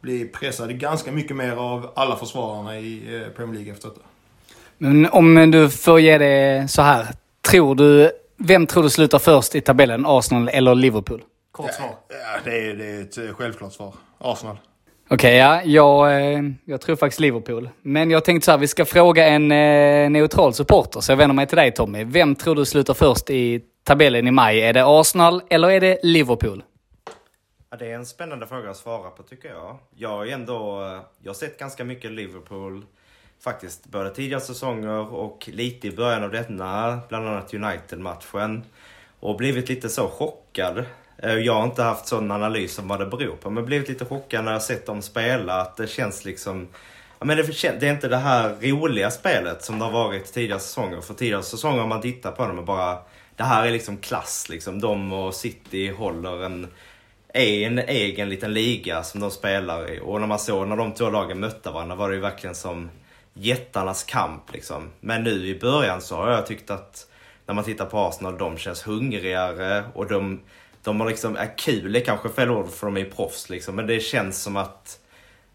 bli 0.00 0.24
pressad 0.24 0.78
ganska 0.78 1.12
mycket 1.12 1.36
mer 1.36 1.52
av 1.52 1.90
alla 1.96 2.16
försvararna 2.16 2.78
i 2.78 3.16
eh, 3.16 3.32
Premier 3.36 3.54
League 3.54 3.72
efter 3.72 3.88
detta. 3.88 4.00
Men 4.78 5.06
om 5.10 5.50
du 5.50 5.70
får 5.70 6.00
ge 6.00 6.18
det 6.18 6.70
så 6.70 6.82
här. 6.82 7.06
Tror 7.50 7.74
du, 7.74 8.10
vem 8.36 8.66
tror 8.66 8.82
du 8.82 8.90
slutar 8.90 9.18
först 9.18 9.54
i 9.54 9.60
tabellen? 9.60 10.06
Arsenal 10.06 10.48
eller 10.48 10.74
Liverpool? 10.74 11.22
Kort 11.52 11.74
svar. 11.74 11.88
Ja, 12.08 12.40
det 12.44 12.70
är, 12.70 12.74
det 12.74 12.86
är 12.86 13.02
ett 13.02 13.18
eh, 13.18 13.34
självklart 13.34 13.72
svar. 13.72 13.94
Arsenal. 14.18 14.56
Okej, 15.10 15.36
ja. 15.36 15.62
Jag, 15.64 16.12
eh, 16.32 16.40
jag 16.64 16.80
tror 16.80 16.96
faktiskt 16.96 17.20
Liverpool. 17.20 17.68
Men 17.82 18.10
jag 18.10 18.24
tänkte 18.24 18.44
så 18.44 18.50
här, 18.50 18.58
vi 18.58 18.68
ska 18.68 18.84
fråga 18.84 19.26
en 19.26 19.48
neutral 20.12 20.54
supporter. 20.54 21.00
Så 21.00 21.12
jag 21.12 21.16
vänder 21.16 21.34
mig 21.34 21.46
till 21.46 21.56
dig 21.56 21.72
Tommy. 21.72 22.04
Vem 22.04 22.34
tror 22.34 22.54
du 22.54 22.64
slutar 22.64 22.94
först 22.94 23.30
i 23.30 23.60
tabellen 23.84 24.28
i 24.28 24.30
maj? 24.30 24.60
Är 24.60 24.72
det 24.72 24.82
Arsenal 24.86 25.42
eller 25.50 25.70
är 25.70 25.80
det 25.80 25.98
Liverpool? 26.02 26.62
Ja, 27.72 27.76
det 27.76 27.90
är 27.90 27.94
en 27.94 28.06
spännande 28.06 28.46
fråga 28.46 28.70
att 28.70 28.76
svara 28.76 29.10
på 29.10 29.22
tycker 29.22 29.48
jag. 29.48 29.78
Jag 29.94 30.08
har 30.08 30.24
ju 30.24 30.30
ändå 30.30 30.82
eh, 30.84 31.00
jag 31.22 31.30
har 31.30 31.34
sett 31.34 31.58
ganska 31.58 31.84
mycket 31.84 32.10
Liverpool 32.10 32.84
faktiskt 33.40 33.86
både 33.86 34.14
tidigare 34.14 34.40
säsonger 34.40 35.12
och 35.14 35.48
lite 35.52 35.86
i 35.86 35.90
början 35.90 36.24
av 36.24 36.30
denna, 36.30 37.00
bland 37.08 37.28
annat 37.28 37.54
United-matchen. 37.54 38.64
Och 39.20 39.36
blivit 39.36 39.68
lite 39.68 39.88
så 39.88 40.08
chockad 40.08 40.84
eh, 41.18 41.34
Jag 41.34 41.54
har 41.54 41.64
inte 41.64 41.82
haft 41.82 42.06
sån 42.06 42.30
analys 42.30 42.78
om 42.78 42.88
vad 42.88 43.00
det 43.00 43.06
beror 43.06 43.36
på. 43.36 43.50
Men 43.50 43.64
blivit 43.64 43.88
lite 43.88 44.04
chockad 44.04 44.44
när 44.44 44.52
jag 44.52 44.62
sett 44.62 44.86
dem 44.86 45.02
spela. 45.02 45.60
Att 45.60 45.76
det 45.76 45.86
känns 45.86 46.24
liksom... 46.24 46.68
Ja, 47.18 47.24
men 47.26 47.36
det, 47.36 47.80
det 47.80 47.88
är 47.88 47.92
inte 47.92 48.08
det 48.08 48.16
här 48.16 48.56
roliga 48.60 49.10
spelet 49.10 49.64
som 49.64 49.78
det 49.78 49.84
har 49.84 49.92
varit 49.92 50.32
tidigare 50.32 50.60
säsonger. 50.60 51.00
För 51.00 51.14
tidigare 51.14 51.42
säsonger 51.42 51.82
om 51.82 51.88
man 51.88 52.00
tittar 52.00 52.32
på 52.32 52.46
dem 52.46 52.58
och 52.58 52.64
bara... 52.64 52.98
Det 53.36 53.44
här 53.44 53.66
är 53.66 53.70
liksom 53.70 53.96
klass 53.96 54.48
liksom. 54.48 54.80
De 54.80 55.12
och 55.12 55.34
City 55.34 55.88
håller 55.88 56.44
en, 56.44 56.66
är 57.34 57.66
en 57.66 57.78
egen 57.78 58.28
liten 58.28 58.52
liga 58.52 59.02
som 59.02 59.20
de 59.20 59.30
spelar 59.30 59.92
i. 59.92 60.00
Och 60.02 60.20
när 60.20 60.26
man 60.26 60.38
såg 60.38 60.68
när 60.68 60.76
de 60.76 60.92
två 60.92 61.10
lagen 61.10 61.40
mötte 61.40 61.70
varandra 61.70 61.96
var 61.96 62.08
det 62.08 62.14
ju 62.14 62.20
verkligen 62.20 62.54
som 62.54 62.90
jättarnas 63.34 64.04
kamp 64.04 64.52
liksom. 64.52 64.90
Men 65.00 65.24
nu 65.24 65.46
i 65.46 65.58
början 65.58 66.00
så 66.00 66.16
har 66.16 66.30
jag 66.30 66.46
tyckt 66.46 66.70
att 66.70 67.06
när 67.46 67.54
man 67.54 67.64
tittar 67.64 67.86
på 67.86 67.98
Arsenal, 67.98 68.38
de 68.38 68.56
känns 68.56 68.86
hungrigare 68.86 69.84
och 69.94 70.06
de, 70.06 70.40
de 70.82 71.00
har 71.00 71.08
liksom, 71.08 71.36
är 71.36 71.58
kul 71.58 71.96
är 71.96 72.00
kanske 72.00 72.28
fel 72.28 72.50
ord 72.50 72.70
för 72.70 72.86
de 72.86 72.96
är 72.96 73.00
ju 73.00 73.10
proffs 73.10 73.50
liksom. 73.50 73.76
Men 73.76 73.86
det 73.86 74.00
känns 74.00 74.42
som 74.42 74.56
att, 74.56 74.98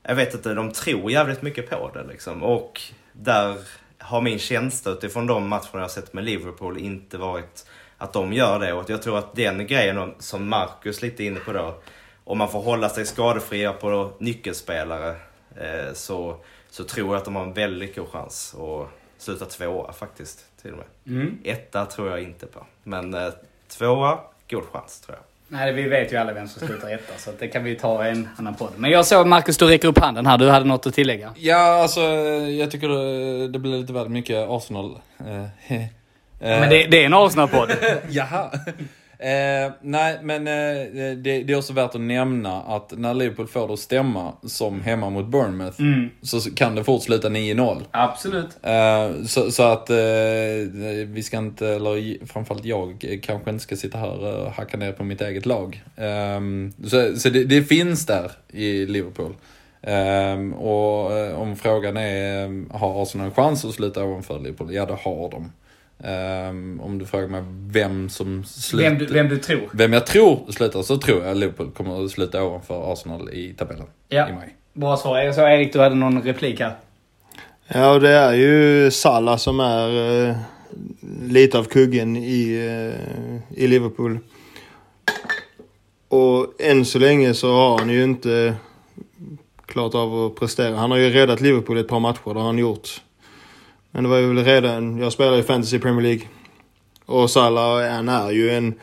jag 0.04 0.16
vet 0.16 0.34
inte, 0.34 0.54
de 0.54 0.72
tror 0.72 1.12
jävligt 1.12 1.42
mycket 1.42 1.70
på 1.70 1.92
det 1.94 2.04
liksom. 2.04 2.44
Och 2.44 2.82
där 3.14 3.58
har 3.98 4.22
min 4.22 4.40
känsla 4.40 4.92
utifrån 4.92 5.28
de 5.28 5.48
matcherna 5.48 5.70
jag 5.74 5.80
har 5.80 5.88
sett 5.88 6.14
med 6.14 6.24
Liverpool 6.24 6.78
inte 6.78 7.18
varit 7.18 7.66
att 8.06 8.14
de 8.14 8.34
gör 8.34 8.60
det. 8.60 8.74
Och 8.74 8.89
jag 8.89 9.01
tror 9.01 9.18
att 9.18 9.36
den 9.36 9.68
grejen 9.68 10.14
som 10.20 10.49
Marcus 10.49 11.01
lite 11.01 11.24
inne 11.24 11.39
på 11.39 11.53
då, 11.53 11.76
om 12.24 12.38
man 12.38 12.51
får 12.51 12.62
hålla 12.62 12.89
sig 12.89 13.06
skadefria 13.06 13.74
på 13.74 14.12
nyckelspelare 14.20 15.16
eh, 15.56 15.93
så, 15.93 16.38
så 16.70 16.84
tror 16.84 17.08
jag 17.08 17.16
att 17.16 17.26
de 17.26 17.36
har 17.36 17.43
en 17.43 17.53
väldigt 17.53 17.95
god 17.95 18.10
chans 18.10 18.56
att 18.56 18.89
sluta 19.18 19.45
tvåa 19.45 19.93
faktiskt. 19.93 20.45
Till 20.62 20.72
och 20.72 20.78
med. 20.78 21.38
Etta 21.43 21.86
tror 21.86 22.10
jag 22.10 22.22
inte 22.22 22.45
på. 22.45 22.66
Men 22.84 23.14
eh, 23.14 23.30
tvåa, 23.68 24.20
god 24.49 24.64
chans 24.72 25.01
tror 25.01 25.18
jag. 25.18 25.24
Nej, 25.47 25.74
vi 25.74 25.84
vet 25.84 26.14
ju 26.14 26.18
alla 26.18 26.34
vem 26.34 26.47
som 26.47 26.68
slutar 26.68 26.93
etta, 26.93 27.14
så 27.18 27.32
det 27.39 27.47
kan 27.47 27.64
vi 27.64 27.76
ta 27.76 28.08
i 28.08 28.10
en 28.10 28.30
annan 28.38 28.56
podd. 28.56 28.72
Men 28.78 28.91
jag 28.91 29.06
såg 29.06 29.28
Marcus, 29.28 29.58
du 29.58 29.66
räcker 29.66 29.88
upp 29.88 29.99
handen 29.99 30.26
här. 30.26 30.38
Du 30.38 30.49
hade 30.49 30.66
något 30.66 30.88
att 30.88 30.93
tillägga? 30.93 31.34
Ja, 31.38 31.82
alltså 31.82 32.01
jag 32.01 32.72
tycker 32.72 32.89
det, 32.89 33.47
det 33.47 33.60
blir 33.60 33.78
lite 33.78 33.93
väl 33.93 34.10
mycket 34.10 34.49
Arsenal. 34.49 34.99
Eh, 35.20 35.45
Men 36.40 36.70
det, 36.70 36.88
det 36.88 37.02
är 37.02 37.06
en 37.06 37.14
Arsenal-podd. 37.14 37.72
Jaha. 38.10 38.52
Eh, 39.20 39.72
nej, 39.82 40.20
men 40.24 40.48
eh, 40.48 41.14
det, 41.16 41.44
det 41.44 41.54
är 41.54 41.58
också 41.58 41.74
värt 41.74 41.96
att 41.96 42.02
nämna 42.02 42.62
att 42.62 42.94
när 42.98 43.14
Liverpool 43.14 43.48
får 43.48 43.68
det 43.68 43.74
att 43.74 43.80
stämma 43.80 44.34
som 44.44 44.82
hemma 44.82 45.10
mot 45.10 45.26
Bournemouth 45.26 45.82
så 46.22 46.40
kan 46.56 46.76
det 46.76 46.84
fort 46.84 47.04
sluta 47.04 47.30
9-0. 47.30 47.82
Absolut. 47.92 48.48
Eh, 48.64 49.26
så, 49.26 49.52
så 49.52 49.64
att 49.64 49.90
eh, 49.90 49.96
vi 51.06 51.24
ska 51.24 51.38
inte, 51.38 51.68
eller 51.68 52.26
framförallt 52.26 52.66
jag, 52.66 53.06
eh, 53.10 53.20
kanske 53.24 53.50
inte 53.50 53.64
ska 53.64 53.76
sitta 53.76 53.98
här 53.98 54.24
och 54.24 54.52
hacka 54.52 54.78
ner 54.78 54.92
på 54.92 55.04
mitt 55.04 55.22
eget 55.22 55.46
lag. 55.46 55.84
Eh, 55.96 56.40
så 56.88 57.20
så 57.20 57.30
det, 57.30 57.44
det 57.44 57.64
finns 57.64 58.06
där 58.06 58.32
i 58.54 58.86
Liverpool. 58.86 59.36
Eh, 59.82 60.60
och 60.60 61.18
eh, 61.18 61.42
om 61.42 61.56
frågan 61.56 61.98
är, 61.98 62.44
eh, 62.44 62.80
har 62.80 63.04
Arsenal 63.04 63.28
en 63.28 63.34
chans 63.34 63.66
att 63.66 63.74
sluta 63.74 64.04
ovanför 64.04 64.40
Liverpool? 64.40 64.74
Ja, 64.74 64.86
det 64.86 64.98
har 65.04 65.32
de. 65.32 65.52
Eh, 66.04 66.50
om 66.86 66.98
du 67.00 67.06
frågar 67.06 67.28
mig 67.28 67.43
vem 67.68 68.10
som 68.10 68.43
slutar... 68.43 68.89
Vem 68.89 68.98
du, 68.98 69.06
vem 69.06 69.30
du 69.30 69.38
tror. 69.38 69.70
Vem 69.74 69.93
jag 69.93 70.06
tror 70.08 70.52
slutar, 70.52 70.82
så 70.82 70.98
tror 70.98 71.26
jag 71.26 71.38
Liverpool 71.38 71.72
kommer 71.72 72.06
att 72.06 72.12
sluta 72.12 72.43
ovanför 72.43 72.93
Arsenal 72.93 73.30
i 73.30 73.54
tabellen 73.54 73.86
Ja. 74.10 74.30
i 74.30 74.34
maj. 74.34 74.56
Bra 74.74 74.98
svar. 74.98 75.20
Jag 75.20 75.36
såg 75.36 75.43
Erik, 75.50 75.74
du 75.74 75.80
hade 75.80 75.96
någon 75.96 76.22
replik 76.22 76.60
här. 76.60 76.74
Ja, 77.68 77.93
och 77.93 78.02
det 78.02 78.10
är 78.10 78.34
ju 78.34 78.91
Salah 78.91 79.38
som 79.38 79.60
är 79.60 80.28
eh, 80.30 80.36
lite 81.30 81.58
av 81.60 81.64
kuggen 81.64 82.16
i, 82.18 82.54
eh, 83.52 83.60
i 83.64 83.68
Liverpool. 83.68 84.20
Och 86.08 86.62
än 86.62 86.86
så 86.86 87.00
länge 87.00 87.34
så 87.34 87.52
har 87.54 87.80
han 87.80 87.89
ju 87.89 88.04
inte 88.04 88.56
klart 89.66 89.96
av 89.96 90.26
att 90.26 90.36
prestera. 90.36 90.76
Han 90.76 90.91
har 90.91 90.98
ju 90.98 91.10
räddat 91.10 91.41
Liverpool 91.41 91.78
ett 91.78 91.88
par 91.88 92.00
matcher, 92.00 92.34
det 92.34 92.39
har 92.39 92.46
han 92.46 92.58
gjort. 92.58 93.02
Men 93.96 94.04
det 94.04 94.10
var 94.10 94.18
ju 94.18 94.28
väl 94.28 94.46
redan, 94.46 94.98
jag 94.98 95.14
spelar 95.14 95.38
i 95.38 95.43
Fantasy 95.43 95.80
Premier 95.80 96.02
League. 96.02 96.28
Och 97.06 97.30
Salah, 97.32 97.91
han 97.91 98.10
är 98.10 98.32
ju 98.32 98.50
en, 98.50 98.74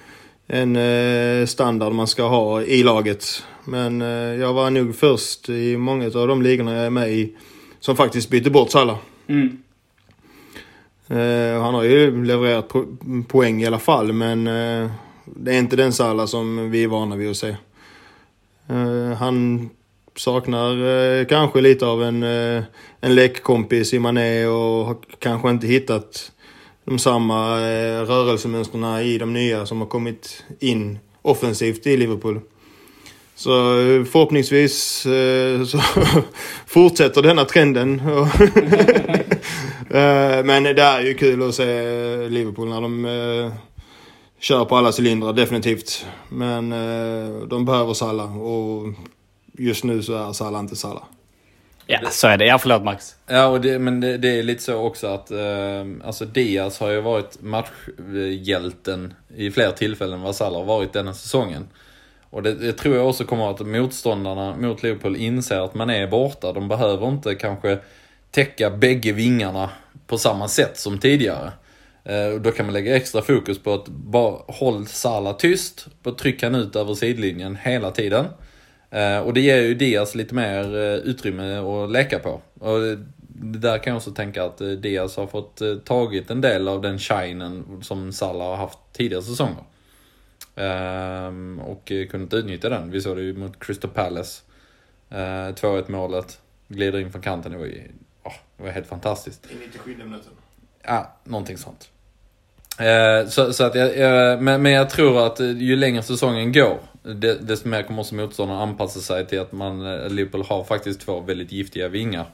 en 0.47 0.77
eh, 0.77 1.47
standard 1.47 1.93
man 1.93 2.07
ska 2.07 2.23
ha 2.29 2.63
i 2.63 2.83
laget. 2.83 3.45
Men 3.65 4.03
eh, 4.03 4.09
jag 4.09 4.53
var 4.53 4.71
nog 4.71 4.97
först 4.97 5.49
i 5.49 5.77
många 5.77 6.07
av 6.07 6.29
de 6.29 6.43
ligorna 6.43 6.75
jag 6.77 6.87
är 6.87 6.91
med 6.91 7.11
i 7.11 7.37
som 7.81 7.97
faktiskt 7.97 8.31
bytte 8.31 8.51
bort 8.51 8.71
Salah. 8.71 8.97
Mm. 9.27 9.63
Eh, 11.09 11.63
han 11.63 11.75
har 11.75 11.83
ju 11.83 12.25
levererat 12.25 12.69
po- 12.69 13.25
poäng 13.25 13.63
i 13.63 13.67
alla 13.67 13.79
fall, 13.79 14.13
men 14.13 14.45
det 15.25 15.55
är 15.55 15.59
inte 15.59 15.77
den 15.77 15.93
Salah 15.93 16.27
som 16.27 16.71
vi 16.71 16.85
är 16.85 16.89
vana 16.89 17.17
vid 17.17 17.31
att 17.31 17.37
se. 17.37 17.57
Han 19.19 19.71
saknar 20.17 20.85
eh, 20.85 21.27
kanske 21.27 21.61
lite 21.61 21.87
av 21.87 22.03
en, 22.03 22.23
eh, 22.23 22.63
en 23.01 23.15
lekkompis 23.15 23.95
i 23.95 23.99
Mané 23.99 24.47
och 24.47 24.87
har 24.87 24.97
kanske 25.19 25.51
inte 25.51 25.67
hittat 25.67 26.33
de 26.85 26.99
samma 26.99 27.61
eh, 27.61 28.03
rörelsemönstren 28.03 29.01
i 29.01 29.19
de 29.19 29.33
nya 29.33 29.67
som 29.67 29.81
har 29.81 29.89
kommit 29.89 30.45
in 30.61 30.99
offensivt 31.23 31.87
i 31.87 31.97
Liverpool. 31.97 32.41
Så 33.35 33.81
eh, 33.81 34.05
förhoppningsvis 34.05 35.07
eh, 35.07 35.65
så 35.65 35.81
fortsätter 36.67 37.23
denna 37.23 37.45
trenden. 37.45 38.03
Eh, 39.91 40.45
Men 40.45 40.63
det 40.63 40.83
är 40.83 41.01
ju 41.01 41.15
kul 41.15 41.49
att 41.49 41.55
se 41.55 41.65
Liverpool 42.29 42.69
när 42.69 42.81
de 42.81 43.05
eh, 43.05 43.53
kör 44.41 44.65
på 44.65 44.77
alla 44.77 44.93
cylindrar, 44.99 45.33
definitivt. 45.33 46.07
Men 46.29 46.73
eh, 46.73 47.47
de 47.47 47.65
behöver 47.65 47.95
Salah 47.95 48.39
och 48.43 48.83
just 49.59 49.85
nu 49.85 50.03
så 50.03 50.29
är 50.29 50.33
Salah 50.33 50.61
inte 50.61 50.77
Salah. 50.77 51.05
Ja, 51.87 51.99
så 52.11 52.29
är 52.29 52.37
det. 52.37 52.47
Ja, 52.47 52.59
förlåt 52.59 52.85
Max. 52.85 53.17
Ja, 53.27 53.47
och 53.47 53.61
det, 53.61 53.79
men 53.79 54.01
det, 54.01 54.19
det 54.19 54.39
är 54.39 54.43
lite 54.43 54.63
så 54.63 54.75
också 54.75 55.07
att 55.07 55.31
eh, 55.31 55.87
alltså 56.05 56.25
Diaz 56.25 56.81
har 56.81 56.91
ju 56.91 57.01
varit 57.01 57.43
matchhjälten 57.43 59.15
i 59.37 59.51
fler 59.51 59.71
tillfällen 59.71 60.15
än 60.15 60.21
vad 60.21 60.37
Salah 60.37 60.59
har 60.59 60.67
varit 60.67 60.93
denna 60.93 61.15
säsongen. 61.15 61.69
Och 62.31 62.43
det, 62.43 62.55
det 62.55 62.73
tror 62.73 62.97
jag 62.97 63.09
också 63.09 63.25
kommer 63.25 63.51
att 63.51 63.67
motståndarna 63.67 64.57
mot 64.57 64.83
Liverpool 64.83 65.17
inser 65.17 65.61
att 65.61 65.75
man 65.75 65.91
är 65.91 66.07
borta. 66.07 66.53
De 66.53 66.69
behöver 66.69 67.09
inte 67.09 67.35
kanske 67.35 67.79
täcka 68.31 68.71
bägge 68.71 69.13
vingarna 69.13 69.71
på 70.07 70.19
samma 70.19 70.49
sätt 70.49 70.79
som 70.79 70.99
tidigare. 70.99 71.53
Eh, 72.05 72.27
och 72.27 72.41
då 72.41 72.51
kan 72.51 72.67
man 72.67 72.73
lägga 72.73 72.97
extra 72.97 73.23
fokus 73.23 73.59
på 73.59 73.75
att 73.75 73.89
bara 73.89 74.39
håll 74.49 74.87
Salah 74.87 75.37
tyst, 75.37 75.87
bara 76.03 76.15
trycka 76.15 76.47
han 76.47 76.55
ut 76.55 76.77
över 76.77 76.95
sidlinjen 76.95 77.57
hela 77.63 77.91
tiden. 77.91 78.27
Eh, 78.93 79.19
och 79.19 79.35
det 79.35 79.41
ger 79.41 79.57
ju 79.57 79.75
Diaz 79.75 80.15
lite 80.15 80.35
mer 80.35 80.75
eh, 80.75 80.95
utrymme 80.95 81.57
att 81.57 81.91
leka 81.91 82.19
på. 82.19 82.41
Och 82.59 82.79
där 83.45 83.79
kan 83.79 83.91
jag 83.91 83.97
också 83.97 84.11
tänka 84.11 84.45
att 84.45 84.61
eh, 84.61 84.69
Diaz 84.69 85.17
har 85.17 85.27
fått 85.27 85.63
tagit 85.85 86.31
en 86.31 86.41
del 86.41 86.69
av 86.69 86.83
den 86.83 86.99
shinen 86.99 87.81
som 87.83 88.13
Salah 88.13 88.49
har 88.49 88.57
haft 88.57 88.79
tidigare 88.93 89.23
säsonger. 89.23 89.65
Ehm, 90.57 91.61
och 91.61 91.93
kunnat 92.11 92.35
utnyttja 92.35 92.69
den. 92.69 92.91
Vi 92.91 93.01
såg 93.01 93.17
det 93.17 93.23
ju 93.23 93.35
mot 93.35 93.65
Crystal 93.65 93.91
Palace. 93.91 94.43
Eh, 95.11 95.17
2-1 95.17 95.91
målet. 95.91 96.41
Glider 96.69 96.99
in 96.99 97.13
från 97.13 97.23
kanten. 97.23 97.53
Det 97.53 97.59
var, 97.59 97.65
ju, 97.65 97.83
åh, 98.23 98.33
det 98.57 98.63
var 98.63 98.71
helt 98.71 98.87
fantastiskt. 98.87 99.47
I 99.51 99.55
97 99.67 99.97
minuten. 99.97 100.33
Ja, 100.83 101.17
någonting 101.25 101.59
sånt. 101.59 101.89
Så, 103.29 103.53
så 103.53 103.65
att 103.65 103.75
jag, 103.75 104.43
men, 104.43 104.63
men 104.63 104.73
jag 104.73 104.91
tror 104.91 105.27
att 105.27 105.41
ju 105.41 105.77
längre 105.77 106.03
säsongen 106.03 106.53
går, 106.53 106.79
desto 107.41 107.69
mer 107.69 107.83
kommer 107.83 108.01
också 108.01 108.15
motståndarna 108.15 108.63
anpassa 108.63 109.01
sig 109.01 109.27
till 109.27 109.41
att 109.41 109.53
man, 109.53 109.87
eh, 109.87 110.09
Liverpool 110.09 110.45
har 110.49 110.65
faktiskt 110.65 111.01
två 111.01 111.21
väldigt 111.21 111.53
giftiga 111.53 111.89
vingar. 111.89 112.27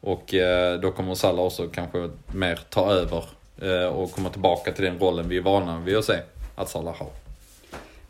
Och 0.00 0.34
eh, 0.34 0.80
då 0.80 0.90
kommer 0.90 1.14
Salah 1.14 1.44
också 1.44 1.68
kanske 1.68 2.10
mer 2.34 2.58
ta 2.70 2.92
över 2.92 3.24
eh, 3.62 3.86
och 3.86 4.12
komma 4.12 4.28
tillbaka 4.28 4.72
till 4.72 4.84
den 4.84 4.98
rollen 4.98 5.28
vi 5.28 5.36
är 5.36 5.42
vana 5.42 5.78
vid 5.78 5.96
att 5.96 6.04
se 6.04 6.18
att 6.56 6.68
Salah 6.68 6.96
har. 6.96 7.08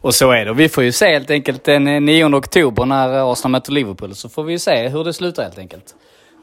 Och 0.01 0.15
så 0.15 0.31
är 0.31 0.45
det. 0.45 0.53
Vi 0.53 0.69
får 0.69 0.85
ju 0.85 0.93
se 0.93 1.13
helt 1.13 1.31
enkelt 1.31 1.65
den 1.65 1.87
eh, 1.87 2.01
9 2.01 2.25
oktober 2.25 2.85
när 2.87 3.17
eh, 3.17 3.27
Arsenal 3.27 3.53
möter 3.53 3.73
Liverpool. 3.73 4.15
Så 4.15 4.29
får 4.29 4.45
vi 4.45 4.53
ju 4.53 4.59
se 4.59 4.89
hur 4.89 5.05
det 5.05 5.13
slutar 5.13 5.43
helt 5.43 5.59
enkelt. 5.59 5.95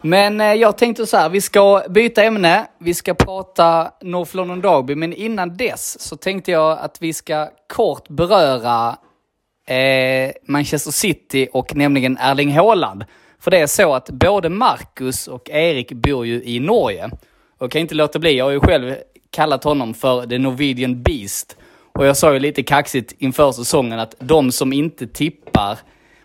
Men 0.01 0.41
eh, 0.41 0.53
jag 0.53 0.78
tänkte 0.78 1.05
så 1.05 1.17
här, 1.17 1.30
vi 1.30 1.41
ska 1.41 1.84
byta 1.89 2.24
ämne. 2.24 2.67
Vi 2.78 2.93
ska 2.93 3.13
prata 3.13 3.91
North 4.01 4.36
London 4.36 4.61
Derby, 4.61 4.95
men 4.95 5.13
innan 5.13 5.57
dess 5.57 6.01
så 6.01 6.15
tänkte 6.15 6.51
jag 6.51 6.80
att 6.80 7.01
vi 7.01 7.13
ska 7.13 7.49
kort 7.67 8.09
beröra 8.09 8.97
eh, 9.70 10.32
Manchester 10.45 10.91
City 10.91 11.47
och 11.53 11.76
nämligen 11.76 12.17
Erling 12.17 12.51
Haaland. 12.51 13.05
För 13.39 13.51
det 13.51 13.57
är 13.57 13.67
så 13.67 13.93
att 13.93 14.09
både 14.09 14.49
Marcus 14.49 15.28
och 15.28 15.49
Erik 15.49 15.91
bor 15.91 16.26
ju 16.26 16.43
i 16.43 16.59
Norge. 16.59 17.05
Och 17.57 17.63
jag 17.63 17.72
kan 17.72 17.82
inte 17.82 17.95
låta 17.95 18.20
bli, 18.20 18.38
jag 18.38 18.45
har 18.45 18.51
ju 18.51 18.59
själv 18.59 18.95
kallat 19.32 19.63
honom 19.63 19.93
för 19.93 20.26
The 20.26 20.38
Norwegian 20.38 21.03
Beast. 21.03 21.57
Och 21.93 22.05
jag 22.05 22.17
sa 22.17 22.34
ju 22.34 22.39
lite 22.39 22.63
kaxigt 22.63 23.13
inför 23.17 23.51
säsongen 23.51 23.99
att 23.99 24.15
de 24.20 24.51
som 24.51 24.74
inte 24.74 25.07
tippar 25.07 25.80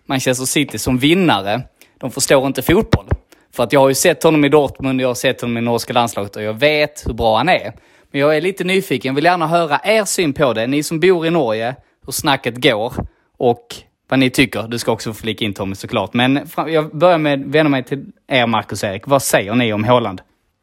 Manchester 0.07 0.45
City 0.45 0.79
som 0.79 0.99
vinnare, 0.99 1.63
de 1.99 2.11
förstår 2.11 2.47
inte 2.47 2.63
fotboll. 2.63 3.07
För 3.53 3.63
att 3.63 3.73
jag 3.73 3.81
har 3.81 3.89
ju 3.89 3.95
sett 3.95 4.23
honom 4.23 4.45
i 4.45 4.49
Dortmund, 4.49 5.01
jag 5.01 5.09
har 5.09 5.15
sett 5.15 5.41
honom 5.41 5.59
i 5.59 5.61
norska 5.61 5.93
landslaget 5.93 6.37
och 6.37 6.43
jag 6.43 6.55
vet 6.55 7.07
hur 7.07 7.13
bra 7.13 7.37
han 7.37 7.49
är. 7.49 7.73
Men 8.11 8.21
jag 8.21 8.37
är 8.37 8.41
lite 8.41 8.65
nyfiken, 8.65 9.15
vill 9.15 9.25
gärna 9.25 9.47
höra 9.47 9.81
er 9.85 10.05
syn 10.05 10.33
på 10.33 10.53
det. 10.53 10.67
Ni 10.67 10.83
som 10.83 11.01
bor 11.01 11.27
i 11.27 11.31
Norge, 11.31 11.77
hur 12.07 12.13
snacket 12.13 12.63
går 12.63 12.95
och 13.37 13.75
vad 14.09 14.19
ni 14.19 14.31
tycker. 14.31 14.63
Du 14.63 14.79
ska 14.79 14.93
också 14.93 15.13
få 15.13 15.21
flika 15.21 15.45
in 15.45 15.55
Tommy 15.55 15.75
såklart. 15.75 16.15
Men 16.15 16.49
jag 16.67 16.97
börjar 16.97 17.19
med 17.19 17.41
att 17.41 17.47
vända 17.47 17.71
mig 17.71 17.85
till 17.85 18.05
er 18.27 18.47
Marcus 18.47 18.83
och 18.83 18.89
Erik. 18.89 19.07
Vad 19.07 19.23
säger 19.23 19.55
ni 19.55 19.73
om 19.73 19.85
Håland? 19.85 20.21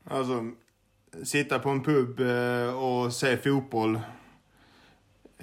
Alltså, 0.09 0.45
sitta 1.23 1.59
på 1.59 1.69
en 1.69 1.83
pub 1.83 2.19
eh, 2.19 2.75
och 2.75 3.13
se 3.13 3.37
fotboll. 3.37 3.99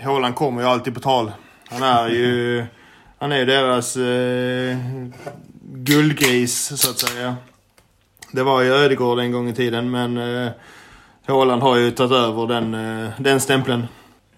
Håland 0.01 0.35
kommer 0.35 0.63
ju 0.63 0.69
alltid 0.69 0.95
på 0.95 1.01
tal. 1.01 1.33
Han 1.69 1.83
är 1.83 2.09
ju, 2.09 2.65
han 3.19 3.33
är 3.33 3.39
ju 3.39 3.45
deras 3.45 3.97
eh, 3.97 4.77
guldgris, 5.63 6.81
så 6.81 6.91
att 6.91 6.99
säga. 6.99 7.37
Det 8.33 8.43
var 8.43 8.63
ju 8.63 8.73
Ödegård 8.73 9.19
en 9.19 9.33
gång 9.33 9.49
i 9.49 9.55
tiden, 9.55 9.91
men 9.91 10.17
eh, 10.17 10.51
Håland 11.27 11.63
har 11.63 11.77
ju 11.77 11.91
tagit 11.91 12.13
över 12.13 12.47
den, 12.47 12.75
eh, 12.75 13.11
den 13.19 13.41
stämpeln. 13.41 13.87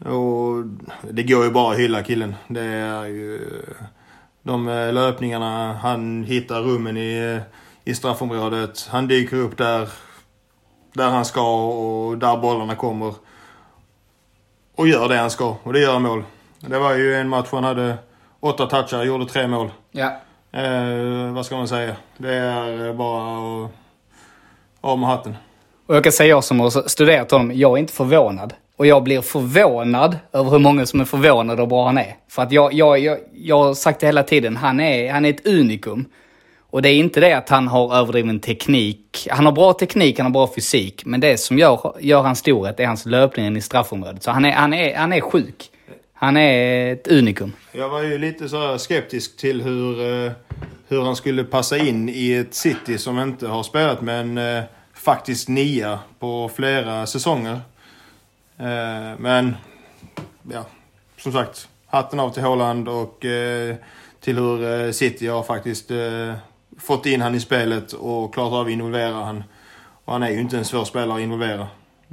Och 0.05 0.65
det 1.11 1.23
går 1.23 1.45
ju 1.45 1.51
bara 1.51 1.73
att 1.73 1.79
hylla 1.79 2.03
killen. 2.03 2.35
Det 2.49 2.63
är 2.63 3.05
ju 3.05 3.41
de 4.43 4.69
eh, 4.69 4.93
löpningarna, 4.93 5.73
han 5.73 6.25
hittar 6.25 6.63
rummen 6.63 6.97
i, 6.97 7.37
eh, 7.37 7.43
i 7.85 7.95
straffområdet. 7.95 8.89
Han 8.91 9.09
dyker 9.09 9.37
upp 9.37 9.57
där, 9.57 9.89
där 10.93 11.11
han 11.11 11.25
ska 11.25 11.67
och 11.67 12.19
där 12.19 12.37
bollarna 12.37 12.75
kommer. 12.75 13.15
Och 14.77 14.89
gör 14.89 15.09
det 15.09 15.17
han 15.17 15.31
ska. 15.31 15.57
Och 15.63 15.73
det 15.73 15.81
gör 15.81 15.99
mål. 15.99 16.25
Det 16.61 16.79
var 16.79 16.95
ju 16.95 17.15
en 17.15 17.29
match 17.29 17.49
han 17.51 17.65
hade 17.65 17.99
åtta 18.41 18.67
touchar, 18.67 19.05
gjorde 19.05 19.27
tre 19.27 19.47
mål. 19.47 19.71
Ja. 19.91 20.21
Eh, 20.53 21.33
vad 21.33 21.47
ska 21.47 21.57
man 21.57 21.69
säga? 21.69 21.97
Det 22.17 22.35
är 22.35 22.89
eh, 22.89 22.95
bara 22.95 23.65
att... 23.65 23.71
Av 24.81 24.99
med 24.99 25.09
hatten. 25.09 25.37
Och 25.87 25.97
jag 25.97 26.03
kan 26.05 26.13
säga 26.13 26.29
jag 26.29 26.45
som 26.45 26.61
har 26.61 26.89
studerat 26.89 27.31
honom, 27.31 27.53
jag 27.55 27.73
är 27.73 27.77
inte 27.77 27.93
förvånad. 27.93 28.55
Och 28.81 28.87
jag 28.87 29.03
blir 29.03 29.21
förvånad 29.21 30.19
över 30.33 30.51
hur 30.51 30.59
många 30.59 30.87
som 30.87 31.01
är 31.01 31.05
förvånade 31.05 31.63
hur 31.63 31.67
bra 31.67 31.87
han 31.87 31.99
är. 31.99 32.17
För 32.29 32.43
att 32.43 32.53
jag, 32.53 32.73
jag, 32.73 32.99
jag, 32.99 33.19
jag 33.35 33.59
har 33.59 33.75
sagt 33.75 34.01
det 34.01 34.07
hela 34.07 34.23
tiden, 34.23 34.57
han 34.57 34.81
är, 34.81 35.13
han 35.13 35.25
är 35.25 35.31
ett 35.31 35.47
unikum. 35.47 36.07
Och 36.71 36.83
det 36.83 36.89
är 36.89 36.95
inte 36.95 37.21
det 37.21 37.33
att 37.33 37.49
han 37.49 37.69
har 37.69 37.97
överdriven 37.97 38.41
teknik. 38.41 39.29
Han 39.31 39.47
har 39.47 39.53
bra 39.53 39.73
teknik, 39.73 40.19
han 40.19 40.27
har 40.27 40.33
bra 40.33 40.53
fysik. 40.55 41.05
Men 41.05 41.21
det 41.21 41.41
som 41.41 41.59
gör, 41.59 41.95
gör 42.01 42.23
hans 42.23 42.39
storhet 42.39 42.81
är 42.81 42.87
hans 42.87 43.07
löpning 43.07 43.57
i 43.57 43.61
straffområdet. 43.61 44.23
Så 44.23 44.31
han 44.31 44.45
är, 44.45 44.53
han, 44.53 44.75
är, 44.75 44.97
han 44.97 45.13
är 45.13 45.21
sjuk. 45.21 45.71
Han 46.13 46.37
är 46.37 46.93
ett 46.93 47.09
unikum. 47.09 47.53
Jag 47.73 47.89
var 47.89 48.03
ju 48.03 48.19
lite 48.19 48.49
så 48.49 48.57
här 48.57 48.79
skeptisk 48.79 49.37
till 49.37 49.63
hur, 49.63 50.25
eh, 50.27 50.33
hur 50.89 51.03
han 51.03 51.17
skulle 51.17 51.45
passa 51.45 51.79
in 51.79 52.09
i 52.09 52.33
ett 52.33 52.55
City 52.55 52.99
som 52.99 53.19
inte 53.19 53.47
har 53.47 53.63
spelat 53.63 54.01
med 54.03 54.21
en 54.21 54.39
eh, 54.39 54.63
faktisk 54.95 55.49
nia 55.49 55.99
på 56.19 56.51
flera 56.55 57.07
säsonger. 57.07 57.61
Eh, 58.61 59.19
men, 59.19 59.57
ja, 60.53 60.65
som 61.19 61.33
sagt. 61.33 61.69
Hatten 61.87 62.21
av 62.21 62.31
till 62.31 62.43
Haaland 62.43 62.89
och 62.89 63.25
eh, 63.25 63.75
till 64.21 64.37
hur 64.37 64.87
eh, 64.87 64.91
City 64.91 65.27
har 65.27 65.43
faktiskt 65.43 65.91
eh, 65.91 66.35
fått 66.79 67.07
in 67.07 67.21
han 67.21 67.35
i 67.35 67.41
spelet 67.41 67.93
och 67.93 68.35
klarat 68.35 68.53
av 68.53 68.67
att 68.67 68.73
involvera 68.73 69.15
han. 69.15 69.45
Och 70.05 70.13
han 70.13 70.23
är 70.23 70.31
ju 70.31 70.41
inte 70.41 70.59
en 70.59 70.65
svår 70.65 70.85
spelare 70.85 71.15
att 71.15 71.21
involvera. 71.21 71.67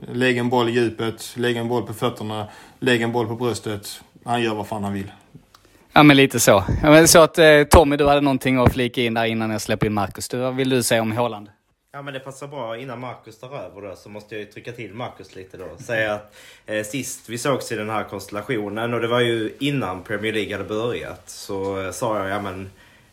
Lägg 0.08 0.38
en 0.38 0.50
boll 0.50 0.70
i 0.70 0.72
djupet, 0.72 1.34
lägg 1.36 1.58
en 1.58 1.68
boll 1.68 1.84
på 1.84 1.93
fötterna, 1.93 2.48
lägg 2.80 3.02
en 3.02 3.12
boll 3.12 3.28
på 3.28 3.36
bröstet. 3.36 4.02
Han 4.26 4.41
gör 4.41 4.56
vad 4.56 4.68
fan 4.68 4.84
han 4.84 4.93
vill. 4.93 5.12
Ja, 5.93 6.04
men 6.04 6.18
lite 6.18 6.39
så. 6.39 6.64
Ja, 6.84 6.89
men 6.89 7.08
så 7.08 7.20
att 7.20 7.38
eh, 7.38 7.64
Tommy, 7.64 7.98
du 7.98 8.08
hade 8.08 8.22
någonting 8.22 8.58
att 8.58 8.74
flika 8.74 9.02
in 9.02 9.14
där 9.14 9.26
innan 9.26 9.50
jag 9.50 9.62
släpper 9.62 9.86
in 9.86 9.93
Marcus. 9.93 10.30
Du, 10.30 10.38
vad 10.38 10.56
vill 10.56 10.70
du 10.70 10.84
säga 10.84 11.02
om 11.02 11.12
Haaland? 11.12 11.50
Ja 11.98 12.02
men 12.02 12.14
det 12.14 12.20
passar 12.20 12.48
bra. 12.48 12.78
Innan 12.78 13.00
Marcus 13.00 13.39
tar 13.39 13.48
över 13.48 13.82
då 13.82 13.95
så 13.95 14.10
måste 14.10 14.36
jag 14.36 14.39
ju 14.39 14.52
trycka 14.52 14.72
till 14.72 14.93
Marcus 14.93 15.36
lite 15.36 15.58
då. 15.58 15.78
Säga 15.80 16.14
att 16.14 16.36
eh, 16.66 16.84
sist 16.84 17.30
vi 17.30 17.38
sågs 17.38 17.72
i 17.72 17.76
den 17.76 17.89
här 17.89 18.04
konstellationen 18.04 18.93
och 18.93 19.02
det 19.02 19.08
var 19.08 19.20
ju 19.20 19.56
innan 19.60 20.04
Premier 20.04 20.34
League 20.34 20.58
hade 20.58 20.70
börjat. 20.70 21.30
Så 21.30 21.82
eh, 21.82 21.91
sa 21.91 22.18
jag, 22.20 22.30
ja 22.30 22.41
men 22.41 22.70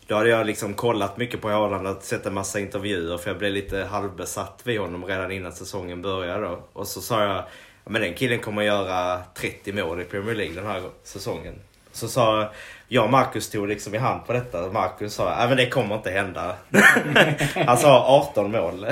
då 0.06 0.14
hade 0.14 0.28
jag 0.28 0.46
liksom 0.46 0.74
kollat 0.74 1.16
mycket 1.16 1.40
på 1.40 1.48
Haaland 1.48 1.86
och 1.86 2.02
sett 2.02 2.26
en 2.26 2.34
massa 2.34 2.60
intervjuer 2.60 3.18
för 3.18 3.30
jag 3.30 3.38
blev 3.38 3.52
lite 3.52 3.84
halvbesatt 3.84 4.60
vid 4.64 4.80
honom 4.80 5.04
redan 5.04 5.32
innan 5.32 5.52
säsongen 5.52 6.02
började 6.02 6.46
då. 6.46 6.64
Och 6.72 6.86
så 6.86 7.00
sa 7.00 7.22
jag, 7.22 7.36
ja 7.84 7.90
men 7.90 8.02
den 8.02 8.14
killen 8.14 8.38
kommer 8.38 8.62
göra 8.62 9.20
30 9.34 9.72
mål 9.72 10.00
i 10.00 10.04
Premier 10.04 10.34
League 10.34 10.54
den 10.54 10.66
här 10.66 10.82
säsongen. 11.02 11.54
Så 11.92 12.08
sa 12.08 12.52
jag 12.94 13.04
och 13.04 13.10
Marcus 13.10 13.50
tog 13.50 13.68
liksom 13.68 13.94
i 13.94 13.98
hand 13.98 14.26
på 14.26 14.32
detta. 14.32 14.72
Marcus 14.72 15.14
sa, 15.14 15.40
ja 15.40 15.48
men 15.48 15.56
det 15.56 15.66
kommer 15.66 15.94
inte 15.94 16.10
hända. 16.10 16.56
Han 17.66 17.76
sa 17.76 18.04
18 18.30 18.50
mål. 18.50 18.86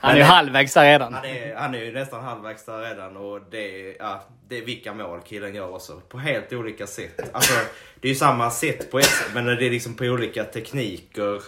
Han 0.00 0.10
är 0.10 0.16
ju 0.16 0.22
halvvägs 0.22 0.74
där 0.74 0.84
redan. 0.84 1.14
Han 1.14 1.24
är, 1.24 1.54
han 1.54 1.74
är 1.74 1.78
ju 1.78 1.92
nästan 1.92 2.24
halvvägs 2.24 2.64
där 2.64 2.78
redan 2.78 3.16
och 3.16 3.40
det 3.50 3.88
är, 3.90 3.96
ja, 3.98 4.22
det 4.48 4.58
är 4.58 4.64
vilka 4.64 4.94
mål 4.94 5.20
killen 5.24 5.54
gör 5.54 5.74
också. 5.74 6.00
På 6.08 6.18
helt 6.18 6.52
olika 6.52 6.86
sätt. 6.86 7.20
Alltså, 7.32 7.54
det 8.00 8.08
är 8.08 8.10
ju 8.12 8.18
samma 8.18 8.50
sätt 8.50 8.90
på 8.90 8.98
ett 8.98 9.04
sätt 9.04 9.30
men 9.34 9.46
det 9.46 9.66
är 9.66 9.70
liksom 9.70 9.94
på 9.94 10.04
olika 10.04 10.44
tekniker. 10.44 11.42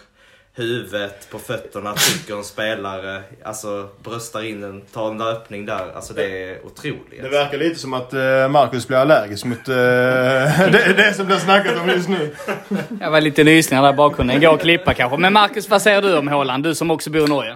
Huvudet 0.54 1.30
på 1.30 1.38
fötterna, 1.38 1.94
trycker 1.94 2.36
en 2.36 2.44
spelare, 2.44 3.22
alltså 3.44 3.88
bröstar 4.02 4.44
in 4.44 4.64
en, 4.64 4.80
tar 4.80 5.10
en 5.10 5.18
löpning 5.18 5.66
där. 5.66 5.92
Alltså 5.94 6.14
det 6.14 6.24
är 6.24 6.66
otroligt. 6.66 7.22
Det 7.22 7.28
verkar 7.28 7.58
lite 7.58 7.80
som 7.80 7.94
att 7.94 8.12
eh, 8.12 8.48
Marcus 8.48 8.88
blir 8.88 8.98
allergisk 8.98 9.44
mot 9.44 9.68
eh, 9.68 9.74
det, 9.74 10.94
det 10.96 11.14
som 11.14 11.28
det 11.28 11.40
snackat 11.40 11.82
om 11.82 11.88
just 11.88 12.08
nu. 12.08 12.34
Jag 13.00 13.10
var 13.10 13.20
lite 13.20 13.44
nysningar 13.44 13.82
där 13.82 13.92
i 13.92 13.96
bakgrunden. 13.96 14.40
Gå 14.40 14.50
och 14.50 14.60
klippa 14.60 14.94
kanske. 14.94 15.16
Men 15.16 15.32
Marcus, 15.32 15.68
vad 15.68 15.82
säger 15.82 16.02
du 16.02 16.16
om 16.16 16.28
Haaland? 16.28 16.64
Du 16.64 16.74
som 16.74 16.90
också 16.90 17.10
bor 17.10 17.24
i 17.24 17.28
Norge. 17.28 17.54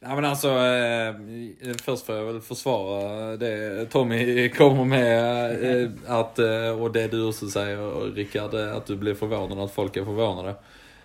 Ja 0.00 0.14
men 0.14 0.24
alltså, 0.24 0.48
eh, 0.48 1.74
först 1.84 2.06
får 2.06 2.14
jag 2.14 2.24
väl 2.24 2.40
försvara 2.40 3.36
det 3.36 3.86
Tommy 3.86 4.48
kommer 4.48 4.84
med. 4.84 5.82
Eh, 5.82 5.90
att, 6.06 6.38
eh, 6.38 6.82
och 6.82 6.92
det 6.92 7.06
du 7.08 7.24
också 7.24 7.48
säger 7.48 8.14
Rickard, 8.14 8.54
att 8.54 8.86
du 8.86 8.96
blir 8.96 9.14
förvånad 9.14 9.58
att 9.58 9.74
folk 9.74 9.96
är 9.96 10.04
förvånade. 10.04 10.54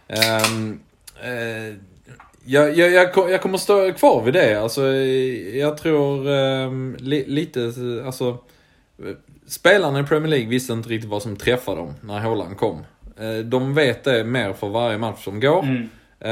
Ehm, 0.07 0.79
eh, 1.23 1.75
jag, 2.45 2.77
jag, 2.77 2.91
jag, 2.91 3.31
jag 3.31 3.41
kommer 3.41 3.57
stå 3.57 3.93
kvar 3.93 4.23
vid 4.23 4.33
det. 4.33 4.61
Alltså, 4.61 4.85
eh, 4.87 5.57
jag 5.57 5.77
tror 5.77 6.29
ehm, 6.29 6.95
li, 6.99 7.25
lite, 7.27 7.61
eh, 7.61 8.05
alltså. 8.05 8.37
eh, 9.03 9.15
Spelarna 9.47 9.99
i 9.99 10.03
Premier 10.03 10.29
League 10.29 10.47
visste 10.49 10.73
inte 10.73 10.89
riktigt 10.89 11.09
vad 11.09 11.21
som 11.21 11.35
träffade 11.35 11.77
dem 11.77 11.93
när 12.01 12.19
Haaland 12.19 12.57
kom. 12.57 12.77
Eh, 13.19 13.37
De 13.45 13.73
vet 13.73 14.03
det 14.03 14.23
mer 14.23 14.53
för 14.53 14.67
varje 14.69 14.97
match 14.97 15.23
som 15.23 15.39
går. 15.39 15.63
Eh, 16.19 16.31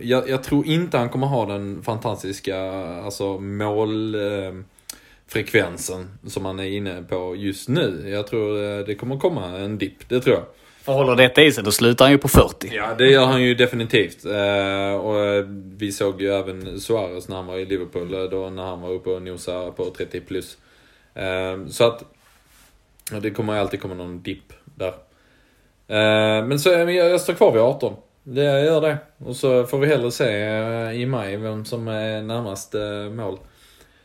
jag, 0.00 0.28
jag 0.28 0.42
tror 0.42 0.66
inte 0.66 0.98
han 0.98 1.08
kommer 1.08 1.26
ha 1.26 1.46
den 1.46 1.82
fantastiska 1.82 2.60
alltså, 3.04 3.38
målfrekvensen 3.38 4.64
frekvensen 5.26 6.18
som 6.26 6.44
han 6.44 6.60
är 6.60 6.64
inne 6.64 7.02
på 7.02 7.36
just 7.36 7.68
nu. 7.68 8.02
Jag 8.06 8.26
tror 8.26 8.62
eh, 8.78 8.84
det 8.86 8.94
kommer 8.94 9.18
komma 9.18 9.46
en 9.58 9.78
dipp, 9.78 10.08
det 10.08 10.20
tror 10.20 10.34
jag. 10.36 10.44
För 10.84 10.92
håller 10.92 11.16
detta 11.16 11.42
i 11.42 11.52
sig, 11.52 11.64
då 11.64 11.72
slutar 11.72 12.04
han 12.04 12.12
ju 12.12 12.18
på 12.18 12.28
40. 12.28 12.70
Ja, 12.72 12.94
det 12.98 13.10
gör 13.10 13.24
han 13.24 13.42
ju 13.42 13.54
definitivt. 13.54 14.24
Eh, 14.24 14.94
och 14.94 15.20
eh, 15.20 15.44
vi 15.76 15.92
såg 15.92 16.22
ju 16.22 16.34
även 16.34 16.80
Suarez 16.80 17.28
när 17.28 17.36
han 17.36 17.46
var 17.46 17.56
i 17.56 17.64
Liverpool, 17.64 18.14
eh, 18.14 18.22
då 18.22 18.50
när 18.50 18.62
han 18.62 18.80
var 18.80 18.90
uppe 18.90 19.10
och 19.10 19.22
nosade 19.22 19.70
på 19.70 19.90
30 19.90 20.20
plus. 20.20 20.56
Eh, 21.14 21.66
så 21.70 21.84
att 21.84 22.04
det 23.22 23.30
kommer 23.30 23.58
alltid 23.58 23.82
komma 23.82 23.94
någon 23.94 24.22
dipp 24.22 24.52
där. 24.64 24.94
Eh, 25.88 26.46
men 26.46 26.58
så, 26.58 26.68
men 26.70 26.94
jag, 26.94 27.10
jag 27.10 27.20
står 27.20 27.34
kvar 27.34 27.52
vid 27.52 27.62
18. 27.62 27.94
Det 28.22 28.42
jag 28.42 28.64
gör 28.64 28.80
det. 28.80 28.96
Och 29.18 29.36
så 29.36 29.64
får 29.64 29.78
vi 29.78 29.86
hellre 29.86 30.10
se 30.10 30.28
i 30.92 31.06
maj 31.06 31.36
vem 31.36 31.64
som 31.64 31.88
är 31.88 32.22
närmast 32.22 32.74
eh, 32.74 33.10
mål. 33.10 33.38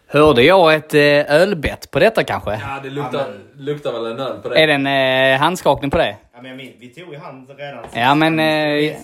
Hörde 0.07 0.43
jag 0.43 0.75
ett 0.75 0.93
eh, 0.93 1.41
ölbett 1.41 1.91
på 1.91 1.99
detta 1.99 2.23
kanske? 2.23 2.51
Ja, 2.51 2.79
det 2.83 2.89
luktar, 2.89 3.25
luktar 3.57 3.91
väl 3.91 4.05
en 4.05 4.19
öl 4.19 4.37
på 4.41 4.55
Är 4.55 4.67
det 4.67 4.73
en 4.73 4.87
eh, 5.33 5.39
handskakning 5.39 5.91
på 5.91 5.97
det? 5.97 6.17
Ja, 6.43 6.55
men 6.55 6.57
vi 6.57 6.87
tog 6.87 7.13
i 7.13 7.17
hand 7.17 7.49
redan. 7.57 7.85
Ja, 7.93 8.15
men, 8.15 8.39
eh, 8.39 8.45
Jag 8.45 8.95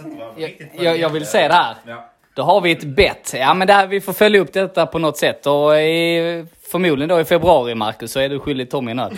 Jag, 0.79 0.99
jag, 0.99 1.09
vill 1.09 1.25
se 1.25 1.47
det 1.47 1.53
här. 1.53 1.75
Ja. 1.87 2.09
Då 2.33 2.43
har 2.43 2.61
vi 2.61 2.71
ett 2.71 2.83
bett. 2.83 3.33
Ja, 3.37 3.53
men 3.53 3.67
det 3.67 3.73
här, 3.73 3.87
vi 3.87 4.01
får 4.01 4.13
följa 4.13 4.41
upp 4.41 4.53
detta 4.53 4.85
på 4.85 4.99
något 4.99 5.17
sätt. 5.17 5.45
Och 5.45 5.79
i, 5.79 6.45
förmodligen 6.71 7.09
då 7.09 7.19
i 7.19 7.25
februari, 7.25 7.75
Marcus, 7.75 8.11
så 8.11 8.19
är 8.19 8.29
du 8.29 8.39
skyldig 8.39 8.69
Tommy 8.69 8.91
en 8.91 8.99
öl. 8.99 9.17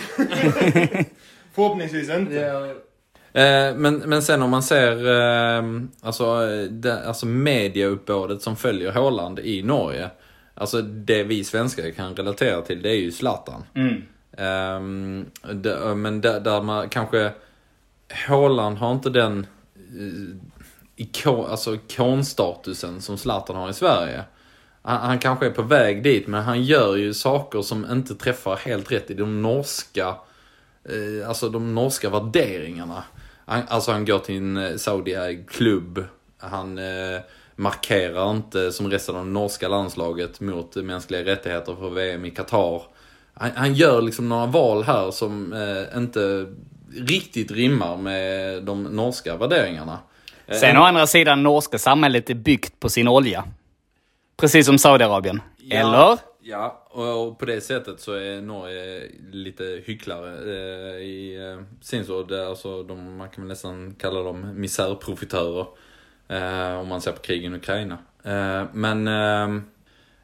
Förhoppningsvis 1.54 2.10
inte. 2.10 2.74
Eh, 3.32 3.74
men, 3.76 3.96
men 3.96 4.22
sen 4.22 4.42
om 4.42 4.50
man 4.50 4.62
ser 4.62 5.08
eh, 5.08 5.64
alltså, 6.02 6.24
eh, 6.24 6.70
det, 6.70 7.06
alltså 7.06 7.26
mediauppbådet 7.26 8.42
som 8.42 8.56
följer 8.56 8.92
Haaland 8.92 9.38
i 9.38 9.62
Norge. 9.62 10.10
Alltså 10.54 10.82
det 10.82 11.22
vi 11.22 11.44
svenskar 11.44 11.90
kan 11.90 12.14
relatera 12.14 12.62
till 12.62 12.82
det 12.82 12.90
är 12.90 13.00
ju 13.00 13.12
Zlatan. 13.12 13.64
Ehm, 14.38 15.26
det, 15.54 15.94
men 15.94 16.20
där, 16.20 16.40
där 16.40 16.62
man 16.62 16.88
kanske... 16.88 17.30
Haaland 18.08 18.78
har 18.78 18.92
inte 18.92 19.10
den 19.10 19.46
eh, 19.76 20.36
ikon, 20.96 21.46
alltså 21.46 21.74
ikonstatusen 21.74 23.00
som 23.00 23.18
Zlatan 23.18 23.56
har 23.56 23.70
i 23.70 23.74
Sverige. 23.74 24.24
Han, 24.82 25.00
han 25.00 25.18
kanske 25.18 25.46
är 25.46 25.50
på 25.50 25.62
väg 25.62 26.02
dit 26.02 26.26
men 26.26 26.42
han 26.42 26.62
gör 26.62 26.96
ju 26.96 27.14
saker 27.14 27.62
som 27.62 27.90
inte 27.90 28.14
träffar 28.14 28.56
helt 28.56 28.92
rätt 28.92 29.10
i 29.10 29.14
de 29.14 29.42
norska 29.42 30.14
eh, 30.84 31.28
alltså 31.28 31.48
de 31.48 31.74
norska 31.74 32.10
värderingarna. 32.10 33.04
Han, 33.46 33.62
alltså 33.68 33.92
han 33.92 34.04
går 34.04 34.18
till 34.18 34.36
en 34.36 34.56
eh, 34.56 35.44
klubb. 35.48 36.04
Han 36.38 36.78
eh, 36.78 37.20
markerar 37.56 38.30
inte 38.30 38.72
som 38.72 38.90
resten 38.90 39.16
av 39.16 39.24
det 39.24 39.30
norska 39.30 39.68
landslaget 39.68 40.40
mot 40.40 40.76
mänskliga 40.76 41.24
rättigheter 41.24 41.74
för 41.74 41.90
VM 41.90 42.24
i 42.24 42.30
Qatar. 42.30 42.82
Han, 43.34 43.50
han 43.54 43.74
gör 43.74 44.02
liksom 44.02 44.28
några 44.28 44.46
val 44.46 44.82
här 44.82 45.10
som 45.10 45.52
eh, 45.52 45.98
inte 45.98 46.46
riktigt 46.96 47.50
rimmar 47.50 47.96
med 47.96 48.62
de 48.62 48.82
norska 48.82 49.36
värderingarna. 49.36 49.98
Sen 50.60 50.76
å 50.76 50.82
andra 50.82 51.06
sidan, 51.06 51.42
norska 51.42 51.78
samhället 51.78 52.30
är 52.30 52.34
byggt 52.34 52.80
på 52.80 52.88
sin 52.88 53.08
olja. 53.08 53.44
Precis 54.36 54.66
som 54.66 54.78
Saudiarabien. 54.78 55.40
Ja, 55.56 55.76
Eller? 55.76 56.18
Ja, 56.40 56.86
och, 56.90 57.38
på 57.38 57.44
det 57.44 57.60
sättet 57.60 58.00
så 58.00 58.12
är 58.12 58.40
Norge 58.40 59.02
lite 59.32 59.82
hycklare 59.84 60.30
eh, 60.30 61.02
i 61.02 61.36
eh, 61.36 61.64
sin 61.80 62.04
så. 62.04 62.22
Det, 62.22 62.38
är 62.38 62.46
alltså, 62.46 62.82
de, 62.82 63.16
man 63.16 63.28
kan 63.28 63.44
väl 63.44 63.48
nästan 63.48 63.94
kalla 63.98 64.22
dem 64.22 64.60
misärprofitörer. 64.60 65.66
Eh, 66.28 66.80
om 66.80 66.88
man 66.88 67.00
ser 67.00 67.12
på 67.12 67.22
krigen 67.22 67.54
i 67.54 67.56
Ukraina. 67.56 67.98
Men 68.72 69.08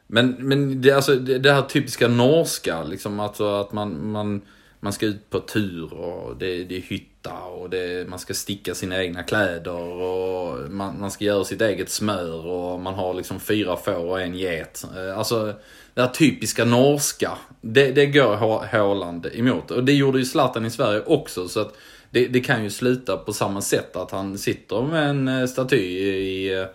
men, 0.07 0.35
men 0.39 0.81
det, 0.81 0.91
alltså, 0.91 1.15
det 1.15 1.53
här 1.53 1.61
typiska 1.61 2.07
norska, 2.07 2.83
liksom 2.83 3.19
alltså 3.19 3.47
att 3.55 3.71
man, 3.71 4.11
man, 4.11 4.41
man 4.85 4.93
ska 4.93 5.05
ut 5.05 5.29
på 5.29 5.39
tur 5.39 5.93
och 5.93 6.37
det, 6.37 6.63
det 6.63 6.77
är 6.77 6.81
hytta 6.81 7.33
och 7.33 7.69
det, 7.69 8.09
man 8.09 8.19
ska 8.19 8.33
sticka 8.33 8.75
sina 8.75 9.03
egna 9.03 9.23
kläder 9.23 9.79
och 9.79 10.71
man, 10.71 10.99
man 10.99 11.11
ska 11.11 11.25
göra 11.25 11.43
sitt 11.43 11.61
eget 11.61 11.89
smör 11.89 12.45
och 12.45 12.79
man 12.79 12.93
har 12.93 13.13
liksom 13.13 13.39
fyra 13.39 13.75
får 13.77 14.05
och 14.05 14.21
en 14.21 14.35
get. 14.35 14.85
Eh, 14.97 15.17
alltså 15.17 15.53
det 15.93 16.01
här 16.01 16.07
typiska 16.07 16.65
norska, 16.65 17.31
det, 17.61 17.91
det 17.91 18.05
går 18.05 18.35
Hå- 18.35 18.65
Haaland 18.71 19.27
emot. 19.33 19.71
Och 19.71 19.83
det 19.83 19.93
gjorde 19.93 20.19
ju 20.19 20.25
Zlatan 20.25 20.65
i 20.65 20.69
Sverige 20.71 21.03
också 21.05 21.47
så 21.47 21.59
att 21.59 21.77
det, 22.09 22.27
det 22.27 22.39
kan 22.39 22.63
ju 22.63 22.69
sluta 22.69 23.17
på 23.17 23.33
samma 23.33 23.61
sätt 23.61 23.95
att 23.95 24.11
han 24.11 24.37
sitter 24.37 24.81
med 24.81 25.09
en 25.09 25.27
eh, 25.27 25.45
staty 25.45 25.77
i 25.77 26.59
eh, 26.59 26.65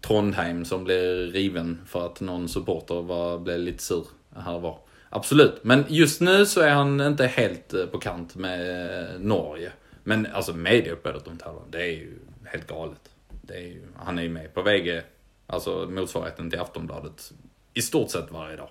Trondheim 0.00 0.64
som 0.64 0.84
blir 0.84 1.26
riven 1.32 1.78
för 1.86 2.06
att 2.06 2.20
någon 2.20 2.48
supporter 2.48 3.02
var, 3.02 3.38
blev 3.38 3.58
lite 3.58 3.82
sur 3.82 4.04
här 4.36 4.54
och 4.54 4.62
var. 4.62 4.78
Absolut, 5.10 5.64
men 5.64 5.84
just 5.88 6.20
nu 6.20 6.46
så 6.46 6.60
är 6.60 6.70
han 6.70 7.00
inte 7.00 7.26
helt 7.26 7.74
eh, 7.74 7.86
på 7.86 7.98
kant 7.98 8.34
med 8.34 8.60
eh, 9.00 9.20
Norge. 9.20 9.72
Men 10.04 10.26
alltså 10.32 10.52
medieuppbådet 10.52 11.26
om 11.26 11.38
Haaland, 11.44 11.72
det 11.72 11.82
är 11.82 11.92
ju 11.92 12.18
helt 12.44 12.66
galet. 12.66 13.00
Det 13.42 13.54
är 13.54 13.60
ju, 13.60 13.82
han 13.96 14.18
är 14.18 14.22
ju 14.22 14.28
med 14.28 14.54
på 14.54 14.62
VG, 14.62 15.00
alltså 15.46 15.86
motsvarigheten 15.90 16.50
till 16.50 16.60
Aftonbladet, 16.60 17.32
i 17.74 17.82
stort 17.82 18.10
sett 18.10 18.30
varje 18.30 18.56
dag. 18.56 18.68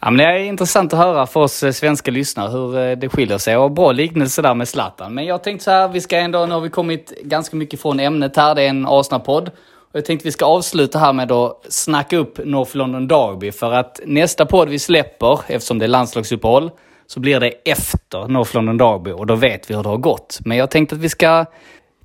Ja, 0.00 0.10
men 0.10 0.16
det 0.16 0.24
är 0.24 0.38
intressant 0.38 0.92
att 0.92 0.98
höra 0.98 1.26
för 1.26 1.40
oss 1.40 1.62
eh, 1.62 1.72
svenska 1.72 2.10
lyssnare 2.10 2.50
hur 2.50 2.96
det 2.96 3.08
skiljer 3.08 3.38
sig. 3.38 3.56
Och 3.56 3.70
bra 3.70 3.92
liknelse 3.92 4.42
där 4.42 4.54
med 4.54 4.68
Zlatan. 4.68 5.14
Men 5.14 5.24
jag 5.24 5.42
tänkte 5.42 5.64
så 5.64 5.70
här, 5.70 5.88
vi 5.88 6.00
ska 6.00 6.16
ändå, 6.16 6.46
nu 6.46 6.54
har 6.54 6.60
vi 6.60 6.70
kommit 6.70 7.12
ganska 7.22 7.56
mycket 7.56 7.80
från 7.80 8.00
ämnet 8.00 8.36
här. 8.36 8.54
Det 8.54 8.62
är 8.62 8.68
en 8.68 8.86
Asna-podd. 8.86 9.50
Och 9.94 9.98
jag 9.98 10.04
tänkte 10.04 10.28
vi 10.28 10.32
ska 10.32 10.44
avsluta 10.44 10.98
här 10.98 11.12
med 11.12 11.32
att 11.32 11.66
snacka 11.68 12.16
upp 12.16 12.38
North 12.44 12.76
London 12.76 13.08
Derby. 13.08 13.52
För 13.52 13.72
att 13.72 14.00
nästa 14.04 14.46
podd 14.46 14.68
vi 14.68 14.78
släpper, 14.78 15.40
eftersom 15.46 15.78
det 15.78 15.86
är 15.86 15.88
landslagsuppehåll, 15.88 16.70
så 17.06 17.20
blir 17.20 17.40
det 17.40 17.48
efter 17.48 18.28
North 18.28 18.54
London 18.54 18.76
Derby. 18.76 19.10
Och 19.10 19.26
då 19.26 19.34
vet 19.34 19.70
vi 19.70 19.74
hur 19.74 19.82
det 19.82 19.88
har 19.88 19.96
gått. 19.96 20.38
Men 20.44 20.56
jag 20.56 20.70
tänkte 20.70 20.94
att 20.94 21.00
vi 21.00 21.08
ska 21.08 21.44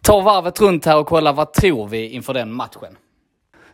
ta 0.02 0.22
varvet 0.22 0.62
runt 0.62 0.86
här 0.86 0.98
och 0.98 1.08
kolla 1.08 1.32
vad 1.32 1.54
tror 1.54 1.88
vi 1.88 2.10
inför 2.10 2.34
den 2.34 2.54
matchen. 2.54 2.98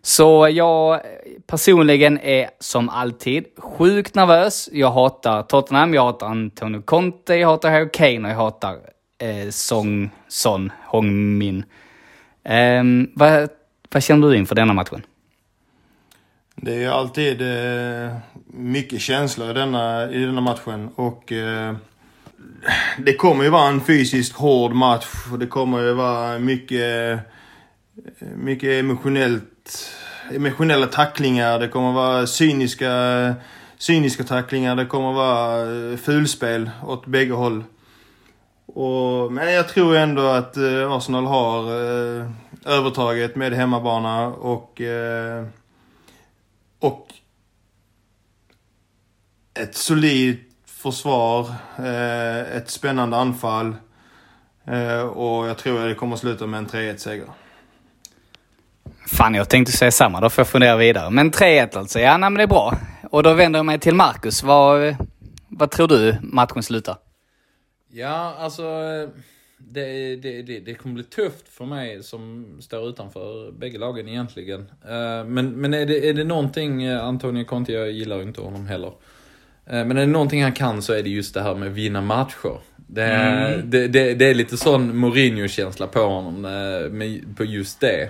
Så 0.02 0.50
jag 0.52 1.02
personligen 1.48 2.20
är 2.20 2.50
som 2.60 2.90
alltid 2.90 3.46
sjukt 3.58 4.16
nervös. 4.16 4.70
Jag 4.72 4.92
hatar 4.92 5.44
Tottenham, 5.44 5.94
jag 5.94 6.02
hatar 6.02 6.28
Antonio 6.28 6.82
Conte, 6.82 7.36
jag 7.36 7.48
hatar 7.48 7.72
Harry 7.72 7.90
Kane 7.94 8.28
och 8.28 8.30
jag 8.30 8.38
hatar 8.38 8.74
eh, 9.22 9.50
Song 9.50 10.10
Son 10.28 10.72
Hong-min. 10.86 11.64
Eh, 12.44 12.84
vad, 13.16 13.50
vad 13.96 14.04
känner 14.04 14.28
du 14.28 14.38
inför 14.38 14.56
denna 14.56 14.74
matchen? 14.74 15.02
Det 16.56 16.74
är 16.74 16.80
ju 16.80 16.88
alltid 16.88 17.42
eh, 17.42 18.18
mycket 18.48 19.02
känslor 19.02 19.50
i 19.50 19.54
denna, 19.54 20.12
i 20.12 20.26
denna 20.26 20.42
matchen 20.42 20.90
och 20.96 21.32
eh, 21.32 21.76
det 22.98 23.14
kommer 23.14 23.44
ju 23.44 23.50
vara 23.50 23.68
en 23.68 23.82
fysiskt 23.82 24.34
hård 24.34 24.72
match 24.72 25.06
och 25.32 25.40
det 25.40 25.48
kommer 25.48 25.80
ju 25.82 25.94
vara 25.94 26.40
mycket, 26.40 27.20
eh, 28.22 28.28
mycket 28.38 28.70
emotionellt, 28.70 29.90
emotionella 30.32 30.88
tacklingar. 30.88 31.60
Det 31.60 31.68
kommer 31.68 31.92
vara 31.92 32.28
cyniska, 32.28 33.34
cyniska 33.78 34.24
tacklingar. 34.24 34.76
Det 34.76 34.86
kommer 34.86 35.14
vara 35.14 35.62
eh, 35.62 35.98
fulspel 35.98 36.70
åt 36.88 37.06
bägge 37.06 37.34
håll. 37.34 37.64
Och, 38.66 39.32
men 39.32 39.54
jag 39.54 39.68
tror 39.68 39.96
ändå 39.96 40.22
att 40.22 40.58
eh, 40.58 40.92
Arsenal 40.92 41.26
har 41.26 41.62
eh, 41.62 42.26
övertaget 42.66 43.36
med 43.36 43.54
hemmabana 43.54 44.28
och 44.28 44.82
eh, 44.82 45.46
och 46.80 47.08
ett 49.60 49.76
solidt 49.76 50.42
försvar, 50.66 51.50
eh, 51.78 52.58
ett 52.58 52.70
spännande 52.70 53.18
anfall 53.18 53.76
eh, 54.66 55.02
och 55.02 55.48
jag 55.48 55.58
tror 55.58 55.82
att 55.82 55.90
det 55.90 55.96
kommer 55.96 56.14
att 56.14 56.20
sluta 56.20 56.48
med 56.48 56.58
en 56.58 56.68
3-1 56.68 56.98
seger. 56.98 57.28
Fan, 59.08 59.34
jag 59.34 59.50
tänkte 59.50 59.72
säga 59.72 59.92
samma. 59.92 60.22
Då 60.22 60.30
får 60.30 60.42
jag 60.42 60.48
fundera 60.48 60.78
vidare. 60.78 61.10
Men 61.10 61.32
3-1 61.32 61.78
alltså. 61.78 62.00
Ja, 62.00 62.18
nej, 62.18 62.30
men 62.30 62.38
det 62.38 62.44
är 62.44 62.48
bra. 62.48 62.78
Och 63.12 63.24
då 63.24 63.34
vänder 63.34 63.60
jag 63.60 63.66
mig 63.66 63.80
till 63.80 63.96
Marcus. 63.96 64.44
Vad, 64.44 64.96
vad 65.48 65.72
tror 65.72 65.88
du 65.88 66.18
matchen 66.22 66.64
slutar? 66.64 66.98
Ja, 67.92 68.36
alltså 68.40 68.64
eh, 68.64 69.10
det, 69.58 70.16
det, 70.16 70.42
det, 70.42 70.60
det 70.60 70.74
kommer 70.74 70.96
bli 70.96 71.04
tufft 71.04 71.50
för 71.50 71.66
mig 71.66 72.04
som 72.04 72.46
står 72.62 72.90
utanför 72.90 73.52
bägge 73.52 73.78
lagen 73.78 74.08
egentligen. 74.10 74.60
Eh, 74.88 75.26
Men, 75.26 75.52
men 75.62 75.74
är, 75.74 75.86
det, 75.86 76.10
är 76.10 76.14
det 76.14 76.24
någonting, 76.24 76.84
eh, 76.84 77.04
Antonio 77.06 77.44
Conte, 77.44 77.72
jag 77.74 77.92
gillar 77.92 78.22
inte 78.22 78.42
honom 78.42 78.68
heller. 78.68 78.94
Eh, 79.66 79.86
Men 79.86 79.92
är 79.92 80.02
det 80.02 80.08
någonting 80.08 80.44
han 80.44 80.54
kan 80.54 80.82
så 80.82 80.94
är 80.94 81.04
det 81.04 81.10
just 81.10 81.34
det 81.34 81.42
här 81.42 81.56
med 81.56 81.68
att 81.68 81.74
vinna 81.74 82.02
matcher. 82.02 82.60
Det, 82.88 83.02
är- 83.04 83.58
det, 83.58 83.88
det, 83.88 84.14
det 84.14 84.26
är 84.26 84.34
lite 84.34 84.58
sån 84.58 84.98
Mourinho-känsla 84.98 85.88
på 85.88 86.00
honom, 86.00 86.42
med, 86.98 87.38
på 87.38 87.44
just 87.46 87.82
det. 87.82 88.10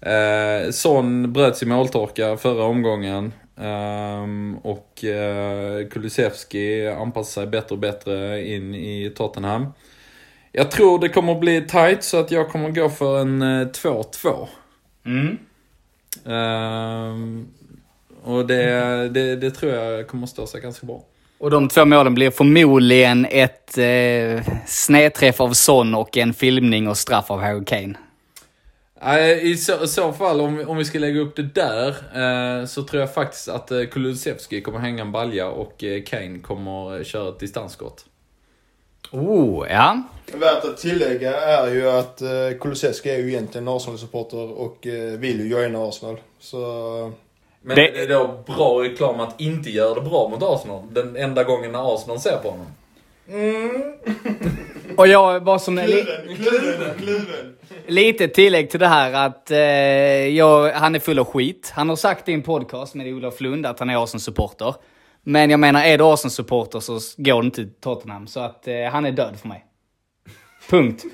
Eh, 0.00 0.70
Son 0.70 1.32
bröt 1.32 1.56
sin 1.56 1.68
måltorka 1.68 2.36
förra 2.36 2.64
omgången. 2.64 3.32
ehm, 3.60 4.56
och 4.62 5.04
eh, 5.04 5.86
Kulusevski 5.88 6.86
anpassar 6.88 7.42
sig 7.42 7.50
bättre 7.50 7.74
och 7.74 7.78
bättre 7.78 8.46
in 8.54 8.74
i 8.74 9.12
Tottenham. 9.16 9.66
Jag 10.56 10.70
tror 10.70 10.98
det 10.98 11.08
kommer 11.08 11.34
bli 11.34 11.60
tight 11.60 12.04
så 12.04 12.16
att 12.20 12.30
jag 12.30 12.48
kommer 12.50 12.70
gå 12.70 12.88
för 12.88 13.18
en 13.20 13.42
eh, 13.42 13.66
2-2. 13.68 14.48
Mm. 15.06 15.38
Ehm, 16.26 17.46
och 18.24 18.46
det, 18.46 19.08
det, 19.08 19.36
det 19.36 19.50
tror 19.50 19.72
jag 19.72 20.08
kommer 20.08 20.26
stå 20.26 20.46
sig 20.46 20.60
ganska 20.60 20.86
bra. 20.86 21.04
Och 21.38 21.50
de 21.50 21.68
två 21.68 21.84
målen 21.84 22.14
blir 22.14 22.30
förmodligen 22.30 23.26
ett 23.30 23.78
eh, 23.78 24.54
snedträff 24.66 25.40
av 25.40 25.52
Son 25.52 25.94
och 25.94 26.16
en 26.16 26.34
filmning 26.34 26.88
och 26.88 26.96
straff 26.98 27.30
av 27.30 27.40
Harry 27.40 27.64
Kane. 27.64 27.94
Nej, 29.04 29.50
I 29.50 29.56
så, 29.56 29.86
så 29.86 30.12
fall, 30.12 30.40
om, 30.40 30.56
vi- 30.56 30.64
om 30.64 30.76
vi 30.76 30.84
ska 30.84 30.98
lägga 30.98 31.20
upp 31.20 31.36
det 31.36 31.42
där, 31.54 31.88
eh, 32.60 32.66
så 32.66 32.82
tror 32.82 33.00
jag 33.00 33.14
faktiskt 33.14 33.48
att 33.48 33.70
eh, 33.70 33.84
Kulusevski 33.84 34.60
kommer 34.60 34.78
hänga 34.78 35.02
en 35.02 35.12
balja 35.12 35.48
och 35.48 35.84
eh, 35.84 36.02
Kane 36.02 36.38
kommer 36.38 36.96
eh, 36.98 37.04
köra 37.04 37.28
ett 37.28 37.38
distansskott. 37.40 38.04
Oh, 39.10 39.66
ja. 39.70 40.02
Värt 40.34 40.64
att 40.64 40.76
tillägga 40.76 41.36
är 41.40 41.74
ju 41.74 41.88
att 41.90 42.22
eh, 42.22 42.28
Kulusevski 42.60 43.10
är 43.10 43.18
ju 43.18 43.28
egentligen 43.28 43.68
Arsenal-supporter 43.68 44.52
och 44.52 44.86
eh, 44.86 45.18
vill 45.18 45.40
ju 45.40 45.48
joina 45.48 45.88
Arsenal. 45.88 46.16
Så 46.40 46.58
Men 47.62 47.76
Det- 47.76 47.90
det 47.90 48.02
är 48.02 48.08
då 48.08 48.44
bra 48.46 48.82
reklam 48.82 49.20
att 49.20 49.40
inte 49.40 49.70
göra 49.70 49.94
det 49.94 50.00
bra 50.00 50.28
mot 50.28 50.42
Arsenal. 50.42 50.82
Den 50.92 51.16
enda 51.16 51.44
gången 51.44 51.72
när 51.72 51.94
Arsenal 51.94 52.20
ser 52.20 52.36
på 52.36 52.50
honom. 52.50 52.66
Och 54.96 55.08
jag 55.08 55.44
bara 55.44 55.58
som 55.58 55.76
kluven, 55.76 56.36
kluven, 56.36 56.98
kluven. 56.98 57.56
lite 57.86 58.28
tillägg 58.28 58.70
till 58.70 58.80
det 58.80 58.86
här 58.86 59.26
att 59.26 59.50
eh, 59.50 59.58
jag, 60.36 60.72
han 60.72 60.94
är 60.94 60.98
full 60.98 61.18
av 61.18 61.24
skit. 61.24 61.72
Han 61.74 61.88
har 61.88 61.96
sagt 61.96 62.28
i 62.28 62.32
en 62.32 62.42
podcast 62.42 62.94
med 62.94 63.14
Olof 63.14 63.40
Lund 63.40 63.66
att 63.66 63.78
han 63.78 63.90
är 63.90 64.02
Arsenal-supporter. 64.04 64.74
Men 65.24 65.50
jag 65.50 65.60
menar, 65.60 65.82
är 65.82 65.98
du 65.98 66.04
Arsenal-supporter 66.04 66.80
så 66.80 67.00
går 67.16 67.42
det 67.42 67.46
inte 67.46 67.56
till 67.56 67.74
Tottenham. 67.80 68.26
Så 68.26 68.40
att 68.40 68.68
eh, 68.68 68.84
han 68.84 69.06
är 69.06 69.12
död 69.12 69.40
för 69.40 69.48
mig. 69.48 69.64
Punkt. 70.70 71.04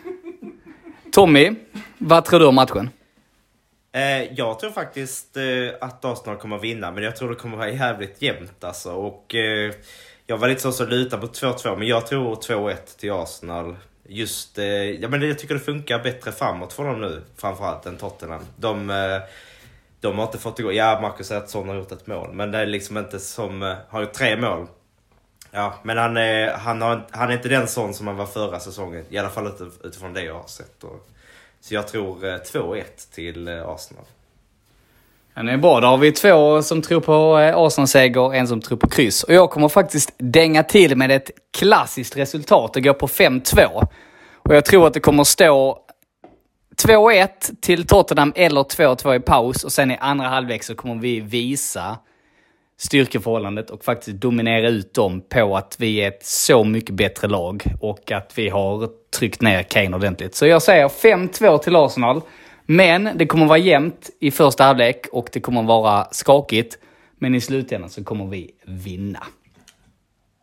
Tommy, 1.12 1.54
vad 1.98 2.24
tror 2.24 2.40
du 2.40 2.46
om 2.46 2.54
matchen? 2.54 2.90
Eh, 3.92 4.32
jag 4.32 4.58
tror 4.58 4.70
faktiskt 4.70 5.36
eh, 5.36 5.42
att 5.80 6.04
Arsenal 6.04 6.36
kommer 6.36 6.56
att 6.56 6.64
vinna, 6.64 6.90
men 6.90 7.04
jag 7.04 7.16
tror 7.16 7.28
det 7.28 7.34
kommer 7.34 7.54
att 7.54 7.58
vara 7.58 7.70
jävligt 7.70 8.22
jämnt 8.22 8.64
alltså. 8.64 8.92
Och, 8.92 9.34
eh, 9.34 9.72
jag 10.26 10.38
var 10.38 10.48
lite 10.48 10.60
så 10.60 10.72
som 10.72 10.86
på 10.86 11.26
2-2, 11.26 11.76
men 11.76 11.88
jag 11.88 12.06
tror 12.06 12.34
2-1 12.34 12.76
till 12.98 13.12
Arsenal. 13.12 13.76
Just, 14.08 14.58
eh, 14.58 14.64
ja, 14.64 15.08
men 15.08 15.22
jag 15.22 15.38
tycker 15.38 15.54
det 15.54 15.60
funkar 15.60 16.02
bättre 16.02 16.32
framåt 16.32 16.72
för 16.72 16.84
dem 16.84 17.00
nu, 17.00 17.22
framförallt 17.36 17.86
än 17.86 17.96
Tottenham. 17.96 18.42
De, 18.56 18.90
eh, 18.90 19.20
de 20.00 20.18
har 20.18 20.24
inte 20.24 20.38
fått 20.38 20.58
igång, 20.58 20.72
ja 20.72 20.98
Marcus 21.02 21.26
säger 21.26 21.40
att 21.40 21.52
har 21.52 21.74
gjort 21.74 21.92
ett 21.92 22.06
mål, 22.06 22.32
men 22.32 22.50
det 22.50 22.58
är 22.58 22.66
liksom 22.66 22.98
inte 22.98 23.18
som, 23.18 23.62
eh, 23.62 23.74
har 23.88 24.00
gjort 24.00 24.12
tre 24.12 24.36
mål. 24.36 24.66
Ja, 25.50 25.74
men 25.82 25.98
han 25.98 26.16
är, 26.16 26.52
han, 26.52 26.82
har, 26.82 27.06
han 27.10 27.30
är 27.30 27.32
inte 27.32 27.48
den 27.48 27.68
sån 27.68 27.94
som 27.94 28.06
han 28.06 28.16
var 28.16 28.26
förra 28.26 28.60
säsongen. 28.60 29.04
I 29.08 29.18
alla 29.18 29.28
fall 29.28 29.52
utifrån 29.84 30.12
det 30.14 30.22
jag 30.22 30.34
har 30.34 30.46
sett. 30.46 30.84
Och, 30.84 31.08
så 31.60 31.74
jag 31.74 31.88
tror 31.88 32.24
eh, 32.24 32.34
2-1 32.34 32.82
till 33.14 33.48
eh, 33.48 33.68
Arsenal. 33.68 34.04
Ja, 35.34 35.42
det 35.42 35.52
är 35.52 35.56
bra. 35.56 35.80
Då 35.80 35.86
har 35.86 35.98
vi 35.98 36.12
två 36.12 36.62
som 36.62 36.82
tror 36.82 37.00
på 37.00 37.36
Arsenal-seger 37.36 38.20
och 38.20 38.36
en 38.36 38.48
som 38.48 38.60
tror 38.60 38.78
på 38.78 38.88
kryss. 38.88 39.22
Och 39.22 39.34
jag 39.34 39.50
kommer 39.50 39.68
faktiskt 39.68 40.12
dänga 40.18 40.62
till 40.62 40.96
med 40.96 41.10
ett 41.10 41.30
klassiskt 41.58 42.16
resultat 42.16 42.76
och 42.76 42.82
gå 42.82 42.94
på 42.94 43.06
5-2. 43.06 43.86
Och 44.36 44.54
jag 44.54 44.64
tror 44.64 44.86
att 44.86 44.94
det 44.94 45.00
kommer 45.00 45.24
stå 45.24 45.78
2-1 46.86 47.28
till 47.60 47.86
Tottenham 47.86 48.32
eller 48.36 48.60
2-2 48.60 49.16
i 49.16 49.20
paus 49.20 49.64
och 49.64 49.72
sen 49.72 49.90
i 49.90 49.96
andra 50.00 50.26
halvlek 50.26 50.62
så 50.62 50.74
kommer 50.74 50.94
vi 50.94 51.20
visa 51.20 51.98
styrkeförhållandet 52.78 53.70
och 53.70 53.84
faktiskt 53.84 54.20
dominera 54.20 54.68
ut 54.68 54.94
dem 54.94 55.20
på 55.28 55.56
att 55.56 55.76
vi 55.78 55.96
är 55.96 56.08
ett 56.08 56.26
så 56.26 56.64
mycket 56.64 56.94
bättre 56.94 57.28
lag 57.28 57.64
och 57.80 58.12
att 58.12 58.38
vi 58.38 58.48
har 58.48 58.88
tryckt 59.18 59.42
ner 59.42 59.62
Kane 59.62 59.96
ordentligt. 59.96 60.34
Så 60.34 60.46
jag 60.46 60.62
säger 60.62 60.88
5-2 60.88 61.58
till 61.58 61.76
Arsenal. 61.76 62.22
Men 62.66 63.10
det 63.14 63.26
kommer 63.26 63.46
vara 63.46 63.58
jämnt 63.58 64.10
i 64.20 64.30
första 64.30 64.64
halvlek 64.64 65.06
och 65.12 65.28
det 65.32 65.40
kommer 65.40 65.62
vara 65.62 66.08
skakigt. 66.10 66.78
Men 67.18 67.34
i 67.34 67.40
slutändan 67.40 67.90
så 67.90 68.04
kommer 68.04 68.26
vi 68.26 68.50
vinna. 68.64 69.26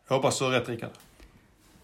Jag 0.08 0.16
hoppas 0.16 0.38
du 0.38 0.44
har 0.44 0.52
rätt 0.52 0.68
Rickard. 0.68 0.90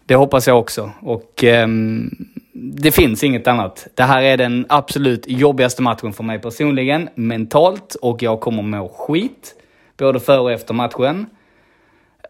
Det 0.05 0.15
hoppas 0.15 0.47
jag 0.47 0.59
också. 0.59 0.91
Och 1.01 1.43
ehm, 1.43 2.11
det 2.57 2.91
finns 2.91 3.23
inget 3.23 3.47
annat. 3.47 3.87
Det 3.93 4.03
här 4.03 4.21
är 4.21 4.37
den 4.37 4.65
absolut 4.69 5.23
jobbigaste 5.27 5.81
matchen 5.81 6.13
för 6.13 6.23
mig 6.23 6.39
personligen, 6.39 7.09
mentalt. 7.15 7.95
Och 7.95 8.23
jag 8.23 8.39
kommer 8.39 8.63
må 8.63 8.87
skit, 8.89 9.55
både 9.97 10.19
före 10.19 10.39
och 10.39 10.51
efter 10.51 10.73
matchen. 10.73 11.25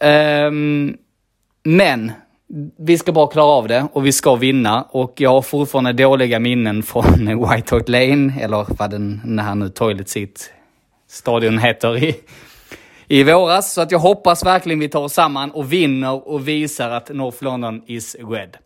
Um, 0.02 0.98
men 1.64 2.12
vi 2.78 2.98
ska 2.98 3.12
bara 3.12 3.28
klara 3.28 3.46
av 3.46 3.68
det 3.68 3.88
och 3.94 4.06
vi 4.06 4.12
ska 4.12 4.36
vinna. 4.36 4.84
Och 4.84 5.14
jag 5.18 5.30
har 5.30 5.42
fortfarande 5.42 5.94
dåliga 5.94 6.40
minnen 6.40 6.84
från 6.84 7.04
White 7.50 7.76
Hart 7.76 7.90
Lane, 7.90 8.34
eller 8.42 8.66
vad 8.80 8.90
den, 8.90 9.22
den 9.24 9.40
här 9.40 9.56
nu 9.56 9.70
Toilet 9.70 10.10
Seat 10.10 10.52
stadion 11.10 11.58
heter 11.58 12.04
i, 12.04 12.16
i 13.08 13.24
våras. 13.24 13.74
Så 13.74 13.82
att 13.82 13.92
jag 13.92 14.00
hoppas 14.00 14.46
verkligen 14.46 14.80
vi 14.80 14.90
tar 14.90 15.02
oss 15.02 15.14
samman 15.14 15.52
och 15.52 15.74
vinner 15.74 16.28
och 16.28 16.48
visar 16.48 16.90
att 16.90 17.10
North 17.10 17.44
London 17.44 17.82
is 17.88 18.16
red. 18.30 18.58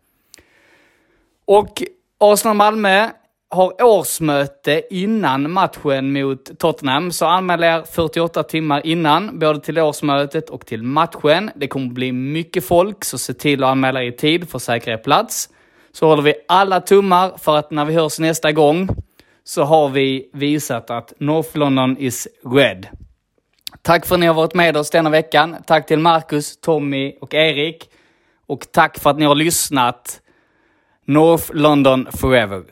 Och 1.52 1.82
Arsenal-Malmö 2.18 3.08
har 3.50 3.82
årsmöte 3.82 4.82
innan 4.90 5.50
matchen 5.50 6.12
mot 6.12 6.58
Tottenham, 6.58 7.12
så 7.12 7.26
anmäl 7.26 7.62
er 7.64 7.82
48 7.82 8.42
timmar 8.42 8.86
innan, 8.86 9.38
både 9.38 9.60
till 9.60 9.78
årsmötet 9.78 10.50
och 10.50 10.66
till 10.66 10.82
matchen. 10.82 11.50
Det 11.54 11.68
kommer 11.68 11.86
bli 11.86 12.12
mycket 12.12 12.64
folk, 12.64 13.04
så 13.04 13.18
se 13.18 13.34
till 13.34 13.64
att 13.64 13.70
anmäla 13.70 14.02
er 14.02 14.08
i 14.08 14.12
tid 14.12 14.48
för 14.48 14.58
att 14.58 14.62
säkra 14.62 14.92
er 14.92 14.96
plats. 14.96 15.48
Så 15.92 16.06
håller 16.06 16.22
vi 16.22 16.34
alla 16.48 16.80
tummar 16.80 17.32
för 17.38 17.56
att 17.56 17.70
när 17.70 17.84
vi 17.84 17.94
hörs 17.94 18.18
nästa 18.18 18.52
gång 18.52 18.88
så 19.44 19.62
har 19.62 19.88
vi 19.88 20.30
visat 20.32 20.90
att 20.90 21.12
North 21.18 21.58
London 21.58 21.96
is 21.98 22.28
red. 22.44 22.86
Tack 23.82 24.06
för 24.06 24.14
att 24.14 24.20
ni 24.20 24.26
har 24.26 24.34
varit 24.34 24.54
med 24.54 24.76
oss 24.76 24.90
denna 24.90 25.10
veckan. 25.10 25.56
Tack 25.66 25.86
till 25.86 25.98
Marcus, 25.98 26.60
Tommy 26.60 27.14
och 27.20 27.34
Erik. 27.34 27.90
Och 28.46 28.66
tack 28.72 28.98
för 28.98 29.10
att 29.10 29.18
ni 29.18 29.24
har 29.24 29.34
lyssnat. 29.34 30.20
North 31.06 31.50
London 31.54 32.06
forever. 32.12 32.64